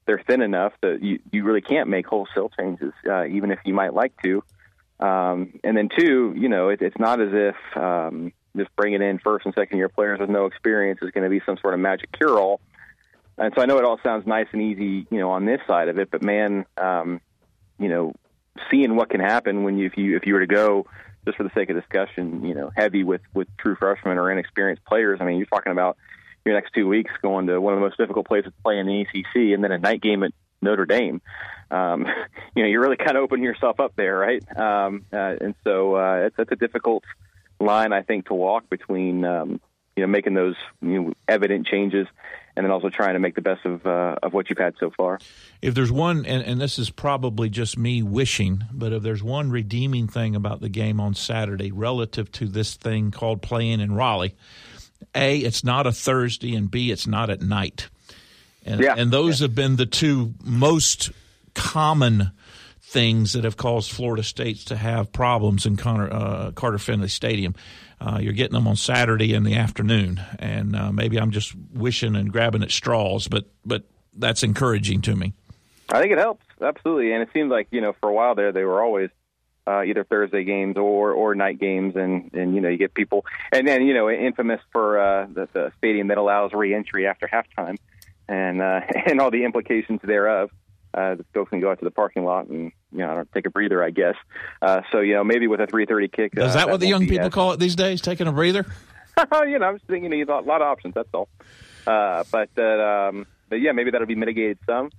they're 0.06 0.22
thin 0.26 0.42
enough 0.42 0.72
that 0.82 1.02
you 1.02 1.20
you 1.32 1.44
really 1.44 1.60
can't 1.60 1.88
make 1.88 2.06
wholesale 2.06 2.50
changes, 2.58 2.92
uh, 3.08 3.26
even 3.26 3.50
if 3.50 3.58
you 3.64 3.74
might 3.74 3.94
like 3.94 4.12
to. 4.22 4.42
Um, 5.00 5.58
and 5.64 5.76
then 5.76 5.88
two, 5.96 6.34
you 6.36 6.48
know, 6.48 6.68
it, 6.68 6.80
it's 6.80 6.98
not 6.98 7.20
as 7.20 7.30
if 7.32 7.56
um, 7.76 8.32
just 8.56 8.74
bringing 8.76 9.02
in 9.02 9.18
first 9.18 9.44
and 9.44 9.54
second 9.54 9.78
year 9.78 9.88
players 9.88 10.20
with 10.20 10.30
no 10.30 10.46
experience 10.46 11.00
is 11.02 11.10
going 11.10 11.24
to 11.24 11.30
be 11.30 11.40
some 11.44 11.58
sort 11.58 11.74
of 11.74 11.80
magic 11.80 12.12
cure 12.12 12.38
all. 12.38 12.60
And 13.36 13.52
so 13.56 13.62
I 13.62 13.66
know 13.66 13.78
it 13.78 13.84
all 13.84 13.98
sounds 14.04 14.26
nice 14.26 14.46
and 14.52 14.62
easy, 14.62 15.06
you 15.10 15.18
know, 15.18 15.30
on 15.30 15.44
this 15.44 15.60
side 15.66 15.88
of 15.88 15.98
it, 15.98 16.10
but 16.10 16.22
man, 16.22 16.64
um, 16.78 17.20
you 17.78 17.88
know, 17.88 18.14
seeing 18.70 18.94
what 18.94 19.10
can 19.10 19.20
happen 19.20 19.64
when 19.64 19.78
you 19.78 19.86
if 19.86 19.96
you 19.96 20.16
if 20.16 20.26
you 20.26 20.34
were 20.34 20.40
to 20.40 20.46
go 20.46 20.86
just 21.24 21.36
for 21.36 21.42
the 21.42 21.50
sake 21.54 21.70
of 21.70 21.76
discussion, 21.76 22.44
you 22.44 22.54
know, 22.54 22.70
heavy 22.76 23.02
with 23.02 23.22
with 23.32 23.48
true 23.56 23.76
freshmen 23.76 24.18
or 24.18 24.30
inexperienced 24.30 24.84
players. 24.84 25.18
I 25.20 25.24
mean, 25.24 25.38
you're 25.38 25.46
talking 25.46 25.72
about 25.72 25.96
your 26.44 26.54
next 26.54 26.72
two 26.74 26.86
weeks 26.86 27.12
going 27.22 27.46
to 27.46 27.60
one 27.60 27.74
of 27.74 27.80
the 27.80 27.86
most 27.86 27.96
difficult 27.96 28.26
places 28.26 28.52
to 28.52 28.62
play 28.62 28.78
in 28.78 28.86
the 28.86 29.00
ACC, 29.00 29.54
and 29.54 29.64
then 29.64 29.72
a 29.72 29.78
night 29.78 30.02
game 30.02 30.22
at 30.22 30.32
Notre 30.60 30.86
Dame. 30.86 31.20
Um, 31.70 32.06
you 32.54 32.62
know, 32.62 32.68
you're 32.68 32.82
really 32.82 32.96
kind 32.96 33.16
of 33.16 33.22
opening 33.22 33.44
yourself 33.44 33.80
up 33.80 33.94
there, 33.96 34.16
right? 34.16 34.42
Um, 34.56 35.04
uh, 35.12 35.36
and 35.40 35.54
so 35.64 35.96
uh, 35.96 36.26
it's, 36.26 36.36
it's 36.38 36.52
a 36.52 36.56
difficult 36.56 37.04
line, 37.60 37.92
I 37.92 38.02
think, 38.02 38.26
to 38.26 38.34
walk 38.34 38.68
between 38.68 39.24
um, 39.24 39.60
you 39.96 40.02
know 40.02 40.08
making 40.08 40.34
those 40.34 40.56
you 40.82 41.02
know, 41.02 41.12
evident 41.28 41.66
changes 41.66 42.06
and 42.56 42.64
then 42.64 42.70
also 42.70 42.88
trying 42.88 43.14
to 43.14 43.18
make 43.18 43.34
the 43.34 43.42
best 43.42 43.64
of 43.64 43.86
uh, 43.86 44.16
of 44.22 44.32
what 44.32 44.48
you've 44.48 44.58
had 44.58 44.74
so 44.78 44.90
far. 44.90 45.18
If 45.60 45.74
there's 45.74 45.90
one, 45.90 46.24
and, 46.24 46.42
and 46.42 46.60
this 46.60 46.78
is 46.78 46.90
probably 46.90 47.48
just 47.48 47.76
me 47.78 48.02
wishing, 48.02 48.64
but 48.72 48.92
if 48.92 49.02
there's 49.02 49.22
one 49.22 49.50
redeeming 49.50 50.06
thing 50.06 50.34
about 50.36 50.60
the 50.60 50.68
game 50.68 51.00
on 51.00 51.14
Saturday 51.14 51.72
relative 51.72 52.30
to 52.32 52.46
this 52.46 52.74
thing 52.74 53.10
called 53.10 53.42
playing 53.42 53.80
in 53.80 53.94
Raleigh, 53.94 54.34
A, 55.14 55.38
it's 55.38 55.64
not 55.64 55.86
a 55.86 55.92
Thursday, 55.92 56.54
and 56.54 56.70
B, 56.70 56.90
it's 56.90 57.06
not 57.06 57.30
at 57.30 57.40
night. 57.42 57.88
And, 58.64 58.80
Yeah. 58.80 58.94
and 58.96 59.10
those 59.10 59.40
have 59.40 59.54
been 59.54 59.76
the 59.76 59.86
two 59.86 60.34
most 60.42 61.10
common 61.54 62.30
things 62.82 63.32
that 63.32 63.44
have 63.44 63.56
caused 63.56 63.90
Florida 63.90 64.22
States 64.22 64.64
to 64.66 64.76
have 64.76 65.12
problems 65.12 65.66
in 65.66 65.76
Connor, 65.76 66.12
uh, 66.12 66.50
Carter 66.52 66.78
Finley 66.78 67.08
Stadium. 67.08 67.54
Uh, 68.00 68.18
you're 68.20 68.32
getting 68.32 68.54
them 68.54 68.66
on 68.68 68.76
Saturday 68.76 69.34
in 69.34 69.44
the 69.44 69.54
afternoon, 69.54 70.20
and 70.38 70.76
uh, 70.76 70.92
maybe 70.92 71.18
I'm 71.18 71.30
just 71.30 71.54
wishing 71.72 72.16
and 72.16 72.30
grabbing 72.32 72.62
at 72.62 72.70
straws, 72.70 73.28
but 73.28 73.46
but 73.64 73.84
that's 74.16 74.42
encouraging 74.42 75.00
to 75.02 75.16
me. 75.16 75.32
I 75.92 76.00
think 76.00 76.12
it 76.12 76.18
helps 76.18 76.44
absolutely, 76.60 77.12
and 77.12 77.22
it 77.22 77.28
seems 77.32 77.50
like 77.50 77.68
you 77.70 77.80
know 77.80 77.94
for 78.00 78.08
a 78.08 78.12
while 78.12 78.34
there 78.34 78.52
they 78.52 78.64
were 78.64 78.82
always 78.82 79.10
uh, 79.66 79.82
either 79.82 80.04
Thursday 80.04 80.44
games 80.44 80.76
or 80.76 81.12
or 81.12 81.34
night 81.34 81.58
games, 81.58 81.96
and 81.96 82.30
and 82.34 82.54
you 82.54 82.60
know 82.60 82.68
you 82.68 82.76
get 82.76 82.94
people, 82.94 83.24
and 83.52 83.66
then 83.66 83.86
you 83.86 83.94
know 83.94 84.10
infamous 84.10 84.60
for 84.72 84.98
uh, 84.98 85.26
the, 85.26 85.48
the 85.52 85.72
stadium 85.78 86.08
that 86.08 86.18
allows 86.18 86.52
reentry 86.52 87.06
after 87.06 87.26
halftime, 87.26 87.76
and 88.28 88.60
uh, 88.60 88.80
and 89.06 89.20
all 89.20 89.30
the 89.30 89.44
implications 89.44 90.00
thereof. 90.02 90.50
Uh, 90.92 91.16
the 91.16 91.24
folks 91.34 91.50
can 91.50 91.58
go 91.60 91.72
out 91.72 91.78
to 91.80 91.84
the 91.84 91.90
parking 91.90 92.24
lot 92.24 92.46
and 92.46 92.70
you 92.92 92.98
know 92.98 93.24
take 93.34 93.46
a 93.46 93.50
breather, 93.50 93.82
I 93.82 93.90
guess. 93.90 94.14
Uh, 94.62 94.82
so 94.92 95.00
you 95.00 95.14
know 95.14 95.24
maybe 95.24 95.48
with 95.48 95.60
a 95.60 95.66
three 95.66 95.86
thirty 95.86 96.08
kick, 96.08 96.34
Is 96.36 96.54
uh, 96.54 96.54
that 96.54 96.68
what 96.68 96.78
the 96.78 96.86
young 96.86 97.08
people 97.08 97.26
as- 97.26 97.32
call 97.32 97.52
it 97.52 97.58
these 97.58 97.74
days? 97.74 98.00
Taking 98.00 98.28
a 98.28 98.32
breather? 98.32 98.64
you 99.46 99.58
know, 99.58 99.66
I'm 99.66 99.76
just 99.76 99.88
thinking 99.88 100.12
you 100.12 100.24
know, 100.24 100.38
a 100.38 100.42
lot 100.42 100.60
of 100.60 100.68
options. 100.68 100.94
That's 100.94 101.08
all. 101.12 101.28
Uh, 101.86 102.24
but 102.30 102.48
that, 102.54 102.80
um, 102.80 103.26
but 103.48 103.60
yeah, 103.60 103.72
maybe 103.72 103.90
that'll 103.90 104.06
be 104.06 104.14
mitigated 104.14 104.58
some. 104.66 104.90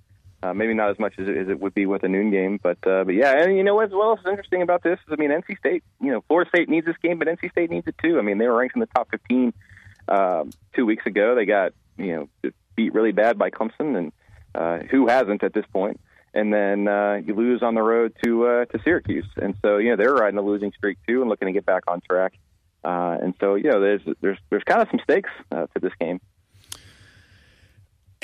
Uh, 0.46 0.54
maybe 0.54 0.74
not 0.74 0.92
as 0.92 1.00
much 1.00 1.14
as 1.18 1.28
it, 1.28 1.38
as 1.38 1.50
it 1.50 1.60
would 1.60 1.74
be 1.74 1.86
with 1.86 2.04
a 2.04 2.08
noon 2.08 2.30
game, 2.30 2.60
but 2.62 2.78
uh, 2.86 3.04
but 3.04 3.16
yeah, 3.16 3.42
and 3.42 3.58
you 3.58 3.64
know 3.64 3.74
what? 3.74 3.90
What 3.92 4.06
else 4.06 4.20
is 4.20 4.30
interesting 4.30 4.62
about 4.62 4.84
this 4.84 5.00
is, 5.08 5.14
I 5.14 5.16
mean, 5.16 5.32
NC 5.32 5.58
State. 5.58 5.84
You 6.00 6.12
know, 6.12 6.24
Florida 6.28 6.50
State 6.50 6.70
needs 6.70 6.86
this 6.86 6.98
game, 7.02 7.18
but 7.18 7.28
NC 7.28 7.50
State 7.52 7.72
needs 7.72 7.88
it 7.88 7.96
too. 8.04 8.20
I 8.20 8.22
mean, 8.22 8.38
they 8.38 8.48
were 8.48 8.58
ranked 8.58 8.76
in 8.76 8.82
the 8.82 8.88
top 8.88 9.10
15 9.10 9.54
um, 10.08 10.52
two 10.76 10.86
weeks 10.86 11.06
ago. 11.06 11.34
They 11.34 11.46
got 11.46 11.72
you 11.98 12.30
know 12.44 12.52
beat 12.76 12.94
really 12.94 13.12
bad 13.12 13.40
by 13.40 13.50
Clemson, 13.50 13.98
and 13.98 14.12
uh, 14.54 14.80
who 14.92 15.08
hasn't 15.08 15.44
at 15.44 15.54
this 15.54 15.66
point? 15.74 16.00
And 16.34 16.54
then 16.54 16.88
uh, 16.88 17.22
you 17.26 17.34
lose 17.34 17.64
on 17.64 17.74
the 17.74 17.82
road 17.82 18.14
to 18.24 18.46
uh, 18.46 18.66
to 18.66 18.80
Syracuse, 18.84 19.28
and 19.38 19.56
so 19.64 19.78
you 19.78 19.90
know 19.90 19.96
they're 19.96 20.14
riding 20.14 20.38
a 20.38 20.44
losing 20.44 20.74
streak 20.74 21.00
too, 21.08 21.22
and 21.22 21.30
looking 21.30 21.48
to 21.48 21.54
get 21.54 21.66
back 21.66 21.84
on 21.88 22.02
track. 22.02 22.34
Uh, 22.86 23.18
and 23.20 23.34
so, 23.40 23.56
you 23.56 23.72
know, 23.72 23.82
there's 23.82 24.02
there's 24.22 24.38
there's 24.52 24.64
kind 24.64 24.82
of 24.82 24.88
some 24.92 25.00
stakes 25.04 25.32
uh, 25.52 25.66
to 25.74 25.80
this 25.82 25.94
game. 26.00 26.22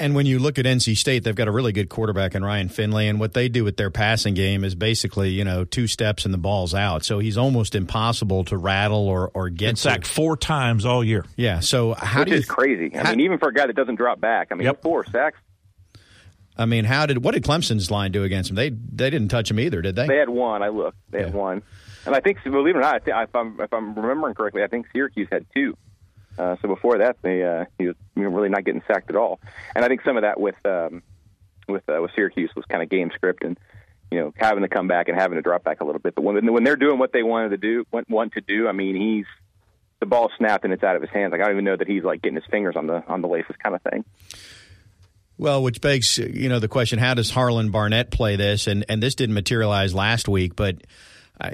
And 0.01 0.15
when 0.15 0.25
you 0.25 0.39
look 0.39 0.57
at 0.57 0.65
NC 0.65 0.97
State, 0.97 1.23
they've 1.23 1.35
got 1.35 1.47
a 1.47 1.51
really 1.51 1.71
good 1.71 1.87
quarterback 1.89 2.33
in 2.35 2.43
Ryan 2.43 2.69
Finley, 2.69 3.07
and 3.07 3.19
what 3.19 3.33
they 3.33 3.49
do 3.49 3.63
with 3.63 3.77
their 3.77 3.91
passing 3.91 4.33
game 4.33 4.63
is 4.63 4.73
basically, 4.75 5.29
you 5.29 5.43
know, 5.43 5.63
two 5.63 5.85
steps 5.87 6.25
and 6.25 6.33
the 6.33 6.37
ball's 6.39 6.73
out. 6.73 7.05
So 7.05 7.19
he's 7.19 7.37
almost 7.37 7.75
impossible 7.75 8.43
to 8.45 8.57
rattle 8.57 9.07
or 9.07 9.29
or 9.33 9.49
get 9.49 9.67
Been 9.67 9.75
sacked 9.75 10.07
four 10.07 10.35
times 10.37 10.85
all 10.85 11.03
year. 11.03 11.25
Yeah. 11.35 11.59
So 11.59 11.93
how 11.93 12.21
which 12.21 12.29
do 12.29 12.33
you? 12.33 12.39
is 12.39 12.45
crazy. 12.45 12.95
I 12.95 13.03
how- 13.03 13.11
mean, 13.11 13.21
even 13.21 13.37
for 13.37 13.49
a 13.49 13.53
guy 13.53 13.67
that 13.67 13.75
doesn't 13.75 13.95
drop 13.95 14.19
back. 14.19 14.47
I 14.51 14.55
mean, 14.55 14.65
Yep. 14.65 14.81
four 14.81 15.05
sacks. 15.05 15.37
I 16.57 16.65
mean, 16.65 16.83
how 16.85 17.05
did 17.05 17.23
what 17.23 17.33
did 17.33 17.43
Clemson's 17.43 17.89
line 17.91 18.11
do 18.11 18.23
against 18.23 18.49
him? 18.49 18.55
They 18.55 18.69
they 18.69 19.09
didn't 19.09 19.29
touch 19.29 19.49
him 19.49 19.59
either, 19.59 19.81
did 19.81 19.95
they? 19.95 20.07
They 20.07 20.17
had 20.17 20.29
one. 20.29 20.61
I 20.63 20.69
looked. 20.69 20.97
They 21.09 21.23
had 21.23 21.33
one, 21.33 21.61
and 22.05 22.13
I 22.15 22.19
think, 22.19 22.43
believe 22.43 22.75
it 22.75 22.79
or 22.79 22.81
not, 22.81 22.95
I 22.95 22.99
thi- 22.99 23.11
if 23.11 23.35
I'm 23.35 23.59
if 23.61 23.71
I'm 23.73 23.95
remembering 23.95 24.33
correctly, 24.35 24.63
I 24.63 24.67
think 24.67 24.87
Syracuse 24.91 25.27
had 25.31 25.45
two. 25.55 25.77
Uh, 26.37 26.55
so 26.61 26.67
before 26.67 26.99
that, 26.99 27.17
they 27.21 27.43
uh, 27.43 27.65
he 27.77 27.87
was 27.87 27.95
really 28.15 28.49
not 28.49 28.63
getting 28.63 28.81
sacked 28.87 29.09
at 29.09 29.15
all. 29.15 29.39
And 29.75 29.83
I 29.83 29.87
think 29.87 30.01
some 30.03 30.17
of 30.17 30.23
that 30.23 30.39
with 30.39 30.55
um, 30.65 31.03
with 31.67 31.87
uh, 31.89 32.01
with 32.01 32.11
Syracuse 32.15 32.51
was 32.55 32.65
kind 32.65 32.83
of 32.83 32.89
game 32.89 33.11
script 33.13 33.43
and 33.43 33.57
you 34.09 34.19
know 34.19 34.33
having 34.37 34.63
to 34.63 34.69
come 34.69 34.87
back 34.87 35.07
and 35.07 35.17
having 35.17 35.37
to 35.37 35.41
drop 35.41 35.63
back 35.63 35.81
a 35.81 35.85
little 35.85 35.99
bit. 35.99 36.15
But 36.15 36.23
when 36.23 36.51
when 36.51 36.63
they're 36.63 36.75
doing 36.75 36.99
what 36.99 37.11
they 37.13 37.23
wanted 37.23 37.49
to 37.49 37.57
do, 37.57 37.85
want, 37.91 38.33
to 38.33 38.41
do, 38.41 38.67
I 38.67 38.71
mean, 38.71 38.95
he's 38.95 39.25
the 39.99 40.05
ball 40.05 40.29
snapped 40.37 40.63
and 40.63 40.73
it's 40.73 40.83
out 40.83 40.95
of 40.95 41.01
his 41.01 41.11
hands. 41.11 41.31
Like 41.31 41.41
I 41.41 41.45
don't 41.45 41.53
even 41.53 41.65
know 41.65 41.77
that 41.77 41.87
he's 41.87 42.03
like 42.03 42.21
getting 42.21 42.35
his 42.35 42.45
fingers 42.49 42.75
on 42.75 42.87
the 42.87 43.03
on 43.07 43.21
the 43.21 43.27
laces 43.27 43.55
kind 43.61 43.75
of 43.75 43.81
thing. 43.81 44.05
Well, 45.37 45.63
which 45.63 45.81
begs 45.81 46.17
you 46.17 46.49
know 46.49 46.59
the 46.59 46.67
question: 46.67 46.99
How 46.99 47.13
does 47.13 47.31
Harlan 47.31 47.71
Barnett 47.71 48.11
play 48.11 48.35
this? 48.35 48.67
And 48.67 48.85
and 48.89 49.01
this 49.01 49.15
didn't 49.15 49.35
materialize 49.35 49.93
last 49.93 50.27
week, 50.27 50.55
but 50.55 50.81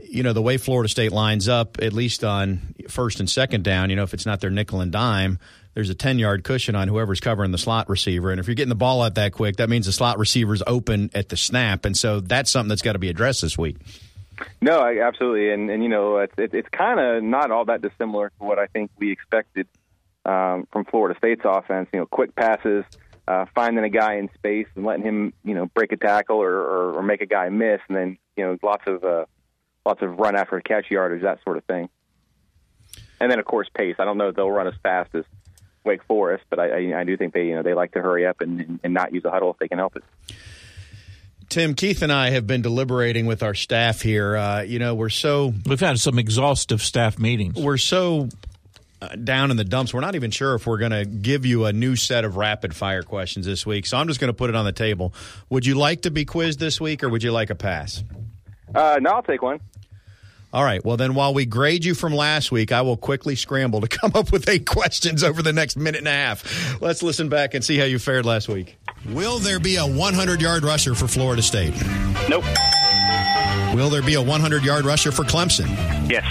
you 0.04 0.24
know 0.24 0.34
the 0.34 0.42
way 0.42 0.58
Florida 0.58 0.90
State 0.90 1.12
lines 1.12 1.48
up, 1.48 1.78
at 1.82 1.94
least 1.94 2.24
on 2.24 2.76
first 2.90 3.20
and 3.20 3.30
second 3.30 3.64
down, 3.64 3.90
you 3.90 3.96
know 3.96 4.04
if 4.04 4.14
it's 4.14 4.26
not 4.26 4.42
their 4.42 4.50
nickel 4.50 4.82
and 4.82 4.92
dime, 4.92 5.40
there's 5.74 5.90
a 5.90 5.96
ten 5.96 6.20
yard 6.20 6.44
cushion 6.44 6.76
on 6.76 6.88
whoever's 6.88 7.20
covering 7.20 7.52
the 7.52 7.58
slot 7.58 7.90
receiver, 7.90 8.32
and 8.32 8.40
if 8.40 8.48
you're 8.48 8.56
getting 8.56 8.70
the 8.70 8.76
ball 8.76 9.02
out 9.02 9.16
that 9.16 9.34
quick, 9.34 9.58
that 9.58 9.70
means 9.70 9.86
the 9.86 9.92
slot 9.92 10.18
receiver's 10.18 10.64
open 10.68 11.10
at 11.14 11.30
the 11.30 11.38
snap, 11.38 11.86
and 11.86 11.96
so 11.96 12.20
that's 12.20 12.52
something 12.52 12.70
that's 12.70 12.82
got 12.82 12.94
to 12.94 13.00
be 13.00 13.10
addressed 13.10 13.42
this 13.42 13.58
week. 13.58 13.78
No, 14.62 14.80
I, 14.80 15.06
absolutely, 15.06 15.52
and 15.52 15.70
and 15.70 15.84
you 15.84 15.90
know 15.90 16.18
it's 16.18 16.34
it, 16.38 16.54
it's 16.54 16.70
kind 16.70 17.00
of 17.00 17.24
not 17.24 17.52
all 17.52 17.66
that 17.66 17.82
dissimilar 17.82 18.30
to 18.30 18.44
what 18.46 18.60
I 18.60 18.68
think 18.68 18.92
we 18.98 19.12
expected 19.12 19.68
um, 20.26 20.68
from 20.72 20.86
Florida 20.86 21.18
State's 21.18 21.42
offense. 21.44 21.90
You 21.94 22.00
know, 22.00 22.06
quick 22.06 22.36
passes, 22.36 22.86
uh, 23.28 23.46
finding 23.56 23.84
a 23.84 23.90
guy 23.90 24.16
in 24.16 24.30
space 24.36 24.68
and 24.76 24.86
letting 24.86 25.04
him 25.04 25.34
you 25.44 25.56
know 25.56 25.66
break 25.68 25.92
a 25.92 25.98
tackle 25.98 26.38
or, 26.38 26.54
or, 26.54 26.94
or 26.98 27.04
make 27.04 27.22
a 27.22 27.26
guy 27.26 27.50
miss, 27.50 27.82
and 27.88 27.98
then 27.98 28.18
you 28.36 28.44
know 28.44 28.58
lots 28.62 28.84
of 28.88 29.04
uh, 29.04 29.26
lots 29.88 30.02
of 30.02 30.20
run 30.20 30.36
after 30.36 30.60
catch 30.62 30.92
yardage, 30.92 31.24
that 31.24 31.40
sort 31.44 31.58
of 31.58 31.64
thing. 31.66 31.90
and 33.20 33.32
then 33.32 33.40
of 33.40 33.46
course 33.46 33.68
pace. 33.74 33.96
I 34.00 34.06
don't 34.06 34.18
know 34.18 34.30
if 34.30 34.36
they'll 34.36 34.52
run 34.52 34.68
as 34.68 34.76
fast 34.84 35.16
as 35.16 35.24
Wake 35.84 36.04
Forest, 36.04 36.44
but 36.50 36.60
I, 36.60 36.92
I, 36.92 37.00
I 37.00 37.04
do 37.04 37.18
think 37.18 37.34
they 37.34 37.46
you 37.48 37.56
know 37.56 37.64
they 37.64 37.74
like 37.74 37.94
to 37.94 38.02
hurry 38.02 38.26
up 38.28 38.42
and, 38.42 38.80
and 38.84 38.94
not 38.94 39.14
use 39.14 39.24
a 39.26 39.32
huddle 39.32 39.52
if 39.52 39.58
they 39.58 39.68
can 39.68 39.78
help 39.78 39.96
it. 39.96 40.04
Tim, 41.50 41.76
Keith, 41.76 42.02
and 42.02 42.12
I 42.12 42.32
have 42.32 42.46
been 42.46 42.62
deliberating 42.62 43.26
with 43.26 43.42
our 43.42 43.54
staff 43.54 44.02
here. 44.02 44.36
Uh, 44.36 44.62
you 44.64 44.80
know, 44.80 44.96
we're 44.96 45.08
so 45.10 45.54
We've 45.66 45.80
had 45.80 45.98
some 45.98 46.20
exhaustive 46.20 46.82
staff 46.82 47.18
meetings. 47.18 47.56
we're 47.56 47.78
so 47.78 48.28
uh, 49.02 49.16
down 49.16 49.50
in 49.50 49.56
the 49.56 49.64
dumps. 49.64 49.94
We're 49.94 50.02
not 50.02 50.16
even 50.16 50.30
sure 50.30 50.56
if 50.56 50.68
we're 50.68 50.78
going 50.78 50.92
to 50.92 51.06
give 51.06 51.46
you 51.46 51.64
a 51.64 51.72
new 51.72 51.96
set 51.96 52.26
of 52.26 52.36
rapid 52.36 52.76
fire 52.76 53.02
questions 53.02 53.46
this 53.46 53.66
week. 53.66 53.86
So 53.86 53.96
I'm 53.96 54.10
just 54.10 54.20
going 54.20 54.28
to 54.28 54.34
put 54.34 54.50
it 54.50 54.58
on 54.58 54.66
the 54.66 54.74
table. 54.74 55.14
Would 55.50 55.66
you 55.66 55.76
like 55.76 56.02
to 56.02 56.12
be 56.12 56.26
quizzed 56.26 56.60
this 56.60 56.82
week, 56.82 57.02
or 57.02 57.08
would 57.08 57.24
you 57.24 57.32
like 57.32 57.50
a 57.50 57.56
pass? 57.56 58.04
Uh, 58.76 58.98
no, 59.02 59.12
I'll 59.12 59.24
take 59.24 59.42
one. 59.42 59.62
All 60.58 60.64
right. 60.64 60.84
Well, 60.84 60.98
then, 60.98 61.14
while 61.14 61.36
we 61.36 61.46
grade 61.46 61.86
you 61.86 61.94
from 61.94 62.16
last 62.16 62.52
week, 62.52 62.72
I 62.72 62.82
will 62.82 62.98
quickly 62.98 63.36
scramble 63.36 63.80
to 63.82 63.88
come 64.00 64.14
up 64.16 64.32
with 64.32 64.50
eight 64.50 64.66
questions 64.66 65.24
over 65.24 65.44
the 65.44 65.54
next 65.54 65.78
minute 65.78 66.00
and 66.00 66.08
a 66.08 66.12
half. 66.12 66.82
Let's 66.82 67.04
listen 67.04 67.30
back 67.30 67.54
and 67.54 67.64
see 67.64 67.78
how 67.78 67.84
you 67.84 68.00
fared 68.00 68.26
last 68.26 68.50
week. 68.50 68.76
Will 69.10 69.38
there 69.38 69.60
be 69.60 69.76
a 69.76 69.86
100 69.86 70.42
yard 70.42 70.64
rusher 70.64 70.96
for 70.96 71.08
Florida 71.08 71.44
State? 71.44 71.76
Nope. 72.28 72.44
Will 73.76 73.92
there 73.92 74.02
be 74.02 74.16
a 74.16 74.22
100 74.24 74.64
yard 74.64 74.84
rusher 74.84 75.12
for 75.12 75.22
Clemson? 75.22 75.68
Yes. 76.10 76.26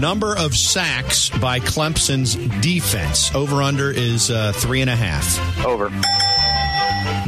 Number 0.00 0.34
of 0.34 0.56
sacks 0.56 1.28
by 1.28 1.60
Clemson's 1.60 2.34
defense. 2.62 3.34
Over 3.34 3.60
under 3.60 3.90
is 3.90 4.30
uh, 4.30 4.52
three 4.54 4.80
and 4.80 4.88
a 4.88 4.96
half. 4.96 5.66
Over. 5.66 5.90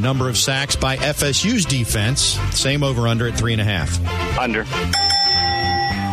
Number 0.01 0.31
of 0.31 0.39
sacks 0.39 0.77
by 0.77 0.97
FSU's 0.97 1.67
defense. 1.67 2.39
Same 2.53 2.83
over 2.83 3.07
under 3.07 3.29
at 3.29 3.37
three 3.37 3.53
and 3.53 3.61
a 3.61 3.65
half. 3.65 4.01
Under. 4.39 4.65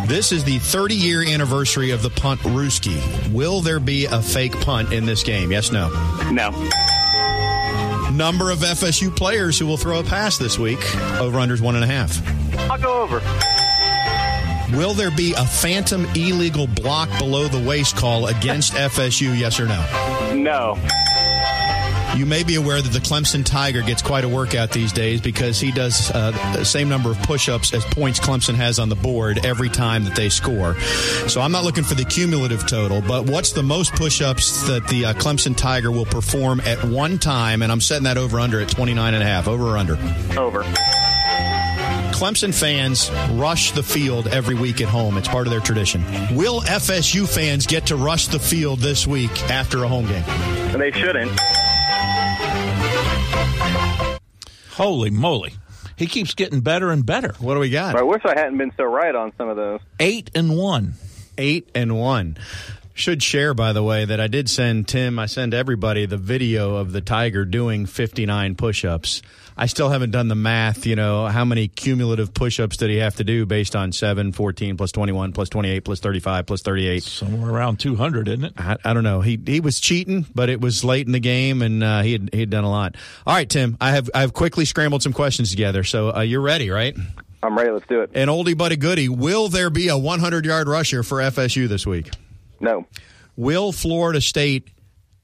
This 0.08 0.32
is 0.34 0.44
the 0.44 0.60
30 0.60 0.96
year 0.96 1.24
anniversary 1.24 1.92
of 1.92 2.02
the 2.04 2.10
Puntrooskie. 2.10 3.32
Will 3.32 3.62
there 3.62 3.80
be 3.80 4.06
a 4.06 4.22
fake 4.22 4.52
punt 4.62 4.92
in 4.92 5.06
this 5.06 5.24
game? 5.24 5.52
Yes, 5.52 5.72
no. 5.72 5.90
No. 6.32 6.50
Number 8.12 8.52
of 8.52 8.60
FSU 8.60 9.16
players 9.16 9.58
who 9.58 9.66
will 9.66 9.78
throw 9.78 10.00
a 10.00 10.04
pass 10.04 10.38
this 10.38 10.60
week. 10.60 10.80
Over 11.20 11.40
under 11.40 11.54
is 11.54 11.62
one 11.62 11.76
and 11.76 11.84
a 11.84 11.88
half. 11.88 12.22
I'll 12.70 12.78
go 12.78 13.02
over. 13.02 13.22
Will 14.78 14.94
there 14.94 15.12
be 15.12 15.34
a 15.34 15.46
phantom 15.46 16.06
illegal 16.16 16.68
block 16.68 17.10
below 17.18 17.48
the 17.48 17.66
waist 17.68 17.96
call 17.96 18.28
against 18.28 18.74
FSU? 18.74 19.38
Yes 19.38 19.60
or 19.60 19.68
no? 19.68 20.34
No. 20.36 20.78
You 22.16 22.28
may 22.28 22.44
be 22.44 22.56
aware 22.56 22.80
that 22.80 22.92
the 22.92 23.00
Clemson 23.00 23.44
Tiger 23.44 23.82
gets 23.82 24.04
quite 24.04 24.24
a 24.24 24.30
workout 24.30 24.70
these 24.70 24.94
days 24.94 25.20
because 25.20 25.60
he 25.60 25.72
does 25.72 26.12
uh, 26.12 26.30
the 26.56 26.64
same 26.64 26.88
number 26.88 27.10
of 27.10 27.18
push 27.24 27.50
ups 27.50 27.74
as 27.74 27.84
points 27.86 28.20
Clemson 28.20 28.54
has 28.54 28.78
on 28.78 28.88
the 28.90 28.96
board 28.96 29.44
every 29.44 29.70
time 29.70 30.04
that 30.04 30.16
they 30.16 30.30
score. 30.30 30.80
So 31.28 31.42
I'm 31.42 31.52
not 31.52 31.64
looking 31.64 31.84
for 31.84 31.96
the 31.96 32.06
cumulative 32.06 32.68
total, 32.68 33.02
but 33.02 33.28
what's 33.28 33.52
the 33.52 33.64
most 33.64 33.94
push 33.94 34.22
ups 34.22 34.68
that 34.68 34.88
the 34.88 35.06
uh, 35.06 35.14
Clemson 35.14 35.58
Tiger 35.58 35.92
will 35.92 36.06
perform 36.06 36.62
at 36.62 36.84
one 36.84 37.18
time? 37.18 37.64
And 37.64 37.72
I'm 37.72 37.82
setting 37.82 38.04
that 38.04 38.18
over 38.18 38.40
under 38.40 38.62
at 38.62 38.70
29 38.70 39.14
and 39.16 39.24
a 39.24 39.26
half. 39.26 39.48
Over 39.48 39.70
or 39.70 39.78
under? 39.78 39.94
Over. 40.38 40.62
Clemson 42.14 42.54
fans 42.54 43.10
rush 43.32 43.72
the 43.72 43.82
field 43.82 44.28
every 44.28 44.56
week 44.56 44.82
at 44.82 44.88
home. 44.88 45.18
It's 45.18 45.28
part 45.28 45.48
of 45.48 45.52
their 45.52 45.60
tradition. 45.60 46.04
Will 46.36 46.62
FSU 46.62 47.28
fans 47.28 47.66
get 47.66 47.88
to 47.88 47.96
rush 47.96 48.28
the 48.28 48.40
field 48.40 48.80
this 48.80 49.08
week 49.08 49.32
after 49.50 49.84
a 49.84 49.88
home 49.88 50.06
game? 50.06 50.24
They 50.78 50.92
shouldn't. 50.92 51.32
Holy 54.74 55.12
moly. 55.12 55.54
He 55.96 56.08
keeps 56.08 56.34
getting 56.34 56.62
better 56.62 56.90
and 56.90 57.06
better. 57.06 57.34
What 57.40 57.54
do 57.54 57.60
we 57.60 57.70
got? 57.70 57.96
I 57.96 58.02
wish 58.02 58.24
I 58.26 58.38
hadn't 58.38 58.58
been 58.58 58.72
so 58.76 58.84
right 58.86 59.14
on 59.14 59.32
some 59.38 59.48
of 59.50 59.56
those. 59.56 59.80
Eight 60.00 60.32
and 60.34 60.58
one. 60.58 60.96
eight 61.38 61.70
and 61.76 62.00
one. 62.00 62.38
Should 62.96 63.24
share, 63.24 63.56
by 63.56 63.74
the 63.74 63.82
way, 63.82 64.06
that 64.06 64.20
I 64.20 64.28
did 64.28 64.48
send 64.48 64.88
Tim, 64.88 65.18
I 65.18 65.26
send 65.26 65.56
everybody 65.56 66.06
the 66.06 66.18
video 66.18 66.76
of 66.76 66.92
the 66.92 67.02
Tiger 67.02 67.44
doing 67.44 67.88
59 67.88 68.54
push 68.54 68.86
ups. 68.86 69.24
I 69.58 69.66
still 69.66 69.90
haven't 69.90 70.12
done 70.12 70.28
the 70.28 70.36
math, 70.36 70.86
you 70.86 70.96
know, 70.96 71.26
how 71.26 71.44
many 71.44 71.68
cumulative 71.68 72.36
push 72.36 72.60
ups 72.60 72.78
did 72.78 72.92
he 72.92 72.98
have 72.98 73.16
to 73.16 73.24
do 73.24 73.48
based 73.48 73.76
on 73.76 73.94
7, 73.94 74.32
14, 74.32 74.78
plus 74.78 74.92
21, 74.92 75.32
plus 75.34 75.50
28, 75.50 75.80
plus 75.82 76.00
35, 76.02 76.46
plus 76.46 76.62
38. 76.62 77.02
Somewhere 77.04 77.52
around 77.52 77.80
200, 77.80 78.28
isn't 78.28 78.46
it? 78.46 78.54
I, 78.58 78.78
I 78.86 78.94
don't 78.94 79.04
know. 79.04 79.22
He 79.22 79.40
he 79.44 79.60
was 79.60 79.80
cheating, 79.80 80.28
but 80.36 80.50
it 80.50 80.62
was 80.62 80.84
late 80.84 81.08
in 81.08 81.14
the 81.14 81.20
game, 81.20 81.64
and 81.64 81.84
uh, 81.84 82.02
he 82.02 82.14
had 82.14 82.30
he 82.32 82.42
had 82.42 82.52
done 82.52 82.64
a 82.64 82.70
lot. 82.70 82.96
All 83.26 83.34
right, 83.34 83.50
Tim, 83.50 83.76
I 83.82 83.92
have 83.92 84.10
I 84.14 84.22
have 84.22 84.34
quickly 84.34 84.66
scrambled 84.66 85.02
some 85.02 85.14
questions 85.14 85.50
together, 85.50 85.84
so 85.84 86.16
uh, 86.16 86.22
you're 86.22 86.42
ready, 86.42 86.70
right? 86.70 86.96
I'm 87.42 87.58
ready. 87.58 87.72
Let's 87.72 87.88
do 87.88 88.02
it. 88.02 88.12
An 88.14 88.28
oldie 88.28 88.58
but 88.58 88.72
a 88.72 88.76
goodie. 88.76 89.10
Will 89.10 89.50
there 89.50 89.72
be 89.72 89.88
a 89.88 89.98
100 89.98 90.46
yard 90.46 90.68
rusher 90.68 91.02
for 91.02 91.18
FSU 91.18 91.68
this 91.68 91.88
week? 91.88 92.12
No. 92.60 92.86
Will 93.36 93.72
Florida 93.72 94.22
State 94.22 94.70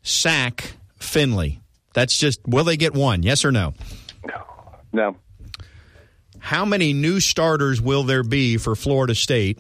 sack 0.02 0.74
Finley? 1.00 1.62
That's 1.94 2.18
just 2.18 2.40
will 2.48 2.64
they 2.64 2.78
get 2.78 2.94
one? 2.94 3.24
Yes 3.24 3.46
or 3.46 3.52
no? 3.52 3.74
No. 4.92 5.16
How 6.40 6.66
many 6.66 6.94
new 6.94 7.20
starters 7.20 7.82
will 7.82 8.04
there 8.04 8.24
be 8.24 8.58
for 8.58 8.76
Florida 8.76 9.14
State? 9.14 9.60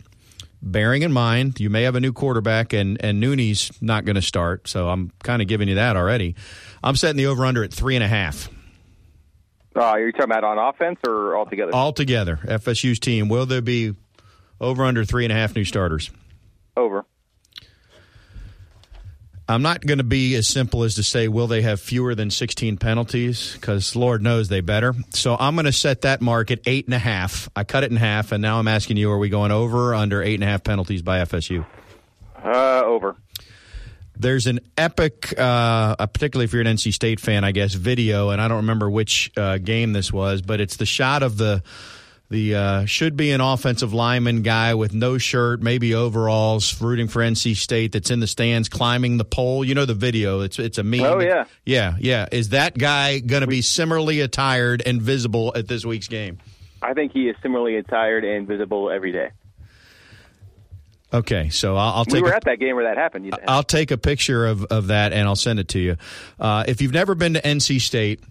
Bearing 0.61 1.03
in 1.03 1.13
mind 1.13 1.59
you 1.59 1.69
may 1.69 1.83
have 1.83 1.95
a 1.95 1.99
new 1.99 2.11
quarterback 2.13 2.73
and 2.73 2.97
and 3.03 3.21
Nooney's 3.23 3.71
not 3.81 4.05
going 4.05 4.15
to 4.15 4.21
start, 4.21 4.67
so 4.67 4.89
I'm 4.89 5.11
kind 5.23 5.41
of 5.41 5.47
giving 5.47 5.67
you 5.69 5.75
that 5.75 5.95
already. 5.95 6.35
I'm 6.83 6.95
setting 6.95 7.17
the 7.17 7.27
over 7.27 7.45
under 7.45 7.63
at 7.63 7.73
three 7.73 7.95
and 7.95 8.03
a 8.03 8.07
half 8.07 8.49
Uh, 9.75 9.81
are 9.83 9.99
you 9.99 10.11
talking 10.11 10.25
about 10.31 10.43
on 10.43 10.57
offense 10.57 10.99
or 11.07 11.37
altogether? 11.37 11.73
altogether. 11.73 12.37
FSU's 12.43 12.99
team 12.99 13.29
will 13.29 13.45
there 13.45 13.61
be 13.61 13.93
over 14.59 14.83
under 14.83 15.05
three 15.05 15.23
and 15.25 15.31
a 15.31 15.35
half 15.35 15.55
new 15.55 15.63
starters? 15.63 16.11
Over. 16.75 17.05
I'm 19.49 19.63
not 19.63 19.83
going 19.83 19.97
to 19.97 20.03
be 20.03 20.35
as 20.35 20.47
simple 20.47 20.83
as 20.83 20.93
to 20.95 21.03
say, 21.03 21.27
will 21.27 21.47
they 21.47 21.63
have 21.63 21.81
fewer 21.81 22.13
than 22.13 22.29
16 22.29 22.77
penalties? 22.77 23.53
Because 23.53 23.95
Lord 23.95 24.21
knows 24.21 24.47
they 24.47 24.61
better. 24.61 24.93
So 25.09 25.35
I'm 25.39 25.55
going 25.55 25.65
to 25.65 25.71
set 25.71 26.01
that 26.01 26.21
mark 26.21 26.51
at 26.51 26.59
eight 26.67 26.85
and 26.85 26.93
a 26.93 26.99
half. 26.99 27.49
I 27.55 27.63
cut 27.63 27.83
it 27.83 27.89
in 27.89 27.97
half, 27.97 28.31
and 28.31 28.43
now 28.43 28.59
I'm 28.59 28.67
asking 28.67 28.97
you, 28.97 29.09
are 29.09 29.17
we 29.17 29.27
going 29.27 29.51
over 29.51 29.89
or 29.91 29.95
under 29.95 30.21
eight 30.21 30.35
and 30.35 30.43
a 30.43 30.47
half 30.47 30.63
penalties 30.63 31.01
by 31.01 31.17
FSU? 31.21 31.65
Uh, 32.43 32.83
over. 32.85 33.15
There's 34.15 34.45
an 34.45 34.59
epic, 34.77 35.33
uh, 35.35 35.95
particularly 35.95 36.45
if 36.45 36.53
you're 36.53 36.61
an 36.61 36.67
NC 36.67 36.93
State 36.93 37.19
fan, 37.19 37.43
I 37.43 37.51
guess, 37.51 37.73
video, 37.73 38.29
and 38.29 38.39
I 38.39 38.47
don't 38.49 38.57
remember 38.57 38.87
which 38.87 39.31
uh, 39.35 39.57
game 39.57 39.93
this 39.93 40.13
was, 40.13 40.43
but 40.43 40.61
it's 40.61 40.75
the 40.75 40.85
shot 40.85 41.23
of 41.23 41.37
the 41.37 41.63
the 42.29 42.55
uh, 42.55 42.85
should 42.85 43.17
be 43.17 43.31
an 43.31 43.41
offensive 43.41 43.91
lineman 43.93 44.43
guy 44.43 44.75
with 44.75 44.93
no 44.93 45.17
shirt, 45.17 45.61
maybe 45.61 45.95
overalls, 45.95 46.79
rooting 46.79 47.07
for 47.07 47.21
NC 47.21 47.55
State 47.55 47.91
that's 47.93 48.11
in 48.11 48.19
the 48.19 48.27
stands 48.27 48.69
climbing 48.69 49.17
the 49.17 49.25
pole. 49.25 49.65
You 49.65 49.73
know 49.75 49.85
the 49.85 49.95
video. 49.95 50.41
It's 50.41 50.59
it's 50.59 50.77
a 50.77 50.83
meme. 50.83 51.01
Oh, 51.01 51.19
yeah. 51.19 51.45
yeah, 51.65 51.95
yeah. 51.99 52.27
Is 52.31 52.49
that 52.49 52.77
guy 52.77 53.19
going 53.19 53.41
to 53.41 53.47
be 53.47 53.61
similarly 53.63 54.21
attired 54.21 54.83
and 54.85 55.01
visible 55.01 55.51
at 55.55 55.67
this 55.67 55.83
week's 55.85 56.07
game? 56.07 56.37
I 56.81 56.93
think 56.93 57.11
he 57.13 57.27
is 57.29 57.35
similarly 57.41 57.75
attired 57.77 58.23
and 58.23 58.47
visible 58.47 58.91
every 58.91 59.11
day. 59.11 59.31
Okay, 61.11 61.49
so 61.49 61.75
I'll, 61.75 61.93
I'll 61.93 62.05
We 62.05 62.13
take. 62.13 62.23
were 62.23 62.29
a- 62.31 62.35
at 62.35 62.43
that 62.45 62.59
game 62.59 62.75
where 62.75 62.85
that 62.85 62.97
happened. 62.97 63.25
You 63.25 63.31
I'll 63.47 63.63
take 63.63 63.89
a 63.89 63.97
picture 63.97 64.45
of, 64.45 64.63
of 64.65 64.87
that 64.87 65.11
and 65.11 65.27
I'll 65.27 65.35
send 65.35 65.59
it 65.59 65.69
to 65.69 65.79
you. 65.79 65.97
Uh, 66.39 66.63
if 66.67 66.81
you've 66.81 66.93
never 66.93 67.15
been 67.15 67.33
to 67.33 67.41
NC 67.41 67.81
State, 67.81 68.23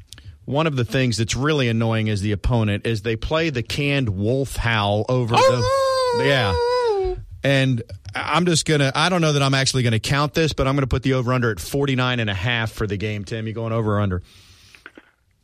one 0.48 0.66
of 0.66 0.76
the 0.76 0.84
things 0.84 1.18
that's 1.18 1.36
really 1.36 1.68
annoying 1.68 2.08
as 2.08 2.22
the 2.22 2.32
opponent 2.32 2.86
is 2.86 3.02
they 3.02 3.16
play 3.16 3.50
the 3.50 3.62
canned 3.62 4.08
wolf 4.08 4.56
howl 4.56 5.04
over 5.06 5.36
the 5.36 5.42
oh! 5.42 6.22
yeah. 6.24 7.14
And 7.44 7.82
I'm 8.14 8.46
just 8.46 8.64
going 8.64 8.80
to 8.80 8.90
I 8.94 9.10
don't 9.10 9.20
know 9.20 9.34
that 9.34 9.42
I'm 9.42 9.52
actually 9.52 9.82
going 9.82 9.92
to 9.92 10.00
count 10.00 10.32
this, 10.32 10.54
but 10.54 10.66
I'm 10.66 10.74
going 10.74 10.84
to 10.84 10.88
put 10.88 11.02
the 11.02 11.12
over 11.12 11.34
under 11.34 11.50
at 11.50 11.60
49 11.60 12.18
and 12.18 12.30
a 12.30 12.34
half 12.34 12.72
for 12.72 12.86
the 12.86 12.96
game, 12.96 13.24
Tim. 13.24 13.46
You 13.46 13.52
going 13.52 13.74
over 13.74 13.98
or 13.98 14.00
under? 14.00 14.22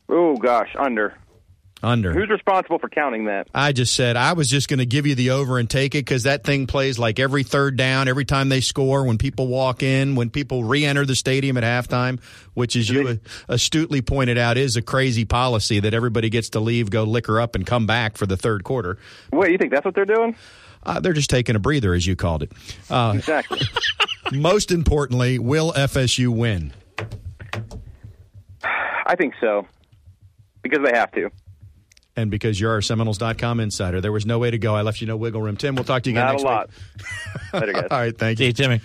oh 0.09 0.37
gosh, 0.37 0.75
under. 0.79 1.15
Under. 1.85 2.13
Who's 2.13 2.31
responsible 2.31 2.79
for 2.79 2.89
counting 2.89 3.27
that? 3.27 3.47
I 3.55 3.73
just 3.73 3.95
said 3.95 4.17
I 4.17 4.33
was 4.33 4.49
just 4.49 4.69
going 4.69 4.79
to 4.79 4.87
give 4.87 5.07
you 5.07 5.15
the 5.15 5.31
over 5.31 5.59
and 5.59 5.69
take 5.69 5.95
it 5.95 5.99
because 5.99 6.23
that 6.23 6.43
thing 6.43 6.67
plays 6.67 6.99
like 6.99 7.19
every 7.21 7.43
third 7.43 7.77
down, 7.77 8.09
every 8.09 8.25
time 8.25 8.49
they 8.49 8.61
score, 8.63 9.05
when 9.05 9.19
people 9.19 9.47
walk 9.49 9.83
in, 9.83 10.17
when 10.17 10.31
people 10.31 10.65
re-enter 10.65 11.05
the 11.05 11.15
stadium 11.15 11.57
at 11.59 11.63
halftime, 11.63 12.21
which, 12.55 12.75
as 12.75 12.89
you 12.89 13.21
astutely 13.49 14.01
pointed 14.01 14.39
out, 14.39 14.57
is 14.57 14.77
a 14.77 14.83
crazy 14.83 15.25
policy 15.25 15.79
that 15.81 15.93
everybody 15.95 16.31
gets 16.31 16.49
to 16.51 16.61
leave, 16.61 16.91
go 16.91 17.05
liquor 17.05 17.39
up, 17.41 17.55
and 17.55 17.67
come 17.67 17.87
back 17.87 18.17
for 18.17 18.27
the 18.27 18.37
third 18.37 18.65
quarter. 18.65 18.99
Wait, 19.33 19.53
you 19.53 19.59
think? 19.59 19.71
That's 19.71 19.85
what 19.85 19.95
they're 19.95 20.05
doing? 20.07 20.35
Uh, 20.83 21.01
they're 21.01 21.13
just 21.13 21.31
taking 21.31 21.55
a 21.55 21.59
breather, 21.59 21.95
as 21.95 22.07
you 22.07 22.17
called 22.17 22.43
it. 22.43 22.53
Uh, 22.91 23.13
Exactly. 23.17 23.61
most 24.33 24.71
importantly, 24.71 25.39
will 25.39 25.73
FSU 25.73 26.29
win? 26.29 26.73
I 29.07 29.17
think 29.17 29.35
so 29.41 29.67
because 30.63 30.81
they 30.85 30.97
have 30.97 31.13
to. 31.13 31.31
And 32.17 32.31
because 32.31 32.61
you're 32.61 32.71
our 32.73 32.81
Seminoles.com 32.83 33.59
insider, 33.61 34.01
there 34.01 34.13
was 34.13 34.25
no 34.25 34.39
way 34.39 34.51
to 34.51 34.59
go. 34.59 34.77
I 34.77 34.83
left 34.83 35.01
you 35.01 35.07
no 35.09 35.17
wiggle 35.17 35.43
room. 35.43 35.57
Tim, 35.57 35.75
we'll 35.75 35.85
talk 35.85 36.05
to 36.05 36.11
you 36.11 36.17
again 36.17 36.27
Not 36.27 36.41
a 36.41 36.45
lot. 36.45 36.71
week. 37.53 37.53
Later, 37.61 37.73
guys. 37.73 37.87
All 37.91 37.99
right, 37.99 38.17
thank 38.17 38.39
you. 38.39 38.47
Hey, 38.47 38.53
Timmy. 38.53 38.81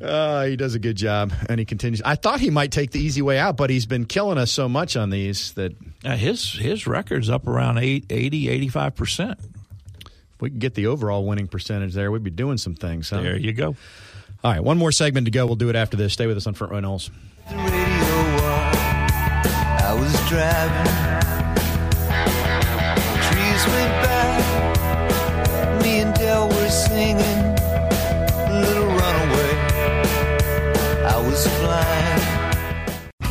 Uh, 0.00 0.44
he 0.46 0.56
does 0.56 0.74
a 0.74 0.78
good 0.78 0.96
job, 0.96 1.32
and 1.48 1.58
he 1.58 1.66
continues. 1.66 2.00
I 2.02 2.14
thought 2.14 2.40
he 2.40 2.48
might 2.48 2.70
take 2.72 2.90
the 2.92 3.00
easy 3.00 3.20
way 3.22 3.38
out, 3.38 3.56
but 3.58 3.68
he's 3.70 3.84
been 3.86 4.06
killing 4.06 4.38
us 4.38 4.50
so 4.50 4.66
much 4.68 4.96
on 4.96 5.10
these 5.10 5.52
that 5.54 5.72
Uh, 6.04 6.16
his 6.16 6.52
his 6.54 6.86
record's 6.86 7.28
up 7.28 7.46
around 7.46 7.76
eight, 7.78 8.06
80, 8.08 8.46
85%. 8.70 9.32
If 9.32 10.40
we 10.40 10.48
could 10.48 10.58
get 10.58 10.74
the 10.74 10.86
overall 10.86 11.26
winning 11.26 11.48
percentage 11.48 11.92
there, 11.92 12.10
we'd 12.10 12.22
be 12.24 12.30
doing 12.30 12.56
some 12.56 12.74
things. 12.76 13.10
Huh? 13.10 13.20
There 13.20 13.36
you 13.36 13.52
go. 13.52 13.76
All 14.42 14.52
right, 14.52 14.64
one 14.64 14.78
more 14.78 14.90
segment 14.92 15.26
to 15.26 15.30
go. 15.30 15.44
We'll 15.44 15.56
do 15.56 15.68
it 15.68 15.76
after 15.76 15.98
this. 15.98 16.14
Stay 16.14 16.26
with 16.26 16.38
us 16.38 16.46
on 16.46 16.54
Front 16.54 16.72
Row 16.72 16.80
Noles. 16.80 17.10
By. 24.04 25.80
Me 25.82 26.00
and 26.00 26.14
Dell 26.14 26.48
were 26.48 26.68
singing. 26.68 27.40
Little 28.62 28.86
runaway. 28.86 29.52
I 31.06 31.16
was 31.26 31.46
flying. 31.46 32.20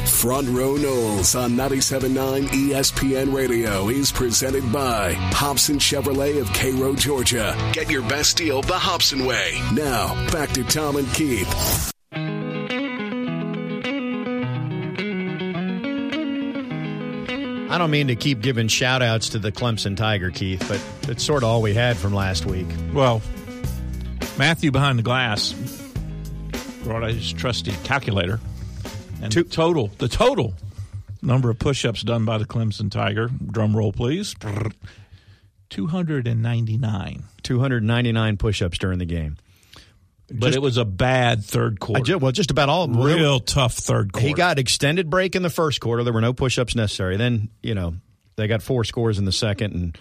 Front 0.08 0.50
Row 0.50 0.76
Noles 0.76 1.34
on 1.42 1.52
97.9 1.52 2.48
ESPN 2.48 3.34
Radio 3.34 3.88
is 3.88 4.12
presented 4.12 4.70
by 4.70 5.14
Hobson 5.14 5.78
Chevrolet 5.78 6.42
of 6.42 6.52
Cairo, 6.52 6.94
Georgia. 6.94 7.56
Get 7.72 7.90
your 7.90 8.02
best 8.02 8.36
deal 8.36 8.62
the 8.62 8.78
Hobson 8.78 9.26
way. 9.26 9.62
Now, 9.74 10.14
back 10.32 10.50
to 10.52 10.64
Tom 10.66 10.98
and 10.98 11.08
Keith. 11.14 11.94
I 17.70 17.78
don't 17.78 17.92
mean 17.92 18.08
to 18.08 18.16
keep 18.16 18.42
giving 18.42 18.68
shout 18.68 19.02
outs 19.04 19.30
to 19.30 19.40
the 19.40 19.52
Clemson 19.52 19.96
Tiger, 19.96 20.32
Keith, 20.32 20.66
but 20.68 20.82
it's 21.10 21.24
sort 21.24 21.44
of 21.44 21.50
all 21.50 21.62
we 21.62 21.74
had 21.76 21.98
from 21.98 22.16
last 22.16 22.46
week. 22.48 22.66
Well, 22.94 23.22
Matthew 24.40 24.72
behind 24.72 24.98
the 24.98 25.04
glass 25.04 25.54
brought 26.84 27.04
out 27.04 27.12
his 27.12 27.32
trusty 27.32 27.72
calculator. 27.84 28.40
And 29.22 29.32
Two- 29.32 29.44
total, 29.44 29.92
the 30.00 30.08
total 30.08 30.56
number 31.22 31.50
of 31.52 31.60
push 31.60 31.86
ups 31.86 32.02
done 32.02 32.26
by 32.26 32.40
the 32.40 32.46
Clemson 32.46 32.90
Tiger, 32.90 33.30
drum 33.52 33.76
roll 33.78 33.92
please, 33.94 34.34
299. 35.70 37.24
299 37.44 38.38
push 38.38 38.62
ups 38.64 38.78
during 38.80 38.98
the 38.98 39.06
game. 39.06 39.38
But 40.32 40.48
Just- 40.48 40.58
it 40.58 40.62
was 40.62 40.78
a 40.78 40.86
bad 40.86 41.44
third 41.44 41.78
I 41.82 41.86
quarter. 41.86 42.04
ju- 42.04 42.18
well, 42.18 42.32
just 42.32 42.52
about 42.52 42.70
all. 42.70 42.88
Real 42.88 43.40
tough 43.40 43.74
third 43.74 44.14
quarter. 44.14 44.28
He 44.28 44.34
got 44.34 44.60
extended 44.60 45.10
break 45.10 45.36
in 45.36 45.42
the 45.42 45.50
first 45.50 45.80
quarter. 45.82 46.04
There 46.04 46.14
were 46.14 46.22
no 46.22 46.34
push-ups 46.34 46.76
necessary. 46.76 47.18
Then 47.18 47.50
you 47.64 47.74
know 47.76 47.96
they 48.36 48.48
got 48.48 48.62
four 48.62 48.84
scores 48.84 49.18
in 49.18 49.26
the 49.26 49.32
second 49.32 49.74
and 49.74 49.98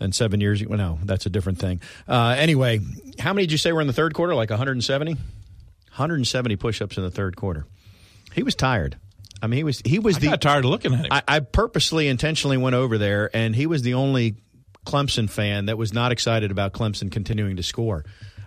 and 0.00 0.14
seven 0.14 0.40
years. 0.40 0.64
Well, 0.66 0.78
no, 0.78 0.98
that's 1.04 1.26
a 1.26 1.30
different 1.30 1.58
thing. 1.58 1.80
Uh, 2.08 2.34
anyway, 2.38 2.80
how 3.18 3.32
many 3.32 3.46
did 3.46 3.52
you 3.52 3.58
say 3.58 3.72
were 3.72 3.80
in 3.80 3.86
the 3.86 3.92
third 3.92 4.12
quarter? 4.14 4.34
Like 4.34 4.50
170. 4.50 5.12
170 5.14 6.56
push-ups 6.56 6.96
in 6.96 7.04
the 7.04 7.10
third 7.10 7.36
quarter. 7.36 7.66
He 8.34 8.42
was 8.42 8.54
tired. 8.56 8.96
I 9.40 9.46
mean, 9.46 9.58
he 9.58 9.64
was 9.64 9.80
he 9.84 9.98
was 9.98 10.16
I 10.16 10.20
the 10.20 10.26
got 10.30 10.40
tired 10.40 10.64
of 10.64 10.70
looking 10.70 10.92
at 10.94 11.00
him. 11.00 11.06
I, 11.10 11.22
I 11.28 11.40
purposely, 11.40 12.08
intentionally 12.08 12.56
went 12.56 12.74
over 12.74 12.98
there, 12.98 13.30
and 13.34 13.54
he 13.54 13.66
was 13.66 13.82
the 13.82 13.94
only 13.94 14.36
Clemson 14.86 15.30
fan 15.30 15.66
that 15.66 15.78
was 15.78 15.92
not 15.92 16.12
excited 16.12 16.50
about 16.50 16.72
Clemson 16.72 17.10
continuing 17.12 17.56
to 17.56 17.62
score. 17.62 18.04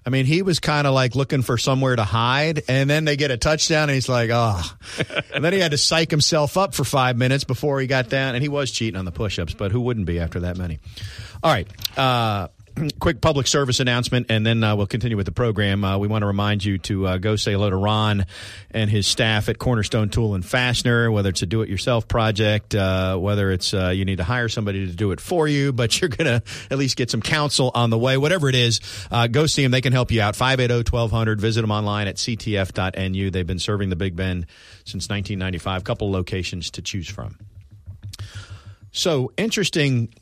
I 0.07 0.09
mean, 0.09 0.25
he 0.25 0.41
was 0.41 0.61
kind 0.61 0.87
of 0.87 0.93
like 0.93 1.15
looking 1.15 1.41
for 1.41 1.57
somewhere 1.57 1.93
to 1.93 2.05
hide, 2.05 2.63
and 2.69 2.89
then 2.89 3.03
they 3.03 3.17
get 3.17 3.29
a 3.29 3.35
touchdown, 3.35 3.89
and 3.89 3.91
he's 3.91 4.07
like, 4.07 4.29
oh. 4.31 4.63
and 5.35 5.43
then 5.43 5.51
he 5.51 5.59
had 5.59 5.71
to 5.71 5.77
psych 5.77 6.09
himself 6.09 6.55
up 6.55 6.73
for 6.73 6.85
five 6.85 7.17
minutes 7.17 7.43
before 7.43 7.81
he 7.81 7.87
got 7.87 8.07
down, 8.07 8.33
and 8.33 8.41
he 8.41 8.47
was 8.47 8.71
cheating 8.71 8.97
on 8.97 9.03
the 9.03 9.11
push 9.11 9.37
ups, 9.37 9.53
but 9.53 9.73
who 9.73 9.81
wouldn't 9.81 10.05
be 10.05 10.17
after 10.17 10.39
that 10.39 10.55
many? 10.55 10.79
All 11.43 11.51
right. 11.51 11.67
Uh, 11.97 12.47
quick 12.99 13.21
public 13.21 13.47
service 13.47 13.79
announcement, 13.79 14.27
and 14.29 14.45
then 14.45 14.63
uh, 14.63 14.75
we'll 14.75 14.87
continue 14.87 15.17
with 15.17 15.25
the 15.25 15.31
program. 15.31 15.83
Uh, 15.83 15.97
we 15.97 16.07
want 16.07 16.21
to 16.21 16.27
remind 16.27 16.63
you 16.63 16.77
to 16.79 17.07
uh, 17.07 17.17
go 17.17 17.35
say 17.35 17.53
hello 17.53 17.69
to 17.69 17.75
Ron 17.75 18.25
and 18.71 18.89
his 18.89 19.07
staff 19.07 19.49
at 19.49 19.57
Cornerstone 19.57 20.09
Tool 20.09 20.35
and 20.35 20.45
Fastener. 20.45 21.11
Whether 21.11 21.29
it's 21.29 21.41
a 21.41 21.45
do-it-yourself 21.45 22.07
project, 22.07 22.75
uh, 22.75 23.17
whether 23.17 23.51
it's 23.51 23.73
uh, 23.73 23.89
you 23.89 24.05
need 24.05 24.17
to 24.17 24.23
hire 24.23 24.49
somebody 24.49 24.87
to 24.87 24.93
do 24.93 25.11
it 25.11 25.19
for 25.19 25.47
you, 25.47 25.73
but 25.77 25.99
you're 25.99 26.09
going 26.09 26.41
to 26.41 26.43
at 26.71 26.77
least 26.77 26.97
get 26.97 27.09
some 27.09 27.21
counsel 27.21 27.71
on 27.73 27.89
the 27.89 27.97
way. 27.97 28.17
Whatever 28.17 28.49
it 28.49 28.55
is, 28.55 28.79
uh, 29.11 29.27
go 29.27 29.45
see 29.45 29.63
them. 29.63 29.71
They 29.71 29.81
can 29.81 29.93
help 29.93 30.11
you 30.11 30.21
out. 30.21 30.35
580-1200. 30.35 31.39
Visit 31.39 31.61
them 31.61 31.71
online 31.71 32.07
at 32.07 32.15
ctf.nu. 32.15 33.31
They've 33.31 33.47
been 33.47 33.59
serving 33.59 33.89
the 33.89 33.95
Big 33.95 34.15
Bend 34.15 34.45
since 34.85 35.09
1995. 35.09 35.81
a 35.81 35.83
Couple 35.83 36.11
locations 36.11 36.71
to 36.71 36.81
choose 36.81 37.07
from. 37.07 37.37
So 38.91 39.31
interesting 39.37 40.13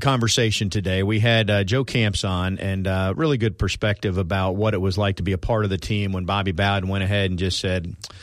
conversation 0.00 0.70
today. 0.70 1.02
We 1.02 1.20
had 1.20 1.50
uh, 1.50 1.64
Joe 1.64 1.84
Camps 1.84 2.24
on 2.24 2.58
and 2.58 2.86
uh, 2.86 3.14
really 3.16 3.36
good 3.38 3.58
perspective 3.58 4.18
about 4.18 4.56
what 4.56 4.74
it 4.74 4.80
was 4.80 4.96
like 4.96 5.16
to 5.16 5.22
be 5.22 5.32
a 5.32 5.38
part 5.38 5.64
of 5.64 5.70
the 5.70 5.78
team 5.78 6.12
when 6.12 6.24
Bobby 6.24 6.52
Bowden 6.52 6.88
went 6.88 7.04
ahead 7.04 7.30
and 7.30 7.38
just 7.38 7.60
said, 7.60 7.86
"All 7.86 8.14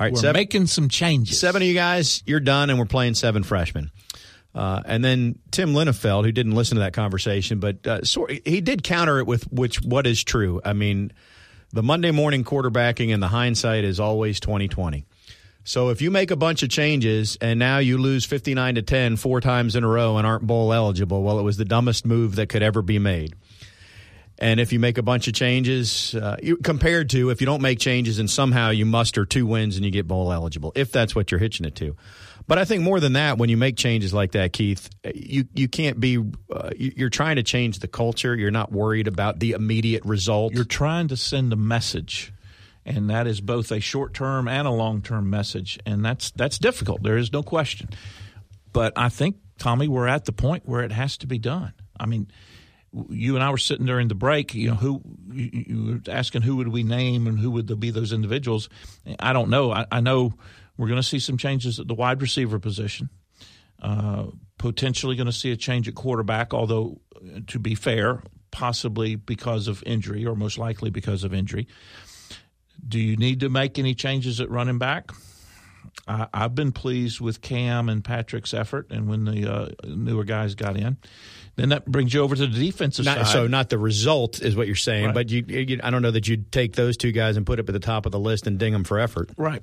right, 0.00 0.12
We're 0.12 0.20
seven, 0.20 0.38
making 0.38 0.66
some 0.66 0.88
changes. 0.88 1.40
seven 1.40 1.62
of 1.62 1.68
you 1.68 1.74
guys, 1.74 2.22
you're 2.26 2.40
done, 2.40 2.70
and 2.70 2.78
we're 2.78 2.84
playing 2.86 3.14
seven 3.14 3.42
freshmen." 3.42 3.90
Uh, 4.54 4.82
and 4.86 5.04
then 5.04 5.38
Tim 5.50 5.72
Linafelt, 5.72 6.24
who 6.24 6.32
didn't 6.32 6.54
listen 6.54 6.76
to 6.76 6.80
that 6.80 6.92
conversation, 6.92 7.60
but 7.60 7.86
uh, 7.86 8.02
so, 8.02 8.26
he 8.26 8.60
did 8.60 8.82
counter 8.82 9.18
it 9.18 9.26
with 9.26 9.44
which 9.52 9.82
what 9.82 10.06
is 10.06 10.24
true. 10.24 10.60
I 10.64 10.72
mean, 10.72 11.12
the 11.72 11.82
Monday 11.82 12.10
morning 12.10 12.44
quarterbacking 12.44 13.12
and 13.12 13.22
the 13.22 13.28
hindsight 13.28 13.84
is 13.84 14.00
always 14.00 14.40
2020. 14.40 15.04
So 15.68 15.90
if 15.90 16.00
you 16.00 16.10
make 16.10 16.30
a 16.30 16.36
bunch 16.36 16.62
of 16.62 16.70
changes 16.70 17.36
and 17.42 17.58
now 17.58 17.76
you 17.76 17.98
lose 17.98 18.24
59 18.24 18.76
to 18.76 18.82
10 18.82 19.16
four 19.16 19.42
times 19.42 19.76
in 19.76 19.84
a 19.84 19.86
row 19.86 20.16
and 20.16 20.26
aren't 20.26 20.46
bowl 20.46 20.72
eligible, 20.72 21.22
well, 21.22 21.38
it 21.38 21.42
was 21.42 21.58
the 21.58 21.66
dumbest 21.66 22.06
move 22.06 22.36
that 22.36 22.48
could 22.48 22.62
ever 22.62 22.80
be 22.80 22.98
made. 22.98 23.34
And 24.38 24.60
if 24.60 24.72
you 24.72 24.78
make 24.78 24.96
a 24.96 25.02
bunch 25.02 25.28
of 25.28 25.34
changes, 25.34 26.14
uh, 26.14 26.38
compared 26.62 27.10
to 27.10 27.28
if 27.28 27.42
you 27.42 27.46
don't 27.46 27.60
make 27.60 27.78
changes 27.80 28.18
and 28.18 28.30
somehow 28.30 28.70
you 28.70 28.86
muster 28.86 29.26
two 29.26 29.44
wins 29.44 29.76
and 29.76 29.84
you 29.84 29.90
get 29.90 30.08
bowl 30.08 30.32
eligible, 30.32 30.72
if 30.74 30.90
that's 30.90 31.14
what 31.14 31.30
you're 31.30 31.38
hitching 31.38 31.66
it 31.66 31.74
to. 31.76 31.94
But 32.46 32.56
I 32.56 32.64
think 32.64 32.82
more 32.82 32.98
than 32.98 33.12
that, 33.12 33.36
when 33.36 33.50
you 33.50 33.58
make 33.58 33.76
changes 33.76 34.14
like 34.14 34.32
that, 34.32 34.54
Keith, 34.54 34.88
you 35.14 35.44
you 35.54 35.68
can't 35.68 36.00
be. 36.00 36.16
Uh, 36.50 36.70
you- 36.78 36.94
you're 36.96 37.10
trying 37.10 37.36
to 37.36 37.42
change 37.42 37.80
the 37.80 37.88
culture. 37.88 38.34
You're 38.34 38.50
not 38.50 38.72
worried 38.72 39.06
about 39.06 39.38
the 39.38 39.50
immediate 39.52 40.02
result. 40.06 40.54
You're 40.54 40.64
trying 40.64 41.08
to 41.08 41.16
send 41.18 41.52
a 41.52 41.56
message, 41.56 42.32
and 42.88 43.10
that 43.10 43.26
is 43.26 43.40
both 43.40 43.70
a 43.70 43.80
short 43.80 44.14
term 44.14 44.48
and 44.48 44.66
a 44.66 44.70
long 44.70 45.02
term 45.02 45.30
message, 45.30 45.78
and 45.84 46.04
that's 46.04 46.30
that's 46.32 46.58
difficult. 46.58 47.02
There 47.02 47.16
is 47.16 47.32
no 47.32 47.42
question. 47.42 47.90
But 48.72 48.92
I 48.96 49.08
think 49.08 49.36
Tommy, 49.58 49.88
we're 49.88 50.08
at 50.08 50.24
the 50.24 50.32
point 50.32 50.66
where 50.66 50.82
it 50.82 50.92
has 50.92 51.16
to 51.18 51.26
be 51.26 51.38
done. 51.38 51.74
I 51.98 52.06
mean, 52.06 52.30
you 53.10 53.34
and 53.34 53.44
I 53.44 53.50
were 53.50 53.58
sitting 53.58 53.86
during 53.86 54.08
the 54.08 54.14
break. 54.14 54.54
You 54.54 54.70
know, 54.70 54.76
who 54.76 55.02
you, 55.32 55.50
you 55.52 55.84
were 56.06 56.12
asking 56.12 56.42
who 56.42 56.56
would 56.56 56.68
we 56.68 56.82
name 56.82 57.26
and 57.26 57.38
who 57.38 57.50
would 57.50 57.78
be 57.78 57.90
those 57.90 58.12
individuals. 58.12 58.68
I 59.18 59.32
don't 59.32 59.50
know. 59.50 59.72
I, 59.72 59.86
I 59.92 60.00
know 60.00 60.32
we're 60.76 60.88
going 60.88 61.00
to 61.00 61.06
see 61.06 61.18
some 61.18 61.36
changes 61.36 61.78
at 61.78 61.88
the 61.88 61.94
wide 61.94 62.22
receiver 62.22 62.58
position. 62.58 63.10
Uh, 63.80 64.26
potentially 64.58 65.14
going 65.14 65.26
to 65.26 65.32
see 65.32 65.52
a 65.52 65.56
change 65.56 65.86
at 65.86 65.94
quarterback, 65.94 66.52
although, 66.52 67.00
uh, 67.14 67.40
to 67.46 67.60
be 67.60 67.76
fair, 67.76 68.22
possibly 68.50 69.14
because 69.14 69.68
of 69.68 69.82
injury 69.86 70.26
or 70.26 70.34
most 70.34 70.58
likely 70.58 70.90
because 70.90 71.22
of 71.22 71.32
injury. 71.32 71.68
Do 72.86 72.98
you 72.98 73.16
need 73.16 73.40
to 73.40 73.48
make 73.48 73.78
any 73.78 73.94
changes 73.94 74.40
at 74.40 74.50
running 74.50 74.78
back? 74.78 75.10
I, 76.06 76.26
I've 76.32 76.54
been 76.54 76.72
pleased 76.72 77.20
with 77.20 77.40
Cam 77.40 77.88
and 77.88 78.04
Patrick's 78.04 78.54
effort, 78.54 78.88
and 78.90 79.08
when 79.08 79.24
the 79.24 79.52
uh, 79.52 79.68
newer 79.84 80.24
guys 80.24 80.54
got 80.54 80.76
in, 80.76 80.96
then 81.56 81.70
that 81.70 81.86
brings 81.86 82.14
you 82.14 82.22
over 82.22 82.36
to 82.36 82.46
the 82.46 82.58
defensive 82.70 83.04
Not, 83.04 83.18
side. 83.18 83.32
so 83.32 83.46
not 83.46 83.68
the 83.68 83.78
result 83.78 84.40
is 84.40 84.54
what 84.54 84.66
you're 84.66 84.76
saying, 84.76 85.06
Right. 85.06 85.14
but 85.14 85.30
you, 85.30 85.44
you, 85.48 85.80
I 85.82 85.90
don't 85.90 86.02
know 86.02 86.10
that 86.12 86.28
you'd 86.28 86.52
take 86.52 86.74
those 86.76 86.96
two 86.96 87.12
guys 87.12 87.36
and 87.36 87.44
put 87.44 87.58
up 87.58 87.68
at 87.68 87.72
the 87.72 87.80
top 87.80 88.06
of 88.06 88.12
the 88.12 88.18
list 88.20 88.46
and 88.46 88.58
ding 88.58 88.72
them 88.72 88.84
for 88.84 88.98
effort. 88.98 89.30
Right. 89.36 89.62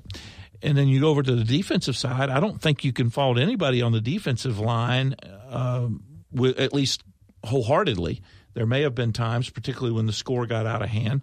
And 0.62 0.78
then 0.78 0.88
you 0.88 1.00
go 1.00 1.10
over 1.10 1.24
to 1.24 1.36
the 1.36 1.44
defensive 1.44 1.96
side. 1.96 2.30
I 2.30 2.40
don't 2.40 2.62
think 2.62 2.84
you 2.84 2.92
can 2.94 3.10
fault 3.10 3.38
anybody 3.38 3.82
on 3.82 3.92
the 3.92 4.02
defensive 4.02 4.60
line, 4.60 5.16
um, 5.50 6.04
with, 6.32 6.60
at 6.60 6.74
least 6.74 7.04
wholeheartedly. 7.44 8.22
There 8.56 8.66
may 8.66 8.82
have 8.82 8.96
been 8.96 9.14
times, 9.14 9.50
particularly 9.50 9.94
when 9.94 10.08
the 10.08 10.14
score 10.14 10.48
got 10.48 10.66
out 10.66 10.82
of 10.82 10.90
hand. 10.90 11.22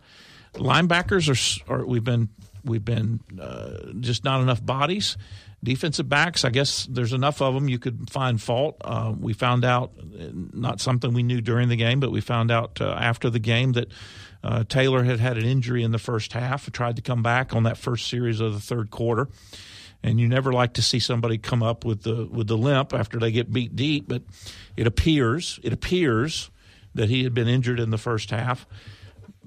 Linebackers 0.54 1.64
are, 1.68 1.72
are 1.72 1.84
we've 1.84 2.04
been 2.04 2.28
we've 2.64 2.84
been 2.84 3.20
uh, 3.40 3.92
just 3.98 4.22
not 4.22 4.40
enough 4.40 4.64
bodies. 4.64 5.16
Defensive 5.64 6.08
backs, 6.08 6.44
I 6.44 6.50
guess 6.50 6.86
there's 6.90 7.12
enough 7.12 7.40
of 7.40 7.54
them 7.54 7.68
you 7.68 7.78
could 7.78 8.10
find 8.10 8.40
fault. 8.40 8.76
Uh, 8.84 9.14
we 9.18 9.32
found 9.32 9.64
out, 9.64 9.92
uh, 9.98 10.24
not 10.32 10.80
something 10.80 11.14
we 11.14 11.22
knew 11.22 11.40
during 11.40 11.68
the 11.68 11.76
game, 11.76 12.00
but 12.00 12.10
we 12.10 12.20
found 12.20 12.50
out 12.50 12.80
uh, 12.80 12.96
after 12.98 13.30
the 13.30 13.38
game 13.38 13.72
that 13.72 13.88
uh, 14.42 14.64
Taylor 14.64 15.04
had 15.04 15.20
had 15.20 15.38
an 15.38 15.44
injury 15.44 15.84
in 15.84 15.92
the 15.92 15.98
first 15.98 16.32
half, 16.32 16.70
tried 16.72 16.96
to 16.96 17.02
come 17.02 17.22
back 17.22 17.54
on 17.54 17.62
that 17.62 17.78
first 17.78 18.08
series 18.08 18.40
of 18.40 18.52
the 18.52 18.60
third 18.60 18.90
quarter. 18.90 19.28
And 20.02 20.18
you 20.18 20.26
never 20.26 20.52
like 20.52 20.74
to 20.74 20.82
see 20.82 20.98
somebody 20.98 21.38
come 21.38 21.62
up 21.62 21.84
with 21.84 22.02
the 22.02 22.26
with 22.28 22.48
the 22.48 22.56
limp 22.56 22.92
after 22.92 23.20
they 23.20 23.30
get 23.30 23.52
beat 23.52 23.76
deep, 23.76 24.08
but 24.08 24.22
it 24.76 24.88
appears 24.88 25.60
it 25.62 25.72
appears 25.72 26.50
that 26.94 27.08
he 27.08 27.24
had 27.24 27.34
been 27.34 27.48
injured 27.48 27.80
in 27.80 27.90
the 27.90 27.98
first 27.98 28.30
half 28.30 28.66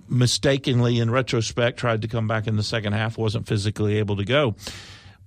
mistakenly 0.08 1.00
in 1.00 1.10
retrospect 1.10 1.78
tried 1.78 2.02
to 2.02 2.08
come 2.08 2.28
back 2.28 2.48
in 2.48 2.56
the 2.56 2.64
second 2.64 2.94
half 2.94 3.18
wasn't 3.18 3.48
physically 3.48 3.98
able 3.98 4.16
to 4.18 4.26
go. 4.26 4.56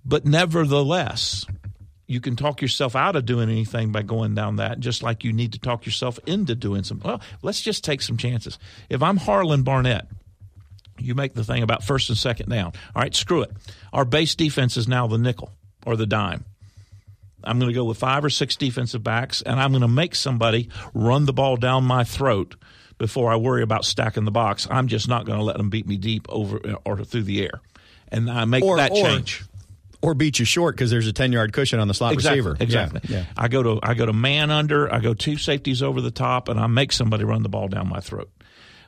But 0.04 0.24
nevertheless 0.24 1.46
you 2.06 2.20
can 2.20 2.36
talk 2.36 2.62
yourself 2.62 2.96
out 2.96 3.16
of 3.16 3.26
doing 3.26 3.50
anything 3.50 3.92
by 3.92 4.02
going 4.02 4.34
down 4.34 4.56
that 4.56 4.80
just 4.80 5.02
like 5.02 5.24
you 5.24 5.32
need 5.32 5.52
to 5.52 5.58
talk 5.58 5.84
yourself 5.84 6.18
into 6.26 6.54
doing 6.54 6.82
some 6.82 7.00
well 7.04 7.20
let's 7.42 7.60
just 7.60 7.84
take 7.84 8.00
some 8.00 8.16
chances. 8.16 8.58
If 8.88 9.02
i'm 9.02 9.16
harlan 9.16 9.62
barnett 9.62 10.08
you 10.98 11.14
make 11.14 11.34
the 11.34 11.44
thing 11.44 11.62
about 11.62 11.84
first 11.84 12.08
and 12.08 12.18
second 12.18 12.48
down. 12.48 12.72
All 12.94 13.02
right 13.02 13.14
screw 13.14 13.42
it. 13.42 13.52
Our 13.92 14.04
base 14.04 14.34
defense 14.34 14.76
is 14.76 14.88
now 14.88 15.06
the 15.06 15.18
nickel 15.18 15.52
or 15.86 15.96
the 15.96 16.06
dime 16.06 16.44
I'm 17.44 17.58
going 17.58 17.70
to 17.70 17.74
go 17.74 17.84
with 17.84 17.98
five 17.98 18.24
or 18.24 18.30
six 18.30 18.56
defensive 18.56 19.02
backs, 19.02 19.42
and 19.42 19.60
I'm 19.60 19.70
going 19.70 19.82
to 19.82 19.88
make 19.88 20.14
somebody 20.14 20.68
run 20.94 21.24
the 21.26 21.32
ball 21.32 21.56
down 21.56 21.84
my 21.84 22.04
throat 22.04 22.56
before 22.98 23.30
I 23.32 23.36
worry 23.36 23.62
about 23.62 23.84
stacking 23.84 24.24
the 24.24 24.30
box. 24.32 24.66
I'm 24.70 24.88
just 24.88 25.08
not 25.08 25.24
going 25.24 25.38
to 25.38 25.44
let 25.44 25.56
them 25.56 25.70
beat 25.70 25.86
me 25.86 25.96
deep 25.96 26.26
over 26.28 26.60
or 26.84 27.04
through 27.04 27.22
the 27.24 27.42
air, 27.42 27.60
and 28.08 28.28
I 28.30 28.44
make 28.44 28.64
Or- 28.64 28.76
that 28.76 28.90
or- 28.92 29.02
change. 29.02 29.44
Or 30.00 30.14
beat 30.14 30.38
you 30.38 30.44
short 30.44 30.76
because 30.76 30.92
there's 30.92 31.08
a 31.08 31.12
10 31.12 31.32
yard 31.32 31.52
cushion 31.52 31.80
on 31.80 31.88
the 31.88 31.92
slot 31.94 32.12
Exactly. 32.12 32.40
receiver. 32.40 32.56
Exactly. 32.62 33.00
Yeah. 33.08 33.18
yeah. 33.18 33.24
I 33.36 33.48
go 33.48 33.64
to 33.64 33.80
I 33.82 33.94
go 33.94 34.06
to 34.06 34.12
man 34.12 34.52
under. 34.52 34.92
I 34.94 35.00
go 35.00 35.12
two 35.12 35.36
safeties 35.36 35.82
over 35.82 36.00
the 36.00 36.12
top, 36.12 36.48
and 36.48 36.60
I 36.60 36.68
make 36.68 36.92
somebody 36.92 37.24
run 37.24 37.42
the 37.42 37.48
ball 37.48 37.66
down 37.66 37.88
my 37.88 37.98
throat. 37.98 38.30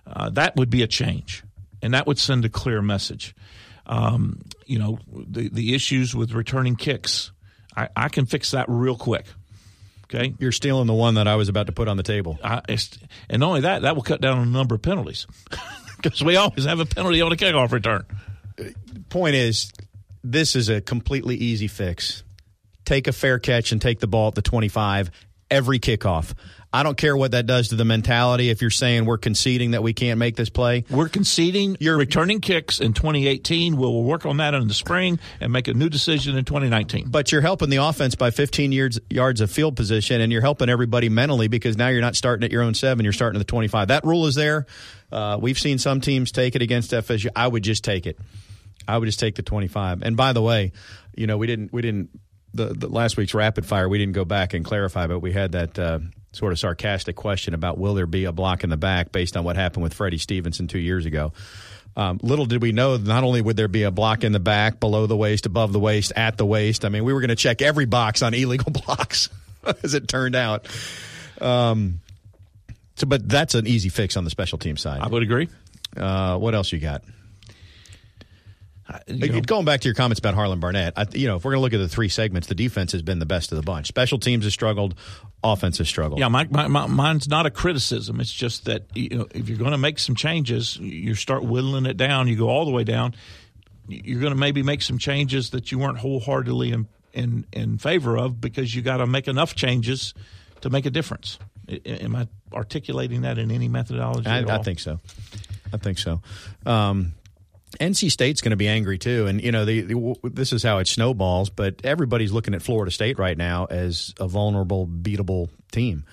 Uh, 0.07 0.31
that 0.31 0.55
would 0.55 0.71
be 0.71 0.83
a 0.83 0.87
change, 0.87 1.43
and 1.83 1.95
that 1.95 2.07
would 2.07 2.17
send 2.17 2.45
a 2.45 2.49
clear 2.49 2.81
message. 2.81 3.35
Um, 3.87 4.41
you 4.67 4.79
know, 4.79 5.01
the 5.13 5.49
the 5.49 5.75
issues 5.75 6.15
with 6.15 6.31
returning 6.31 6.77
kicks, 6.77 7.33
I, 7.77 7.89
I 7.97 8.09
can 8.09 8.27
fix 8.27 8.53
that 8.53 8.67
real 8.69 8.97
quick. 8.97 9.27
Okay, 10.13 10.35
You're 10.39 10.53
stealing 10.53 10.89
the 10.89 10.95
one 10.95 11.15
that 11.15 11.29
I 11.29 11.37
was 11.37 11.49
about 11.49 11.67
to 11.67 11.73
put 11.73 11.87
on 11.87 11.97
the 11.97 12.03
table. 12.03 12.39
I, 12.43 12.63
and 13.29 13.41
not 13.41 13.47
only 13.47 13.61
that, 13.61 13.83
that 13.83 13.95
will 13.95 14.03
cut 14.03 14.21
down 14.21 14.39
on 14.39 14.53
the 14.53 14.59
number 14.59 14.75
of 14.75 14.83
penalties 14.83 15.27
because 15.97 16.23
we 16.23 16.35
always 16.37 16.65
have 16.65 16.81
a 16.81 16.87
penalty 16.87 17.21
on 17.21 17.31
a 17.31 17.37
kickoff 17.37 17.71
return. 17.71 18.05
Point 19.09 19.37
is, 19.37 19.73
this 20.25 20.57
is 20.57 20.69
a 20.69 20.81
completely 20.81 21.37
easy 21.37 21.69
fix. 21.69 22.25
Take 22.85 23.07
a 23.07 23.13
fair 23.13 23.39
catch 23.39 23.71
and 23.71 23.81
take 23.81 24.01
the 24.01 24.09
ball 24.09 24.29
at 24.29 24.35
the 24.35 24.43
25 24.43 25.13
every 25.49 25.79
kickoff. 25.79 26.35
I 26.73 26.85
don't 26.85 26.97
care 26.97 27.17
what 27.17 27.33
that 27.33 27.47
does 27.47 27.69
to 27.69 27.75
the 27.75 27.85
mentality 27.85 28.49
if 28.49 28.61
you're 28.61 28.71
saying 28.71 29.05
we're 29.05 29.19
conceding 29.19 29.73
that 29.73 29.83
we 29.83 29.93
can't 29.93 30.19
make 30.19 30.37
this 30.37 30.51
play. 30.51 30.85
We're 30.89 31.09
conceding 31.09 31.77
your 31.81 31.97
returning 31.97 32.41
kicks 32.41 32.79
in 32.79 32.93
2018. 32.93 33.77
We'll 33.77 34.05
work 34.05 34.25
on 34.25 34.37
that 34.37 34.55
in 34.55 34.69
the 34.69 34.75
spring 34.75 35.19
and 35.41 35.53
make 35.53 35.67
a 35.67 35.75
new 35.75 35.89
decision 35.89 36.37
in 36.37 36.45
2019. 36.45 37.09
But 37.09 37.33
you're 37.33 37.41
helping 37.41 37.71
the 37.71 37.79
offense 37.79 38.15
by 38.15 38.31
15 38.31 38.71
yards, 38.71 39.01
yards 39.11 39.41
of 39.41 39.51
field 39.51 39.75
position, 39.75 40.21
and 40.21 40.31
you're 40.31 40.43
helping 40.43 40.69
everybody 40.69 41.09
mentally 41.09 41.49
because 41.49 41.77
now 41.77 41.89
you're 41.89 42.01
not 42.01 42.15
starting 42.15 42.45
at 42.45 42.53
your 42.53 42.63
own 42.63 42.75
seven, 42.75 43.05
you're 43.05 43.13
starting 43.13 43.41
at 43.41 43.45
the 43.45 43.51
25. 43.51 43.89
That 43.89 44.05
rule 44.05 44.27
is 44.27 44.37
there. 44.37 44.67
Uh, 45.11 45.39
we've 45.41 45.59
seen 45.59 45.79
some 45.79 46.01
teams 46.01 46.31
take 46.31 46.55
it 46.55 46.63
against 46.63 46.93
FSU. 46.93 47.31
I 47.35 47.49
would 47.49 47.65
just 47.65 47.83
take 47.83 48.07
it. 48.07 48.17
I 48.87 48.97
would 48.97 49.07
just 49.07 49.19
take 49.19 49.35
the 49.35 49.43
25. 49.43 50.03
And 50.03 50.17
by 50.17 50.33
the 50.33 50.43
way, 50.43 50.71
you 51.17 51.27
know, 51.27 51.37
we 51.37 51.49
didn't, 51.49 51.73
we 51.73 51.83
didn't, 51.83 52.11
the, 52.55 52.67
the 52.67 52.89
last 52.89 53.17
week's 53.17 53.35
rapid 53.35 53.67
fire, 53.67 53.89
we 53.89 53.99
didn't 53.99 54.15
go 54.15 54.25
back 54.25 54.55
and 54.55 54.65
clarify, 54.65 55.09
but 55.09 55.19
we 55.19 55.33
had 55.33 55.53
that 55.53 55.79
uh, 55.79 55.99
sort 56.33 56.53
of 56.53 56.59
sarcastic 56.59 57.17
question 57.17 57.55
about 57.55 57.79
will 57.79 57.95
there 57.95 58.07
be 58.07 58.25
a 58.25 58.33
block 58.33 58.65
in 58.65 58.71
the 58.71 58.77
back 58.77 59.13
based 59.13 59.37
on 59.37 59.45
what 59.45 59.57
happened 59.57 59.83
with 59.83 59.95
Freddie 59.95 60.19
Stevenson 60.19 60.69
two 60.69 60.79
years 60.79 61.07
ago. 61.07 61.33
Um, 61.97 62.21
little 62.23 62.47
did 62.47 62.63
we 62.63 62.71
know, 62.73 62.97
not 62.97 63.25
only 63.25 63.43
would 63.43 63.57
there 63.57 63.69
be 63.69 63.83
a 63.83 63.91
block 63.91 64.23
in 64.23 64.33
the 64.33 64.41
back, 64.41 64.79
below 64.79 65.07
the 65.07 65.17
waist, 65.17 65.47
above 65.47 65.73
the 65.73 65.81
waist, 65.81 66.13
at 66.15 66.37
the 66.37 66.47
waist. 66.47 66.85
I 66.85 66.89
mean, 66.89 67.05
we 67.05 67.13
were 67.13 67.21
going 67.21 67.31
to 67.31 67.37
check 67.37 67.63
every 67.63 67.85
box 67.85 68.23
on 68.23 68.33
illegal 68.33 68.71
blocks, 68.87 69.29
as 69.83 69.95
it 69.95 70.07
turned 70.07 70.37
out. 70.37 70.69
Um, 71.41 72.01
so, 72.97 73.07
but 73.07 73.29
that's 73.29 73.55
an 73.55 73.67
easy 73.67 73.89
fix 73.89 74.17
on 74.17 74.25
the 74.25 74.31
special 74.31 74.59
team 74.59 74.77
side. 74.77 75.01
I 75.01 75.09
would 75.09 75.23
agree. 75.23 75.49
Uh, 75.97 76.39
what 76.39 76.55
else 76.55 76.71
you 76.71 76.79
got? 76.79 77.03
Going 79.47 79.65
back 79.65 79.81
to 79.81 79.89
your 79.89 79.95
comments 79.95 80.19
about 80.19 80.35
Harlan 80.35 80.61
Barnett, 80.61 80.95
I, 80.97 81.07
you 81.13 81.27
know, 81.27 81.37
if 81.37 81.45
we're 81.45 81.53
going 81.53 81.59
to 81.59 81.63
look 81.63 81.75
at 81.75 81.79
the 81.79 81.89
three 81.89 82.09
segments, 82.09 82.49
the 82.49 82.55
defense 82.55 82.93
has 82.93 83.03
been 83.03 83.19
the 83.19 83.27
best 83.27 83.53
of 83.53 83.57
the 83.57 83.63
bunch. 83.63 83.87
Special 83.87 84.19
teams 84.19 84.45
has 84.45 84.53
struggled, 84.53 84.95
offense 85.45 85.79
has 85.79 85.89
struggled. 85.89 86.19
yeah, 86.21 86.29
my, 86.29 86.47
my, 86.51 86.67
my, 86.67 86.87
mine's 86.87 87.29
not 87.29 87.47
a 87.47 87.51
criticism. 87.51 88.21
It's 88.21 88.33
just 88.33 88.65
that 88.65 88.85
you 88.95 89.11
know 89.11 89.27
if 89.35 89.49
you're 89.49 89.59
going 89.59 89.73
to 89.73 89.79
make 89.79 89.99
some 89.99 90.15
changes, 90.15 90.77
you 90.77 91.15
start 91.15 91.45
whittling 91.45 91.87
it 91.87 91.97
down. 91.97 92.29
You 92.29 92.37
go 92.37 92.49
all 92.49 92.65
the 92.65 92.71
way 92.71 92.85
down. 92.85 93.15
You're 93.89 94.21
going 94.21 94.33
to 94.33 94.39
maybe 94.39 94.63
make 94.63 94.83
some 94.83 94.99
changes 94.99 95.51
that 95.51 95.73
you 95.73 95.79
weren't 95.79 95.99
wholeheartedly 95.99 96.73
in 96.73 96.89
in, 97.13 97.45
in 97.53 97.79
favor 97.79 98.17
of 98.17 98.41
because 98.41 98.75
you 98.75 98.83
got 98.83 98.99
to 98.99 99.07
make 99.07 99.29
enough 99.29 99.55
changes 99.55 100.15
to 100.61 100.71
make 100.71 100.87
a 100.87 100.91
difference. 100.91 101.39
Am 101.87 102.17
I 102.17 102.29
articulating 102.53 103.23
that 103.23 103.39
in 103.39 103.51
any 103.51 103.69
methodology? 103.69 104.29
I, 104.29 104.41
I 104.43 104.59
think 104.63 104.81
so. 104.81 105.01
I 105.73 105.77
think 105.77 105.99
so. 105.99 106.21
Um, 106.67 107.15
NC 107.81 108.11
State's 108.11 108.43
going 108.43 108.51
to 108.51 108.57
be 108.57 108.69
angry 108.69 108.99
too, 108.99 109.27
and 109.27 109.43
you 109.43 109.51
know 109.51 109.65
the, 109.65 109.81
the, 109.81 110.17
this 110.25 110.53
is 110.53 110.63
how 110.63 110.79
it 110.79 110.87
snowballs. 110.87 111.49
But 111.49 111.81
everybody's 111.83 112.31
looking 112.31 112.55
at 112.55 112.61
Florida 112.61 112.91
State 112.91 113.19
right 113.19 113.37
now 113.37 113.65
as 113.65 114.15
a 114.21 114.29
vulnerable, 114.29 114.87
beatable 114.87 115.49
team. 115.73 116.05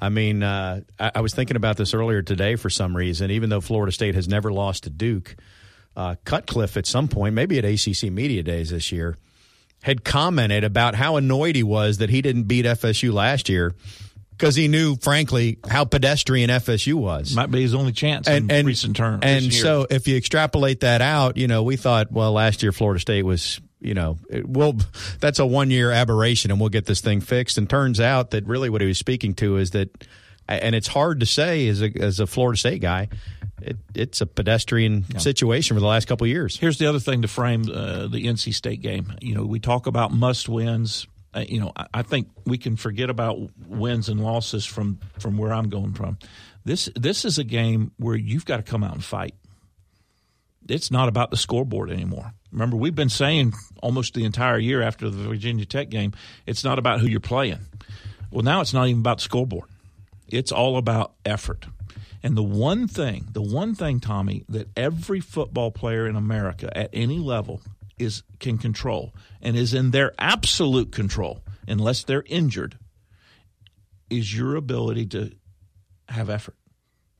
I 0.00 0.08
mean, 0.08 0.42
uh, 0.42 0.80
I, 0.98 1.12
I 1.14 1.20
was 1.20 1.32
thinking 1.32 1.56
about 1.56 1.76
this 1.76 1.94
earlier 1.94 2.20
today 2.20 2.56
for 2.56 2.68
some 2.68 2.96
reason. 2.96 3.30
Even 3.30 3.48
though 3.48 3.60
Florida 3.60 3.92
State 3.92 4.16
has 4.16 4.26
never 4.26 4.52
lost 4.52 4.84
to 4.84 4.90
Duke, 4.90 5.36
uh, 5.96 6.16
Cutcliffe 6.24 6.76
at 6.76 6.86
some 6.86 7.06
point, 7.06 7.34
maybe 7.34 7.58
at 7.58 7.64
ACC 7.64 8.10
Media 8.10 8.42
Days 8.42 8.70
this 8.70 8.90
year, 8.90 9.16
had 9.84 10.02
commented 10.02 10.64
about 10.64 10.96
how 10.96 11.16
annoyed 11.16 11.54
he 11.54 11.62
was 11.62 11.98
that 11.98 12.10
he 12.10 12.22
didn't 12.22 12.44
beat 12.44 12.64
FSU 12.64 13.12
last 13.12 13.48
year 13.48 13.72
because 14.36 14.54
he 14.56 14.68
knew, 14.68 14.96
frankly, 14.96 15.58
how 15.68 15.84
pedestrian 15.84 16.50
FSU 16.50 16.94
was 16.94 17.34
might 17.34 17.50
be 17.50 17.62
his 17.62 17.74
only 17.74 17.92
chance 17.92 18.28
in 18.28 18.48
recent 18.66 18.96
term. 18.96 19.20
and 19.22 19.36
recent 19.36 19.52
years. 19.52 19.62
so 19.62 19.86
if 19.88 20.08
you 20.08 20.16
extrapolate 20.16 20.80
that 20.80 21.00
out, 21.00 21.36
you 21.36 21.46
know, 21.46 21.62
we 21.62 21.76
thought, 21.76 22.10
well, 22.10 22.32
last 22.32 22.62
year 22.62 22.72
Florida 22.72 23.00
State 23.00 23.22
was, 23.22 23.60
you 23.80 23.94
know, 23.94 24.18
it, 24.28 24.48
well, 24.48 24.76
that's 25.20 25.38
a 25.38 25.46
one 25.46 25.70
year 25.70 25.90
aberration 25.90 26.50
and 26.50 26.60
we'll 26.60 26.70
get 26.70 26.86
this 26.86 27.00
thing 27.00 27.20
fixed. 27.20 27.58
And 27.58 27.68
turns 27.68 28.00
out 28.00 28.30
that 28.30 28.46
really 28.46 28.70
what 28.70 28.80
he 28.80 28.86
was 28.86 28.98
speaking 28.98 29.34
to 29.34 29.56
is 29.56 29.70
that, 29.70 30.06
and 30.48 30.74
it's 30.74 30.88
hard 30.88 31.20
to 31.20 31.26
say 31.26 31.68
as 31.68 31.80
a, 31.80 31.90
as 32.00 32.20
a 32.20 32.26
Florida 32.26 32.58
State 32.58 32.82
guy, 32.82 33.08
it, 33.62 33.78
it's 33.94 34.20
a 34.20 34.26
pedestrian 34.26 35.18
situation 35.18 35.74
for 35.74 35.80
the 35.80 35.86
last 35.86 36.06
couple 36.06 36.24
of 36.24 36.28
years. 36.28 36.58
Here's 36.58 36.78
the 36.78 36.86
other 36.86 36.98
thing 36.98 37.22
to 37.22 37.28
frame 37.28 37.62
uh, 37.62 38.08
the 38.08 38.26
NC 38.26 38.52
State 38.52 38.82
game. 38.82 39.14
You 39.20 39.36
know, 39.36 39.44
we 39.44 39.60
talk 39.60 39.86
about 39.86 40.12
must 40.12 40.48
wins. 40.48 41.06
You 41.36 41.60
know, 41.60 41.72
I, 41.76 41.86
I 41.94 42.02
think 42.02 42.28
we 42.46 42.58
can 42.58 42.76
forget 42.76 43.10
about 43.10 43.38
wins 43.66 44.08
and 44.08 44.20
losses 44.22 44.64
from 44.64 45.00
from 45.18 45.36
where 45.36 45.52
I'm 45.52 45.68
going 45.68 45.94
from. 45.94 46.18
This 46.64 46.88
this 46.96 47.24
is 47.24 47.38
a 47.38 47.44
game 47.44 47.92
where 47.96 48.16
you've 48.16 48.44
got 48.44 48.58
to 48.58 48.62
come 48.62 48.84
out 48.84 48.94
and 48.94 49.04
fight. 49.04 49.34
It's 50.68 50.90
not 50.90 51.08
about 51.08 51.30
the 51.30 51.36
scoreboard 51.36 51.90
anymore. 51.90 52.32
Remember, 52.50 52.76
we've 52.76 52.94
been 52.94 53.10
saying 53.10 53.52
almost 53.82 54.14
the 54.14 54.24
entire 54.24 54.58
year 54.58 54.80
after 54.80 55.10
the 55.10 55.28
Virginia 55.28 55.66
Tech 55.66 55.90
game, 55.90 56.12
it's 56.46 56.64
not 56.64 56.78
about 56.78 57.00
who 57.00 57.06
you're 57.06 57.20
playing. 57.20 57.58
Well, 58.30 58.44
now 58.44 58.60
it's 58.60 58.72
not 58.72 58.88
even 58.88 59.00
about 59.00 59.18
the 59.18 59.24
scoreboard. 59.24 59.68
It's 60.28 60.52
all 60.52 60.78
about 60.78 61.14
effort. 61.24 61.66
And 62.22 62.36
the 62.36 62.42
one 62.42 62.88
thing, 62.88 63.26
the 63.32 63.42
one 63.42 63.74
thing, 63.74 64.00
Tommy, 64.00 64.44
that 64.48 64.68
every 64.76 65.20
football 65.20 65.70
player 65.70 66.06
in 66.06 66.16
America 66.16 66.74
at 66.76 66.88
any 66.94 67.18
level 67.18 67.60
is 67.98 68.22
can 68.40 68.58
control 68.58 69.14
and 69.40 69.56
is 69.56 69.74
in 69.74 69.90
their 69.90 70.12
absolute 70.18 70.92
control, 70.92 71.42
unless 71.66 72.04
they're 72.04 72.24
injured, 72.26 72.78
is 74.10 74.36
your 74.36 74.56
ability 74.56 75.06
to 75.06 75.32
have 76.08 76.30
effort. 76.30 76.56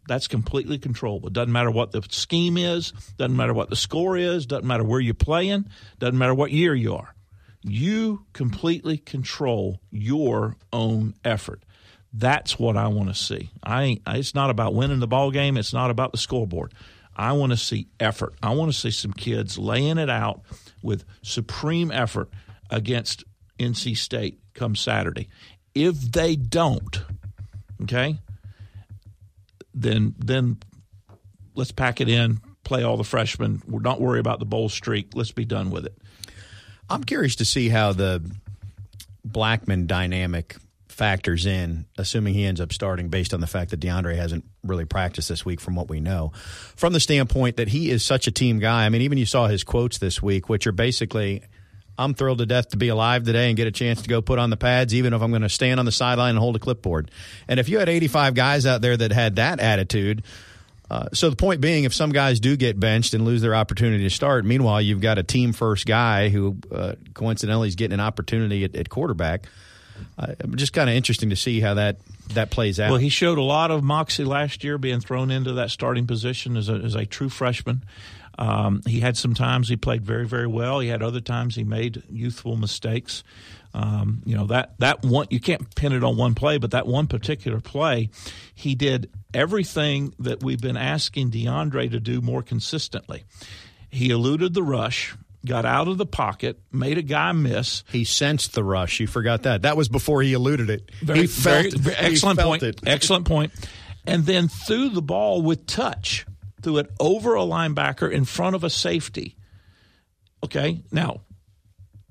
That's 0.07 0.29
completely 0.29 0.79
controllable. 0.79 1.31
Doesn't 1.31 1.53
matter 1.53 1.71
what 1.71 1.93
the 1.93 2.03
scheme 2.11 2.59
is, 2.59 2.93
doesn't 3.17 3.37
matter 3.37 3.55
what 3.55 3.71
the 3.71 3.77
score 3.77 4.17
is, 4.17 4.47
doesn't 4.47 4.67
matter 4.67 4.85
where 4.85 5.01
you're 5.01 5.15
playing, 5.15 5.67
doesn't 5.99 6.19
matter 6.19 6.35
what 6.35 6.51
year 6.51 6.75
you 6.75 6.95
are. 6.95 7.15
You 7.63 8.27
completely 8.35 8.99
control 8.99 9.81
your 9.91 10.57
own 10.73 11.15
effort. 11.25 11.63
That's 12.13 12.59
what 12.59 12.77
I 12.77 12.89
want 12.89 13.09
to 13.09 13.15
see. 13.15 13.51
I 13.65 14.01
it's 14.07 14.35
not 14.35 14.51
about 14.51 14.75
winning 14.75 15.01
the 15.01 15.07
ball 15.07 15.31
game, 15.31 15.57
it's 15.57 15.73
not 15.73 15.91
about 15.91 16.13
the 16.13 16.19
scoreboard. 16.19 16.75
I 17.17 17.33
want 17.33 17.53
to 17.53 17.57
see 17.57 17.89
effort. 17.99 18.35
I 18.43 18.55
want 18.55 18.73
to 18.73 18.79
see 18.79 18.91
some 18.91 19.13
kids 19.13 19.57
laying 19.57 19.99
it 19.99 20.11
out 20.11 20.43
with 20.85 21.05
supreme 21.23 21.91
effort 21.91 22.29
against 22.71 23.25
NC 23.59 23.97
State 23.97 24.39
come 24.53 24.77
Saturday. 24.77 25.29
If 25.75 26.01
they 26.01 26.37
don't, 26.37 27.03
okay, 27.83 28.19
then 29.75 30.15
then 30.19 30.59
let's 31.55 31.73
pack 31.73 32.01
it 32.01 32.09
in, 32.09 32.41
play 32.63 32.83
all 32.83 32.97
the 32.97 33.05
freshmen. 33.05 33.63
We're 33.67 33.81
not 33.81 34.01
worry 34.01 34.21
about 34.21 34.39
the 34.39 34.45
bowl 34.45 34.69
streak. 34.69 35.11
Let's 35.15 35.33
be 35.33 35.45
done 35.45 35.71
with 35.71 35.87
it. 35.87 35.97
I'm 36.89 37.03
curious 37.03 37.37
to 37.37 37.45
see 37.45 37.69
how 37.69 37.93
the 37.93 38.23
Blackman 39.25 39.87
dynamic 39.87 40.57
factors 40.89 41.47
in, 41.47 41.87
assuming 41.99 42.35
he 42.35 42.45
ends 42.45 42.61
up 42.61 42.73
starting 42.73 43.09
based 43.09 43.35
on 43.35 43.41
the 43.41 43.47
fact 43.47 43.71
that 43.71 43.81
Deondre 43.81 44.17
hasn't 44.17 44.45
really 44.65 44.85
practice 44.85 45.29
this 45.29 45.45
week, 45.45 45.61
from 45.61 45.75
what 45.75 45.89
we 45.89 46.01
know. 46.01 46.33
From 46.77 46.93
the 46.93 47.01
standpoint 47.01 47.57
that 47.57 47.69
he 47.69 47.91
is 47.91 48.05
such 48.05 48.27
a 48.27 48.31
team 48.31 48.59
guy. 48.59 48.85
I 48.85 48.89
mean, 48.89 49.03
even 49.03 49.19
you 49.19 49.27
saw 49.27 49.47
his 49.47 49.65
quotes 49.65 49.99
this 49.99 50.23
week, 50.23 50.49
which 50.49 50.67
are 50.67 50.73
basically, 50.73 51.43
I'm 51.99 52.15
thrilled 52.15 52.39
to 52.39 52.47
death 52.47 52.71
to 52.71 52.77
be 52.77 52.89
alive 52.89 53.25
today 53.25 53.49
and 53.49 53.57
get 53.57 53.67
a 53.67 53.73
chance 53.73 54.03
to 54.03 54.09
go 54.09 54.23
put 54.23 54.39
on 54.39 54.51
the 54.51 54.57
pads, 54.57 54.95
even 54.95 55.13
if 55.13 55.23
I'm 55.23 55.31
going 55.31 55.43
to 55.43 55.49
stand 55.49 55.79
on 55.79 55.87
the 55.87 55.93
sideline 55.93 56.31
and 56.31 56.39
hold 56.39 56.57
a 56.57 56.59
clipboard. 56.59 57.11
And 57.49 57.61
if 57.61 57.69
you 57.69 57.79
had 57.79 57.89
85 57.89 58.35
guys 58.35 58.67
out 58.67 58.81
there 58.81 58.97
that 58.97 59.13
had 59.13 59.37
that 59.37 59.61
attitude, 59.61 60.25
uh, 60.91 61.09
so 61.13 61.31
the 61.31 61.37
point 61.37 61.61
being, 61.61 61.85
if 61.85 61.95
some 61.95 62.11
guys 62.11 62.41
do 62.41 62.57
get 62.57 62.79
benched 62.79 63.15
and 63.15 63.25
lose 63.25 63.41
their 63.41 63.55
opportunity 63.55 64.05
to 64.05 64.11
start, 64.11 64.45
meanwhile 64.45 64.83
you've 64.83 65.01
got 65.01 65.19
a 65.19 65.23
team 65.23 65.53
first 65.53 65.87
guy 65.87 66.29
who 66.29 66.57
uh, 66.71 66.95
coincidentally 67.15 67.69
is 67.69 67.75
getting 67.75 67.95
an 67.95 68.01
opportunity 68.01 68.65
at, 68.65 68.77
at 68.77 68.91
quarterback. 68.91 69.47
Uh, 70.19 70.35
just 70.55 70.73
kind 70.73 70.89
of 70.89 70.97
interesting 70.97 71.31
to 71.31 71.37
see 71.37 71.61
how 71.61 71.75
that 71.75 71.97
that 72.35 72.51
plays 72.51 72.81
out. 72.81 72.91
Well, 72.91 73.01
he 73.01 73.09
showed 73.09 73.39
a 73.39 73.43
lot 73.43 73.71
of 73.71 73.83
moxie 73.83 74.25
last 74.25 74.65
year, 74.65 74.79
being 74.79 75.01
thrown 75.01 75.31
into 75.31 75.55
that 75.55 75.71
starting 75.71 76.07
position 76.07 76.57
as 76.57 76.69
a, 76.69 76.75
as 76.75 76.95
a 76.95 77.05
true 77.05 77.29
freshman. 77.29 77.85
Um, 78.39 78.83
he 78.87 79.01
had 79.01 79.17
some 79.17 79.35
times 79.35 79.69
he 79.69 79.77
played 79.77 80.05
very, 80.05 80.27
very 80.27 80.47
well. 80.47 80.81
He 80.81 80.89
had 80.89 81.03
other 81.03 81.21
times 81.21 81.55
he 81.55 81.65
made 81.65 82.03
youthful 82.11 82.57
mistakes. 82.57 83.23
Um, 83.73 84.23
you 84.25 84.37
know 84.37 84.47
that 84.47 84.79
that 84.79 85.05
one 85.05 85.27
you 85.31 85.41
can't 85.41 85.75
pin 85.75 85.93
it 85.93 86.05
on 86.05 86.17
one 86.17 86.35
play, 86.35 86.59
but 86.59 86.71
that 86.71 86.87
one 86.87 87.09
particular 87.09 87.61
play, 87.61 88.11
he 88.55 88.77
did 88.77 89.11
everything 89.33 90.15
that 90.21 90.45
we've 90.45 90.61
been 90.61 90.77
asking 90.77 91.33
Deondre 91.33 91.91
to 91.91 91.99
do 91.99 92.21
more 92.21 92.43
consistently. 92.43 93.25
He 93.91 94.11
eluded 94.11 94.55
the 94.55 94.63
rush, 94.63 95.17
got 95.45 95.65
out 95.65 95.89
of 95.89 95.99
the 95.99 96.07
pocket, 96.07 96.59
made 96.73 96.99
a 96.99 97.03
guy 97.03 97.33
miss, 97.33 97.85
he 97.91 98.05
sensed 98.05 98.55
the 98.55 98.65
rush. 98.65 99.01
You 99.01 99.07
forgot 99.07 99.43
that. 99.43 99.63
That 99.63 99.77
was 99.77 99.89
before 99.89 100.23
he 100.23 100.33
eluded 100.33 100.71
it. 100.71 100.91
Very, 101.03 101.23
he 101.23 101.27
felt 101.27 101.67
very, 101.67 101.71
very- 101.71 101.97
excellent 101.97 102.39
he 102.39 102.43
felt 102.43 102.51
point. 102.51 102.63
It. 102.63 102.81
Excellent 102.87 103.27
point. 103.27 103.53
And 104.07 104.27
then 104.27 104.49
threw 104.49 104.91
the 104.91 105.03
ball 105.03 105.43
with 105.43 105.67
touch, 105.67 106.27
threw 106.63 106.79
it 106.79 106.91
over 107.01 107.35
a 107.37 107.41
linebacker 107.41 108.11
in 108.11 108.25
front 108.25 108.55
of 108.55 108.65
a 108.65 108.71
safety. 108.71 109.37
Okay, 110.43 110.83
now, 110.93 111.23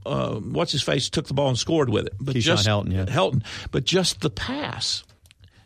uh, 0.05 0.35
what's 0.35 0.71
his 0.71 0.81
face 0.81 1.09
took 1.09 1.27
the 1.27 1.35
ball 1.35 1.49
and 1.49 1.57
scored 1.57 1.89
with 1.89 2.07
it, 2.07 2.13
but 2.19 2.35
Keyshawn 2.35 2.41
just 2.41 2.67
Helton, 2.67 2.91
yeah. 2.91 3.05
Helton, 3.05 3.43
but 3.71 3.83
just 3.83 4.21
the 4.21 4.31
pass. 4.31 5.03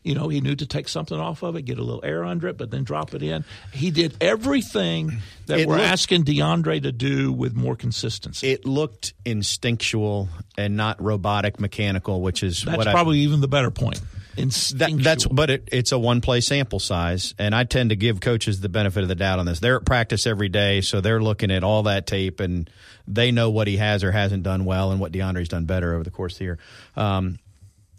You 0.04 0.16
know, 0.16 0.30
he 0.30 0.40
knew 0.42 0.56
to 0.56 0.66
take 0.66 0.88
something 0.88 1.20
off 1.20 1.44
of 1.44 1.56
it, 1.56 1.64
get 1.64 1.80
a 1.80 1.84
little 1.84 2.02
air 2.04 2.24
under 2.24 2.48
it, 2.48 2.58
but 2.58 2.72
then 2.72 2.84
drop 2.84 3.14
it 3.14 3.22
in. 3.22 3.44
He 3.74 3.92
did 3.92 4.16
everything 4.22 5.18
that 5.48 5.60
It 5.60 5.68
we're 5.68 5.76
looked- 5.78 5.88
asking 5.88 6.24
Deondre 6.24 6.82
to 6.84 6.92
do 6.92 7.32
with 7.34 7.56
more 7.56 7.76
consistency. 7.76 8.48
It 8.50 8.66
looked 8.66 9.14
instinctual 9.26 10.30
and 10.58 10.78
not 10.78 11.02
robotic, 11.02 11.60
mechanical, 11.60 12.22
which 12.22 12.44
is 12.44 12.64
That's 12.64 12.78
what 12.78 12.88
I, 12.88 12.92
probably 12.92 13.20
even 13.20 13.42
the 13.42 13.48
better 13.48 13.72
point. 13.72 14.02
That, 14.38 15.00
that's 15.02 15.26
but 15.26 15.50
it, 15.50 15.70
it's 15.72 15.92
a 15.92 15.98
one 15.98 16.22
play 16.22 16.42
sample 16.42 16.80
size, 16.80 17.34
and 17.40 17.56
I 17.56 17.64
tend 17.64 17.90
to 17.90 17.96
give 17.96 18.20
coaches 18.20 18.62
the 18.62 18.70
benefit 18.70 19.02
of 19.02 19.10
the 19.10 19.16
doubt 19.16 19.40
on 19.40 19.48
this. 19.48 19.60
They're 19.60 19.78
at 19.78 19.86
practice 19.86 20.28
every 20.28 20.48
day, 20.48 20.82
so 20.82 21.02
they're 21.02 21.20
looking 21.22 21.50
at 21.50 21.64
all 21.64 21.82
that 21.84 22.06
tape, 22.06 22.40
and 22.40 22.70
they 23.08 23.32
know 23.32 23.50
what 23.50 23.68
he 23.68 23.78
has 23.78 24.04
or 24.04 24.12
hasn't 24.12 24.44
done 24.44 24.64
well, 24.66 24.92
and 24.92 25.00
what 25.00 25.12
Deondre's 25.12 25.50
done 25.50 25.66
better 25.66 25.96
over 25.96 26.04
the 26.04 26.12
course 26.12 26.34
of 26.34 26.38
the 26.38 26.44
year. 26.44 26.60
Um, 26.96 27.40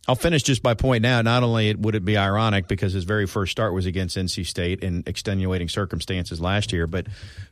I'll 0.09 0.15
finish 0.15 0.43
just 0.43 0.63
by 0.63 0.73
pointing 0.73 1.11
out 1.11 1.27
not 1.27 1.43
only 1.43 1.75
would 1.75 1.95
it 1.95 2.03
be 2.03 2.17
ironic 2.17 2.67
because 2.67 2.95
his 2.95 3.05
very 3.05 3.27
first 3.27 3.53
start 3.53 3.75
was 3.75 3.85
against 3.85 4.17
NC 4.17 4.47
State 4.47 4.81
in 4.81 5.05
extenuating 5.07 5.69
circumstances 5.69 6.41
last 6.41 6.73
year, 6.73 6.87
but 6.87 7.07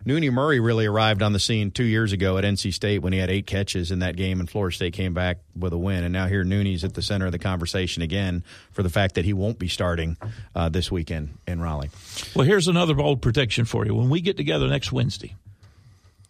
Nooney 0.06 0.32
Murray 0.32 0.58
really 0.58 0.86
arrived 0.86 1.22
on 1.22 1.34
the 1.34 1.38
scene 1.38 1.70
two 1.70 1.84
years 1.84 2.12
ago 2.12 2.38
at 2.38 2.44
NC 2.44 2.72
State 2.72 3.02
when 3.02 3.12
he 3.12 3.18
had 3.18 3.28
eight 3.28 3.46
catches 3.46 3.90
in 3.90 3.98
that 3.98 4.16
game 4.16 4.40
and 4.40 4.48
Florida 4.48 4.74
State 4.74 4.94
came 4.94 5.12
back 5.12 5.40
with 5.54 5.74
a 5.74 5.78
win. 5.78 6.02
And 6.02 6.14
now 6.14 6.28
here 6.28 6.44
Nooney's 6.44 6.82
at 6.82 6.94
the 6.94 7.02
center 7.02 7.26
of 7.26 7.32
the 7.32 7.38
conversation 7.38 8.02
again 8.02 8.42
for 8.72 8.82
the 8.82 8.88
fact 8.88 9.16
that 9.16 9.26
he 9.26 9.34
won't 9.34 9.58
be 9.58 9.68
starting 9.68 10.16
uh, 10.54 10.70
this 10.70 10.90
weekend 10.90 11.36
in 11.46 11.60
Raleigh. 11.60 11.90
Well, 12.34 12.46
here's 12.46 12.68
another 12.68 12.94
bold 12.94 13.20
prediction 13.20 13.66
for 13.66 13.84
you. 13.84 13.94
When 13.94 14.08
we 14.08 14.22
get 14.22 14.38
together 14.38 14.66
next 14.66 14.90
Wednesday, 14.92 15.34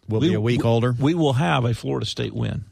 We'll 0.09 0.21
be 0.21 0.33
a 0.33 0.41
week 0.41 0.63
older 0.63 0.95
We 0.97 1.13
will 1.13 1.33
have 1.33 1.65
a 1.65 1.73
Florida 1.73 2.05
State 2.05 2.33
win. 2.33 2.65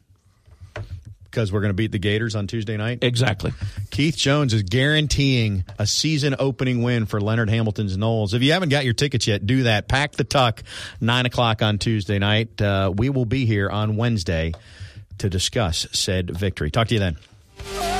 Because 1.36 1.52
we're 1.52 1.60
going 1.60 1.72
to 1.72 1.76
beat 1.76 1.92
the 1.92 2.00
Gators 2.00 2.34
on 2.34 2.48
Tuesday 2.48 2.78
night. 2.78 3.00
Exactly. 3.04 3.52
Keith 3.92 4.16
Jones 4.16 4.54
is 4.54 4.64
guaranteeing 4.64 5.66
a 5.78 5.86
season 5.86 6.34
opening 6.40 6.82
win 6.82 7.06
for 7.06 7.20
Leonard 7.20 7.50
Hamilton's 7.50 7.98
Noles. 7.98 8.34
If 8.34 8.42
you 8.42 8.54
haven't 8.54 8.70
got 8.70 8.86
your 8.86 8.94
tickets 8.94 9.28
yet, 9.28 9.46
do 9.46 9.64
that. 9.64 9.90
Pack 9.90 10.14
the 10.14 10.24
tuck, 10.24 10.64
9 11.02 11.26
o'clock 11.26 11.62
on 11.62 11.78
Tuesday 11.78 12.20
night. 12.20 12.62
Uh, 12.62 12.94
we 12.96 13.10
will 13.10 13.26
be 13.26 13.46
here 13.46 13.70
on 13.70 13.98
Wednesday 13.98 14.54
to 15.18 15.30
discuss 15.30 15.86
said 15.92 16.30
victory. 16.30 16.72
Talk 16.72 16.88
to 16.88 16.94
you 16.94 17.02
then. 17.02 17.95